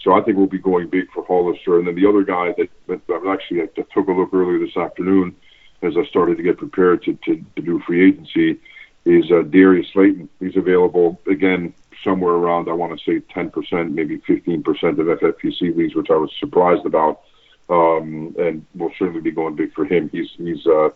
So 0.00 0.12
I 0.12 0.22
think 0.22 0.36
we'll 0.36 0.46
be 0.46 0.58
going 0.58 0.88
big 0.88 1.10
for 1.12 1.24
Hollister. 1.24 1.78
And 1.78 1.86
then 1.86 1.94
the 1.94 2.08
other 2.08 2.24
guy 2.24 2.54
that, 2.56 3.00
I've 3.12 3.26
actually 3.26 3.62
I 3.62 3.66
took 3.66 4.08
a 4.08 4.12
look 4.12 4.32
earlier 4.32 4.58
this 4.58 4.76
afternoon 4.76 5.36
as 5.82 5.96
I 5.96 6.04
started 6.06 6.36
to 6.36 6.42
get 6.42 6.58
prepared 6.58 7.02
to, 7.04 7.18
to, 7.24 7.44
to 7.56 7.62
do 7.62 7.80
free 7.86 8.08
agency 8.08 8.58
is 9.04 9.30
uh, 9.30 9.42
Darius 9.42 9.86
Slayton. 9.92 10.28
He's 10.40 10.56
available 10.56 11.20
again 11.28 11.74
somewhere 12.04 12.34
around 12.34 12.68
I 12.68 12.72
want 12.72 12.98
to 12.98 13.04
say 13.04 13.24
10%, 13.34 13.92
maybe 13.92 14.18
15% 14.18 14.64
of 14.98 15.18
FFPC 15.18 15.76
leagues, 15.76 15.94
which 15.94 16.10
I 16.10 16.16
was 16.16 16.30
surprised 16.38 16.86
about. 16.86 17.22
Um, 17.68 18.34
and 18.38 18.64
we'll 18.74 18.92
certainly 18.98 19.20
be 19.20 19.30
going 19.30 19.54
big 19.54 19.72
for 19.74 19.84
him. 19.84 20.08
He's 20.10 20.30
he's 20.38 20.66
uh, 20.66 20.88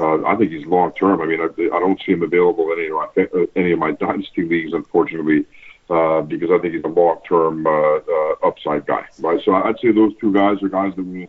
uh, 0.00 0.24
I 0.24 0.36
think 0.36 0.52
he's 0.52 0.66
long 0.66 0.92
term. 0.92 1.20
I 1.20 1.26
mean, 1.26 1.40
I, 1.40 1.46
I 1.46 1.80
don't 1.80 2.00
see 2.04 2.12
him 2.12 2.22
available 2.22 2.70
in 2.72 2.78
any 2.78 2.88
of 2.88 2.94
my 2.94 3.48
any 3.56 3.72
of 3.72 3.78
my 3.78 3.92
dynasty 3.92 4.44
leagues, 4.44 4.72
unfortunately, 4.72 5.46
uh, 5.90 6.20
because 6.22 6.50
I 6.50 6.58
think 6.58 6.74
he's 6.74 6.84
a 6.84 6.88
long 6.88 7.20
term 7.28 7.66
uh, 7.66 7.70
uh, 7.70 8.34
upside 8.44 8.86
guy. 8.86 9.06
Right. 9.20 9.40
So 9.44 9.54
I'd 9.54 9.78
say 9.80 9.90
those 9.90 10.12
two 10.20 10.32
guys 10.32 10.62
are 10.62 10.68
guys 10.68 10.94
that 10.96 11.04
we 11.04 11.28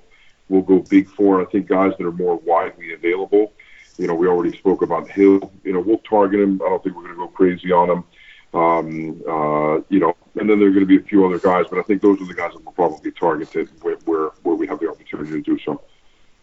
will 0.50 0.62
go 0.62 0.80
big 0.80 1.10
for. 1.10 1.42
I 1.42 1.46
think 1.46 1.68
guys 1.68 1.94
that 1.98 2.06
are 2.06 2.12
more 2.12 2.38
widely 2.38 2.94
available. 2.94 3.54
You 3.98 4.08
know, 4.08 4.16
we 4.16 4.28
already 4.28 4.56
spoke 4.58 4.82
about 4.82 5.10
Hill. 5.10 5.52
You 5.64 5.74
know, 5.74 5.80
we'll 5.80 5.98
target 6.00 6.40
him. 6.40 6.62
I 6.64 6.70
don't 6.70 6.84
think 6.84 6.96
we're 6.96 7.04
going 7.04 7.16
to 7.16 7.20
go 7.20 7.28
crazy 7.28 7.72
on 7.72 7.90
him. 7.90 8.04
Um, 8.52 9.22
uh, 9.28 9.82
you 9.90 10.00
know, 10.00 10.16
and 10.40 10.50
then 10.50 10.60
there 10.60 10.70
are 10.70 10.72
going 10.72 10.80
to 10.80 10.86
be 10.86 10.98
a 10.98 11.04
few 11.04 11.26
other 11.26 11.38
guys, 11.38 11.66
but 11.70 11.80
I 11.80 11.84
think 11.84 12.02
those 12.02 12.20
are 12.22 12.26
the 12.26 12.34
guys 12.34 12.54
that 12.54 12.64
will 12.64 12.72
probably 12.72 13.12
target 13.12 13.54
where, 13.82 13.96
where 14.06 14.30
where 14.44 14.56
we 14.56 14.68
have 14.68 14.80
the 14.80 14.90
opportunity 14.90 15.32
to 15.32 15.42
do 15.42 15.60
so. 15.60 15.82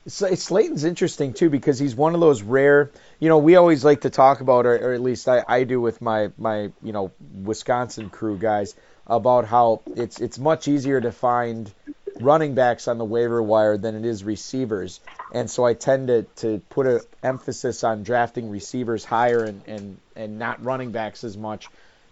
Slayton's 0.06 0.84
interesting 0.84 1.32
too 1.32 1.50
because 1.50 1.78
he's 1.78 1.94
one 1.94 2.14
of 2.14 2.20
those 2.20 2.42
rare. 2.42 2.90
You 3.18 3.28
know, 3.28 3.38
we 3.38 3.56
always 3.56 3.84
like 3.84 4.02
to 4.02 4.10
talk 4.10 4.40
about, 4.40 4.66
or, 4.66 4.74
or 4.74 4.92
at 4.92 5.00
least 5.00 5.28
I, 5.28 5.44
I 5.46 5.64
do 5.64 5.80
with 5.80 6.00
my 6.00 6.30
my 6.38 6.70
you 6.82 6.92
know 6.92 7.10
Wisconsin 7.42 8.10
crew 8.10 8.38
guys 8.38 8.74
about 9.06 9.46
how 9.46 9.82
it's 9.96 10.20
it's 10.20 10.38
much 10.38 10.68
easier 10.68 11.00
to 11.00 11.10
find 11.10 11.72
running 12.20 12.54
backs 12.54 12.88
on 12.88 12.98
the 12.98 13.04
waiver 13.04 13.42
wire 13.42 13.76
than 13.76 13.94
it 13.96 14.04
is 14.04 14.22
receivers, 14.22 15.00
and 15.32 15.50
so 15.50 15.64
I 15.64 15.74
tend 15.74 16.06
to 16.08 16.22
to 16.36 16.60
put 16.70 16.86
an 16.86 17.00
emphasis 17.22 17.82
on 17.82 18.04
drafting 18.04 18.50
receivers 18.50 19.04
higher 19.04 19.42
and 19.42 19.62
and 19.66 19.98
and 20.14 20.38
not 20.38 20.64
running 20.64 20.92
backs 20.92 21.24
as 21.24 21.36
much. 21.36 21.68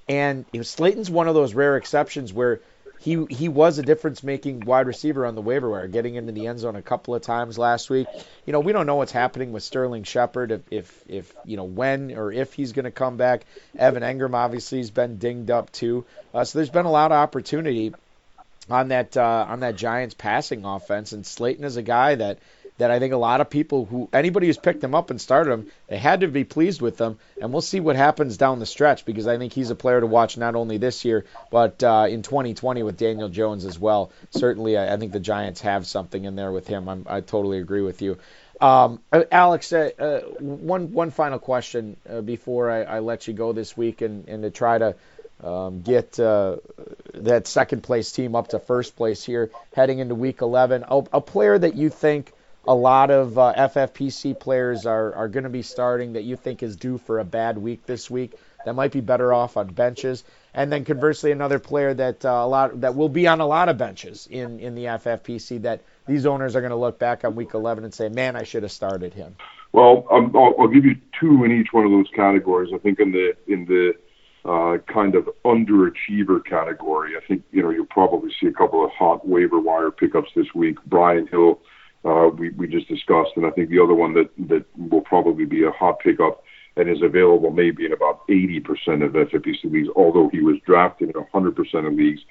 And 0.08 0.44
you 0.52 0.58
know, 0.58 0.64
Slayton's 0.64 1.10
one 1.10 1.28
of 1.28 1.34
those 1.34 1.54
rare 1.54 1.76
exceptions 1.76 2.32
where 2.32 2.60
he 3.04 3.22
he 3.28 3.50
was 3.50 3.78
a 3.78 3.82
difference 3.82 4.22
making 4.22 4.60
wide 4.60 4.86
receiver 4.86 5.26
on 5.26 5.34
the 5.34 5.42
waiver 5.42 5.68
wire, 5.68 5.86
getting 5.88 6.14
into 6.14 6.32
the 6.32 6.46
end 6.46 6.58
zone 6.58 6.74
a 6.74 6.80
couple 6.80 7.14
of 7.14 7.20
times 7.20 7.58
last 7.58 7.90
week. 7.90 8.06
You 8.46 8.54
know, 8.54 8.60
we 8.60 8.72
don't 8.72 8.86
know 8.86 8.96
what's 8.96 9.12
happening 9.12 9.52
with 9.52 9.62
Sterling 9.62 10.04
Shepard 10.04 10.50
if 10.50 10.62
if, 10.70 11.04
if 11.06 11.34
you 11.44 11.58
know 11.58 11.64
when 11.64 12.16
or 12.16 12.32
if 12.32 12.54
he's 12.54 12.72
going 12.72 12.86
to 12.86 12.90
come 12.90 13.18
back. 13.18 13.44
Evan 13.78 14.02
Engram 14.02 14.34
obviously 14.34 14.78
has 14.78 14.90
been 14.90 15.18
dinged 15.18 15.50
up 15.50 15.70
too, 15.70 16.06
uh, 16.32 16.44
so 16.44 16.58
there's 16.58 16.70
been 16.70 16.86
a 16.86 16.90
lot 16.90 17.12
of 17.12 17.18
opportunity 17.18 17.92
on 18.70 18.88
that 18.88 19.18
uh, 19.18 19.46
on 19.50 19.60
that 19.60 19.76
Giants 19.76 20.14
passing 20.14 20.64
offense, 20.64 21.12
and 21.12 21.26
Slayton 21.26 21.64
is 21.64 21.76
a 21.76 21.82
guy 21.82 22.14
that 22.14 22.38
that 22.78 22.90
I 22.90 22.98
think 22.98 23.12
a 23.12 23.18
lot 23.18 23.40
of 23.40 23.50
people 23.50 23.84
who 23.84 24.08
anybody 24.12 24.48
who's 24.48 24.58
picked 24.58 24.82
him 24.82 24.94
up 24.94 25.10
and 25.10 25.20
started 25.20 25.52
him, 25.52 25.70
they 25.88 25.98
had 25.98 26.20
to 26.20 26.28
be 26.28 26.44
pleased 26.44 26.82
with 26.82 26.96
them. 26.96 27.18
And 27.40 27.52
we'll 27.52 27.62
see 27.62 27.80
what 27.80 27.96
happens 27.96 28.36
down 28.36 28.58
the 28.58 28.66
stretch 28.66 29.04
because 29.04 29.26
I 29.26 29.38
think 29.38 29.52
he's 29.52 29.70
a 29.70 29.76
player 29.76 30.00
to 30.00 30.06
watch 30.06 30.36
not 30.36 30.56
only 30.56 30.78
this 30.78 31.04
year 31.04 31.24
but 31.50 31.82
uh, 31.82 32.06
in 32.08 32.22
2020 32.22 32.82
with 32.82 32.96
Daniel 32.96 33.28
Jones 33.28 33.64
as 33.64 33.78
well. 33.78 34.10
Certainly, 34.30 34.76
I, 34.76 34.94
I 34.94 34.96
think 34.96 35.12
the 35.12 35.20
Giants 35.20 35.60
have 35.60 35.86
something 35.86 36.24
in 36.24 36.34
there 36.34 36.50
with 36.50 36.66
him. 36.66 36.88
I'm, 36.88 37.06
I 37.08 37.20
totally 37.20 37.58
agree 37.58 37.82
with 37.82 38.02
you. 38.02 38.18
Um, 38.60 39.00
uh, 39.12 39.24
Alex, 39.30 39.72
uh, 39.72 39.90
uh, 39.98 40.20
one 40.38 40.92
one 40.92 41.10
final 41.10 41.38
question 41.38 41.96
uh, 42.08 42.20
before 42.20 42.70
I, 42.70 42.82
I, 42.82 42.98
let 43.00 43.26
you 43.26 43.34
go 43.34 43.52
this 43.52 43.76
week, 43.76 44.00
and, 44.00 44.28
and 44.28 44.44
to 44.44 44.50
try 44.50 44.78
to 44.78 44.94
um, 45.42 45.82
get 45.82 46.18
uh, 46.20 46.56
that 47.14 47.46
second 47.46 47.82
place 47.82 48.12
team 48.12 48.34
up 48.36 48.48
to 48.48 48.58
first 48.58 48.96
place 48.96 49.24
here 49.24 49.50
heading 49.74 49.98
into 49.98 50.14
Week 50.14 50.40
11. 50.40 50.84
A, 50.88 51.02
a 51.14 51.20
player 51.20 51.58
that 51.58 51.74
you 51.74 51.90
think 51.90 52.32
a 52.66 52.74
lot 52.74 53.10
of 53.10 53.38
uh, 53.38 53.52
FFPC 53.56 54.38
players 54.38 54.86
are, 54.86 55.14
are 55.14 55.28
going 55.28 55.44
to 55.44 55.50
be 55.50 55.62
starting 55.62 56.14
that 56.14 56.24
you 56.24 56.36
think 56.36 56.62
is 56.62 56.76
due 56.76 56.98
for 56.98 57.18
a 57.18 57.24
bad 57.24 57.58
week 57.58 57.86
this 57.86 58.10
week 58.10 58.34
that 58.64 58.74
might 58.74 58.92
be 58.92 59.00
better 59.00 59.32
off 59.32 59.56
on 59.56 59.68
benches, 59.68 60.24
and 60.54 60.72
then 60.72 60.84
conversely 60.84 61.32
another 61.32 61.58
player 61.58 61.92
that 61.92 62.24
uh, 62.24 62.30
a 62.30 62.46
lot 62.46 62.80
that 62.80 62.94
will 62.94 63.08
be 63.08 63.26
on 63.26 63.40
a 63.40 63.46
lot 63.46 63.68
of 63.68 63.76
benches 63.76 64.26
in 64.30 64.58
in 64.60 64.74
the 64.74 64.84
FFPC 64.84 65.62
that 65.62 65.82
these 66.06 66.26
owners 66.26 66.56
are 66.56 66.60
going 66.60 66.70
to 66.70 66.76
look 66.76 66.98
back 66.98 67.24
on 67.24 67.34
week 67.34 67.54
11 67.54 67.84
and 67.84 67.92
say, 67.92 68.08
man, 68.08 68.36
I 68.36 68.44
should 68.44 68.62
have 68.62 68.72
started 68.72 69.14
him. 69.14 69.36
Well, 69.72 70.06
um, 70.10 70.32
I'll, 70.34 70.54
I'll 70.58 70.68
give 70.68 70.84
you 70.84 70.96
two 71.18 71.44
in 71.44 71.52
each 71.52 71.72
one 71.72 71.84
of 71.84 71.90
those 71.90 72.08
categories. 72.14 72.70
I 72.74 72.78
think 72.78 73.00
in 73.00 73.12
the 73.12 73.34
in 73.46 73.66
the 73.66 73.94
uh, 74.48 74.78
kind 74.92 75.14
of 75.14 75.28
underachiever 75.44 76.44
category, 76.44 77.16
I 77.16 77.26
think 77.26 77.42
you 77.52 77.62
know 77.62 77.70
you'll 77.70 77.86
probably 77.86 78.30
see 78.40 78.46
a 78.46 78.52
couple 78.52 78.84
of 78.84 78.90
hot 78.92 79.26
waiver 79.26 79.60
wire 79.60 79.90
pickups 79.90 80.30
this 80.34 80.54
week. 80.54 80.78
Brian 80.86 81.26
Hill 81.26 81.60
uh, 82.04 82.30
we, 82.36 82.50
we 82.50 82.66
just 82.66 82.88
discussed. 82.88 83.32
And 83.36 83.46
I 83.46 83.50
think 83.50 83.70
the 83.70 83.80
other 83.80 83.94
one 83.94 84.14
that, 84.14 84.30
that 84.48 84.64
will 84.76 85.00
probably 85.00 85.44
be 85.44 85.64
a 85.64 85.70
hot 85.70 86.00
pickup 86.00 86.44
and 86.76 86.88
is 86.88 87.02
available 87.02 87.50
maybe 87.50 87.86
in 87.86 87.92
about 87.92 88.26
80% 88.28 89.04
of 89.04 89.12
FFPC 89.12 89.64
leagues, 89.64 89.88
although 89.94 90.28
he 90.28 90.40
was 90.40 90.58
drafted 90.66 91.10
in 91.10 91.14
100% 91.14 91.86
of 91.86 91.92
leagues, 91.94 92.22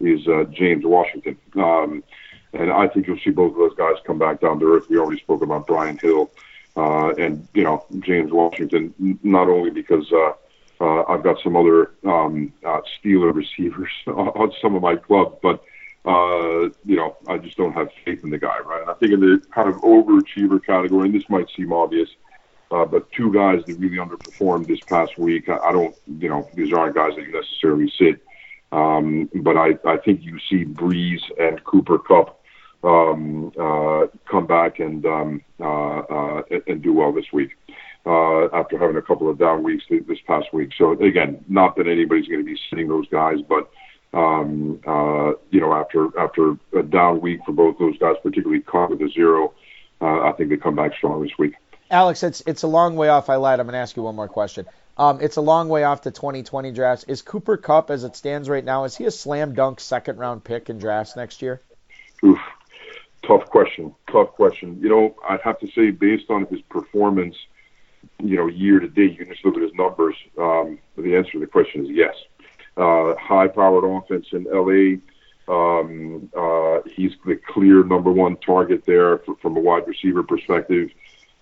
is 0.00 0.26
uh, 0.26 0.44
James 0.50 0.84
Washington. 0.84 1.36
Um, 1.54 2.02
and 2.52 2.70
I 2.70 2.88
think 2.88 3.06
you'll 3.06 3.18
see 3.18 3.30
both 3.30 3.52
of 3.52 3.58
those 3.58 3.74
guys 3.76 3.94
come 4.04 4.18
back 4.18 4.40
down 4.40 4.58
to 4.60 4.74
earth. 4.74 4.88
We 4.90 4.98
already 4.98 5.20
spoke 5.20 5.42
about 5.42 5.66
Brian 5.66 5.98
Hill 5.98 6.30
uh, 6.76 7.14
and, 7.14 7.46
you 7.54 7.62
know, 7.62 7.84
James 8.00 8.32
Washington, 8.32 9.18
not 9.22 9.48
only 9.48 9.70
because 9.70 10.10
uh, 10.12 10.32
uh, 10.80 11.04
I've 11.08 11.22
got 11.22 11.40
some 11.42 11.56
other 11.56 11.92
um, 12.04 12.52
uh, 12.64 12.80
Steeler 12.98 13.32
receivers 13.34 13.90
on 14.06 14.52
some 14.60 14.74
of 14.74 14.82
my 14.82 14.96
clubs, 14.96 15.36
but 15.42 15.62
uh, 16.04 16.68
you 16.84 16.96
know, 16.96 17.16
I 17.28 17.38
just 17.38 17.56
don't 17.56 17.72
have 17.72 17.88
faith 18.04 18.20
in 18.24 18.30
the 18.30 18.38
guy, 18.38 18.58
right? 18.64 18.82
I 18.88 18.94
think 18.94 19.12
in 19.12 19.20
the 19.20 19.40
kind 19.54 19.68
of 19.68 19.76
overachiever 19.76 20.64
category, 20.64 21.08
and 21.08 21.14
this 21.14 21.28
might 21.28 21.46
seem 21.56 21.72
obvious, 21.72 22.08
uh, 22.70 22.84
but 22.84 23.10
two 23.12 23.32
guys 23.32 23.60
that 23.66 23.74
really 23.74 23.98
underperformed 23.98 24.66
this 24.66 24.80
past 24.88 25.16
week, 25.18 25.48
I, 25.48 25.58
I 25.58 25.72
don't, 25.72 25.94
you 26.18 26.28
know, 26.28 26.48
these 26.54 26.72
aren't 26.72 26.94
guys 26.94 27.12
that 27.16 27.22
you 27.22 27.32
necessarily 27.32 27.92
sit. 27.98 28.20
Um, 28.72 29.28
but 29.42 29.56
I, 29.56 29.72
I 29.86 29.98
think 29.98 30.22
you 30.22 30.38
see 30.50 30.64
Brees 30.64 31.20
and 31.38 31.62
Cooper 31.64 31.98
Kupp 31.98 32.42
um, 32.82 33.52
uh, 33.60 34.06
come 34.28 34.46
back 34.46 34.80
and 34.80 35.04
um, 35.06 35.42
uh, 35.60 35.98
uh, 36.00 36.42
and 36.66 36.82
do 36.82 36.92
well 36.94 37.12
this 37.12 37.26
week 37.32 37.50
uh, 38.06 38.46
after 38.46 38.78
having 38.78 38.96
a 38.96 39.02
couple 39.02 39.28
of 39.28 39.38
down 39.38 39.62
weeks 39.62 39.84
this 39.90 40.18
past 40.26 40.46
week. 40.52 40.70
So 40.76 40.92
again, 40.92 41.44
not 41.48 41.76
that 41.76 41.86
anybody's 41.86 42.26
going 42.26 42.40
to 42.40 42.46
be 42.46 42.58
sitting 42.70 42.88
those 42.88 43.06
guys, 43.08 43.36
but 43.48 43.70
um, 44.12 44.80
uh, 44.86 45.32
you 45.50 45.60
know, 45.60 45.72
after 45.72 46.08
after 46.18 46.56
a 46.76 46.82
down 46.82 47.20
week 47.20 47.40
for 47.46 47.52
both 47.52 47.78
those 47.78 47.96
guys, 47.98 48.16
particularly 48.22 48.60
caught 48.60 48.90
with 48.90 49.00
a 49.00 49.08
zero, 49.08 49.54
uh, 50.00 50.20
I 50.22 50.32
think 50.32 50.50
they 50.50 50.56
come 50.56 50.76
back 50.76 50.94
strong 50.94 51.22
this 51.22 51.32
week. 51.38 51.54
Alex, 51.90 52.22
it's 52.22 52.42
it's 52.46 52.62
a 52.62 52.68
long 52.68 52.96
way 52.96 53.08
off. 53.08 53.30
I 53.30 53.36
lied. 53.36 53.60
I'm 53.60 53.66
going 53.66 53.74
to 53.74 53.78
ask 53.78 53.96
you 53.96 54.02
one 54.02 54.16
more 54.16 54.28
question. 54.28 54.66
Um, 54.98 55.20
it's 55.22 55.36
a 55.36 55.40
long 55.40 55.68
way 55.68 55.84
off 55.84 56.02
the 56.02 56.10
2020 56.10 56.72
drafts. 56.72 57.04
Is 57.04 57.22
Cooper 57.22 57.56
Kupp, 57.56 57.90
as 57.90 58.04
it 58.04 58.14
stands 58.14 58.48
right 58.48 58.64
now, 58.64 58.84
is 58.84 58.94
he 58.94 59.06
a 59.06 59.10
slam 59.10 59.54
dunk 59.54 59.80
second 59.80 60.18
round 60.18 60.44
pick 60.44 60.68
in 60.68 60.78
drafts 60.78 61.16
next 61.16 61.40
year? 61.40 61.62
Oof, 62.22 62.38
tough 63.26 63.46
question. 63.46 63.94
Tough 64.10 64.32
question. 64.32 64.78
You 64.82 64.90
know, 64.90 65.16
I'd 65.26 65.40
have 65.40 65.58
to 65.60 65.68
say 65.74 65.90
based 65.90 66.28
on 66.28 66.44
his 66.46 66.60
performance, 66.62 67.36
you 68.22 68.36
know, 68.36 68.48
year 68.48 68.80
to 68.80 68.88
date, 68.88 69.12
you 69.12 69.24
can 69.24 69.28
just 69.32 69.44
look 69.46 69.56
at 69.56 69.62
his 69.62 69.72
numbers. 69.72 70.14
Um, 70.38 70.78
the 70.98 71.16
answer 71.16 71.32
to 71.32 71.40
the 71.40 71.46
question 71.46 71.86
is 71.86 71.90
yes 71.90 72.14
uh, 72.76 73.14
high-powered 73.16 73.84
offense 73.84 74.26
in 74.32 74.44
LA. 74.44 74.98
Um, 75.48 76.30
uh, 76.36 76.80
he's 76.94 77.12
the 77.26 77.36
clear 77.36 77.84
number 77.84 78.10
one 78.12 78.36
target 78.36 78.84
there 78.86 79.18
for, 79.18 79.36
from 79.36 79.56
a 79.56 79.60
wide 79.60 79.86
receiver 79.86 80.22
perspective. 80.22 80.90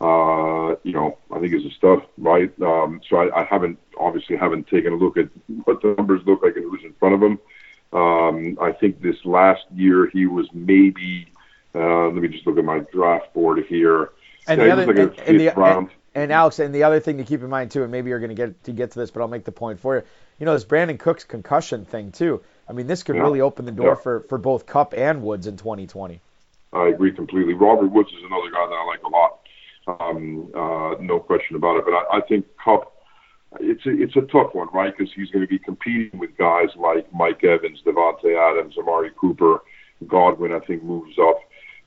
Uh, 0.01 0.77
you 0.83 0.93
know, 0.93 1.19
I 1.31 1.39
think 1.39 1.55
is 1.55 1.67
a 1.67 1.71
stuff, 1.71 2.03
right? 2.17 2.51
Um, 2.63 3.03
so 3.09 3.17
I, 3.17 3.43
I 3.43 3.45
haven't 3.45 3.79
obviously 3.99 4.37
haven't 4.37 4.67
taken 4.69 4.95
a 4.95 4.97
look 4.97 5.19
at 5.19 5.29
what 5.65 5.83
the 5.83 5.95
numbers 5.99 6.23
look 6.27 6.43
like 6.43 6.57
and 6.57 6.65
who's 6.65 6.83
in 6.83 6.95
front 6.95 7.15
of 7.15 7.23
him. 7.23 7.39
Um, 7.93 8.59
I 8.61 8.73
think 8.73 9.03
this 9.03 9.17
last 9.25 9.65
year 9.75 10.09
he 10.09 10.27
was 10.27 10.47
maybe. 10.55 11.27
Uh, 11.75 12.07
let 12.07 12.15
me 12.15 12.29
just 12.29 12.47
look 12.47 12.59
at 12.59 12.65
my 12.65 12.81
draft 12.93 13.33
board 13.35 13.65
here. 13.69 14.11
And 14.49 14.61
yeah, 14.61 14.67
the 14.67 14.73
other, 14.73 14.87
like 14.87 14.97
and, 14.97 15.29
and, 15.29 15.41
the, 15.41 15.61
and, 15.63 15.91
and 16.15 16.33
Alex, 16.33 16.59
and 16.59 16.75
the 16.75 16.83
other 16.83 16.99
thing 16.99 17.19
to 17.19 17.25
keep 17.25 17.43
in 17.43 17.51
mind 17.51 17.71
too, 17.71 17.83
and 17.83 17.93
maybe 17.93 18.09
you're 18.09 18.19
going 18.19 18.31
to 18.31 18.35
get 18.35 18.65
to 18.65 18.73
get 18.73 18.91
to 18.93 18.99
this, 18.99 19.11
but 19.11 19.21
I'll 19.21 19.29
make 19.29 19.45
the 19.45 19.53
point 19.53 19.79
for 19.79 19.97
you 19.97 20.03
you 20.41 20.47
know, 20.47 20.55
this 20.55 20.65
Brandin 20.65 20.99
Cooks 20.99 21.23
concussion 21.23 21.85
thing 21.85 22.11
too. 22.11 22.41
I 22.69 22.73
mean, 22.73 22.87
this 22.87 23.03
could 23.03 23.17
yeah. 23.17 23.23
really 23.23 23.41
open 23.43 23.67
the 23.67 23.73
door 23.73 23.89
yeah. 23.89 23.95
for, 23.95 24.21
for 24.21 24.39
both 24.39 24.67
Kupp 24.67 24.95
and 24.97 25.23
Woods 25.23 25.47
in 25.47 25.57
2020. 25.57 26.21
I 26.73 26.89
agree 26.89 27.13
completely. 27.13 27.53
Robert 27.53 27.89
Woods 27.89 28.11
is 28.11 28.25
another 28.25 28.51
guy 28.51 28.67
that 28.67 28.75
I 28.75 28.87
like 28.87 29.03
a 29.03 29.09
lot. 29.09 29.39
Um, 30.01 30.51
uh, 30.55 30.95
no 31.01 31.21
question 31.21 31.57
about 31.57 31.77
it. 31.77 31.85
But 31.85 31.93
I, 31.93 32.19
I 32.19 32.21
think 32.23 32.47
Kupp, 32.65 32.93
it's 33.61 33.85
a, 33.87 33.91
it's 33.91 34.17
a 34.17 34.23
tough 34.23 34.55
one, 34.55 34.69
right? 34.73 34.97
Because 34.97 35.13
he's 35.15 35.31
going 35.31 35.43
to 35.43 35.49
be 35.49 35.59
competing 35.59 36.19
with 36.19 36.37
guys 36.39 36.69
like 36.77 37.13
Mike 37.13 37.45
Evans, 37.45 37.83
Davante 37.85 38.37
Adams, 38.37 38.77
Amari 38.79 39.11
Cooper, 39.21 39.63
Godwin. 40.07 40.53
I 40.53 40.61
think 40.61 40.83
moves 40.83 41.19
up. 41.19 41.41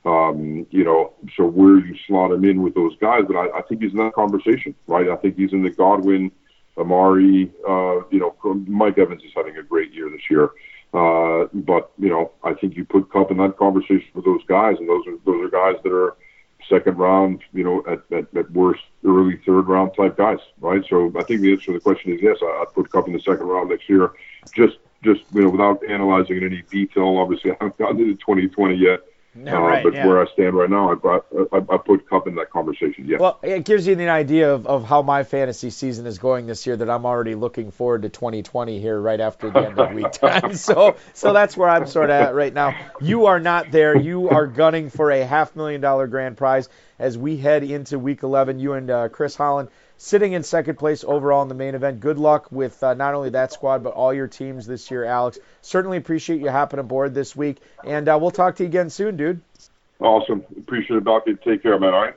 Um, 0.06 0.66
you 0.70 0.84
know, 0.84 1.14
so 1.34 1.46
where 1.46 1.78
you 1.78 1.96
slot 2.06 2.30
him 2.30 2.44
in 2.44 2.62
with 2.62 2.74
those 2.74 2.94
guys, 3.00 3.22
but 3.26 3.36
I, 3.36 3.58
I 3.58 3.62
think 3.62 3.80
he's 3.80 3.92
in 3.92 3.98
that 3.98 4.12
conversation, 4.12 4.74
right? 4.86 5.08
I 5.08 5.16
think 5.16 5.36
he's 5.36 5.54
in 5.54 5.62
the 5.62 5.70
Godwin, 5.70 6.30
Amari, 6.76 7.52
uh, 7.68 8.00
you 8.10 8.18
know, 8.18 8.34
Mike 8.66 8.98
Evans 8.98 9.22
is 9.22 9.32
having 9.34 9.56
a 9.56 9.62
great 9.62 9.92
year 9.92 10.10
this 10.10 10.30
year. 10.30 10.50
Uh, 10.92 11.48
but 11.52 11.90
you 11.98 12.08
know, 12.08 12.32
I 12.44 12.54
think 12.54 12.76
you 12.76 12.84
put 12.84 13.10
Kupp 13.10 13.30
in 13.30 13.38
that 13.38 13.56
conversation 13.56 14.06
with 14.14 14.24
those 14.24 14.44
guys, 14.46 14.76
and 14.78 14.88
those 14.88 15.06
are 15.06 15.16
those 15.24 15.44
are 15.44 15.50
guys 15.50 15.80
that 15.82 15.92
are 15.92 16.16
second 16.68 16.96
round, 16.96 17.42
you 17.52 17.64
know, 17.64 17.84
at, 17.86 18.00
at, 18.16 18.34
at 18.36 18.50
worst 18.52 18.82
early 19.04 19.36
third 19.44 19.68
round 19.68 19.92
type 19.96 20.16
guys, 20.16 20.38
right? 20.60 20.84
So 20.88 21.12
I 21.18 21.22
think 21.24 21.40
the 21.40 21.52
answer 21.52 21.66
to 21.66 21.72
the 21.74 21.80
question 21.80 22.12
is 22.12 22.20
yes. 22.22 22.38
I'd 22.42 22.72
put 22.74 22.90
Kupp 22.90 23.06
in 23.06 23.12
the 23.12 23.20
second 23.20 23.46
round 23.46 23.70
next 23.70 23.88
year. 23.88 24.12
Just 24.54 24.78
just 25.02 25.22
you 25.32 25.42
know, 25.42 25.50
without 25.50 25.82
analyzing 25.88 26.38
in 26.38 26.44
any 26.44 26.62
detail. 26.70 27.18
Obviously, 27.18 27.50
I 27.50 27.56
haven't 27.60 27.76
gotten 27.76 28.00
into 28.00 28.14
2020 28.14 28.74
yet. 28.76 29.00
No, 29.36 29.56
uh, 29.56 29.60
right, 29.60 29.82
but 29.82 29.94
yeah. 29.94 30.06
where 30.06 30.22
I 30.24 30.32
stand 30.32 30.54
right 30.54 30.70
now, 30.70 30.92
I, 30.92 31.18
I, 31.52 31.58
I 31.58 31.76
put 31.78 32.08
Kupp 32.08 32.28
in 32.28 32.36
that 32.36 32.50
conversation. 32.50 33.06
Yeah. 33.06 33.18
Well, 33.18 33.40
it 33.42 33.64
gives 33.64 33.86
you 33.86 33.92
an 33.94 34.08
idea 34.08 34.54
of, 34.54 34.66
of 34.66 34.84
how 34.84 35.02
my 35.02 35.24
fantasy 35.24 35.70
season 35.70 36.06
is 36.06 36.18
going 36.18 36.46
this 36.46 36.66
year. 36.66 36.76
That 36.76 36.88
I'm 36.88 37.04
already 37.04 37.34
looking 37.34 37.72
forward 37.72 38.02
to 38.02 38.08
2020 38.08 38.80
here 38.80 39.00
right 39.00 39.20
after 39.20 39.50
the 39.50 39.58
end 39.58 39.78
of 39.78 39.92
week 39.92 40.12
time. 40.12 40.54
So 40.64 40.96
so 41.12 41.32
that's 41.32 41.56
where 41.56 41.68
I'm 41.68 41.86
sort 41.86 42.10
of 42.10 42.16
at 42.16 42.34
right 42.34 42.52
now. 42.52 42.76
You 43.00 43.26
are 43.26 43.40
not 43.40 43.70
there. 43.70 43.96
You 43.96 44.30
are 44.30 44.46
gunning 44.46 44.88
for 44.88 45.10
a 45.10 45.24
half 45.24 45.56
million 45.56 45.80
dollar 45.80 46.06
grand 46.06 46.36
prize 46.36 46.68
as 46.98 47.18
we 47.18 47.36
head 47.36 47.64
into 47.64 47.98
week 47.98 48.22
11. 48.22 48.60
You 48.60 48.74
and 48.74 48.90
uh, 48.90 49.08
Chris 49.08 49.34
Holland 49.34 49.68
sitting 49.96 50.32
in 50.32 50.42
second 50.42 50.78
place 50.78 51.04
overall 51.04 51.42
in 51.42 51.48
the 51.48 51.54
main 51.54 51.74
event. 51.74 52.00
Good 52.00 52.18
luck 52.18 52.50
with 52.50 52.82
uh, 52.82 52.94
not 52.94 53.14
only 53.14 53.30
that 53.30 53.52
squad, 53.52 53.82
but 53.82 53.94
all 53.94 54.12
your 54.12 54.28
teams 54.28 54.66
this 54.66 54.90
year, 54.90 55.04
Alex. 55.04 55.38
Certainly 55.62 55.98
appreciate 55.98 56.40
you 56.40 56.50
hopping 56.50 56.80
aboard 56.80 57.14
this 57.14 57.34
week. 57.34 57.58
And 57.84 58.08
uh, 58.08 58.18
we'll 58.20 58.30
talk 58.30 58.56
to 58.56 58.62
you 58.62 58.68
again 58.68 58.90
soon, 58.90 59.16
dude. 59.16 59.40
Awesome. 60.00 60.44
Appreciate 60.56 60.98
it, 60.98 61.04
Doc. 61.04 61.24
Take 61.44 61.62
care, 61.62 61.78
man. 61.78 61.94
All 61.94 62.02
right. 62.02 62.16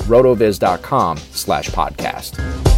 rotoviz.com 0.00 1.16
slash 1.32 1.70
podcast. 1.70 2.77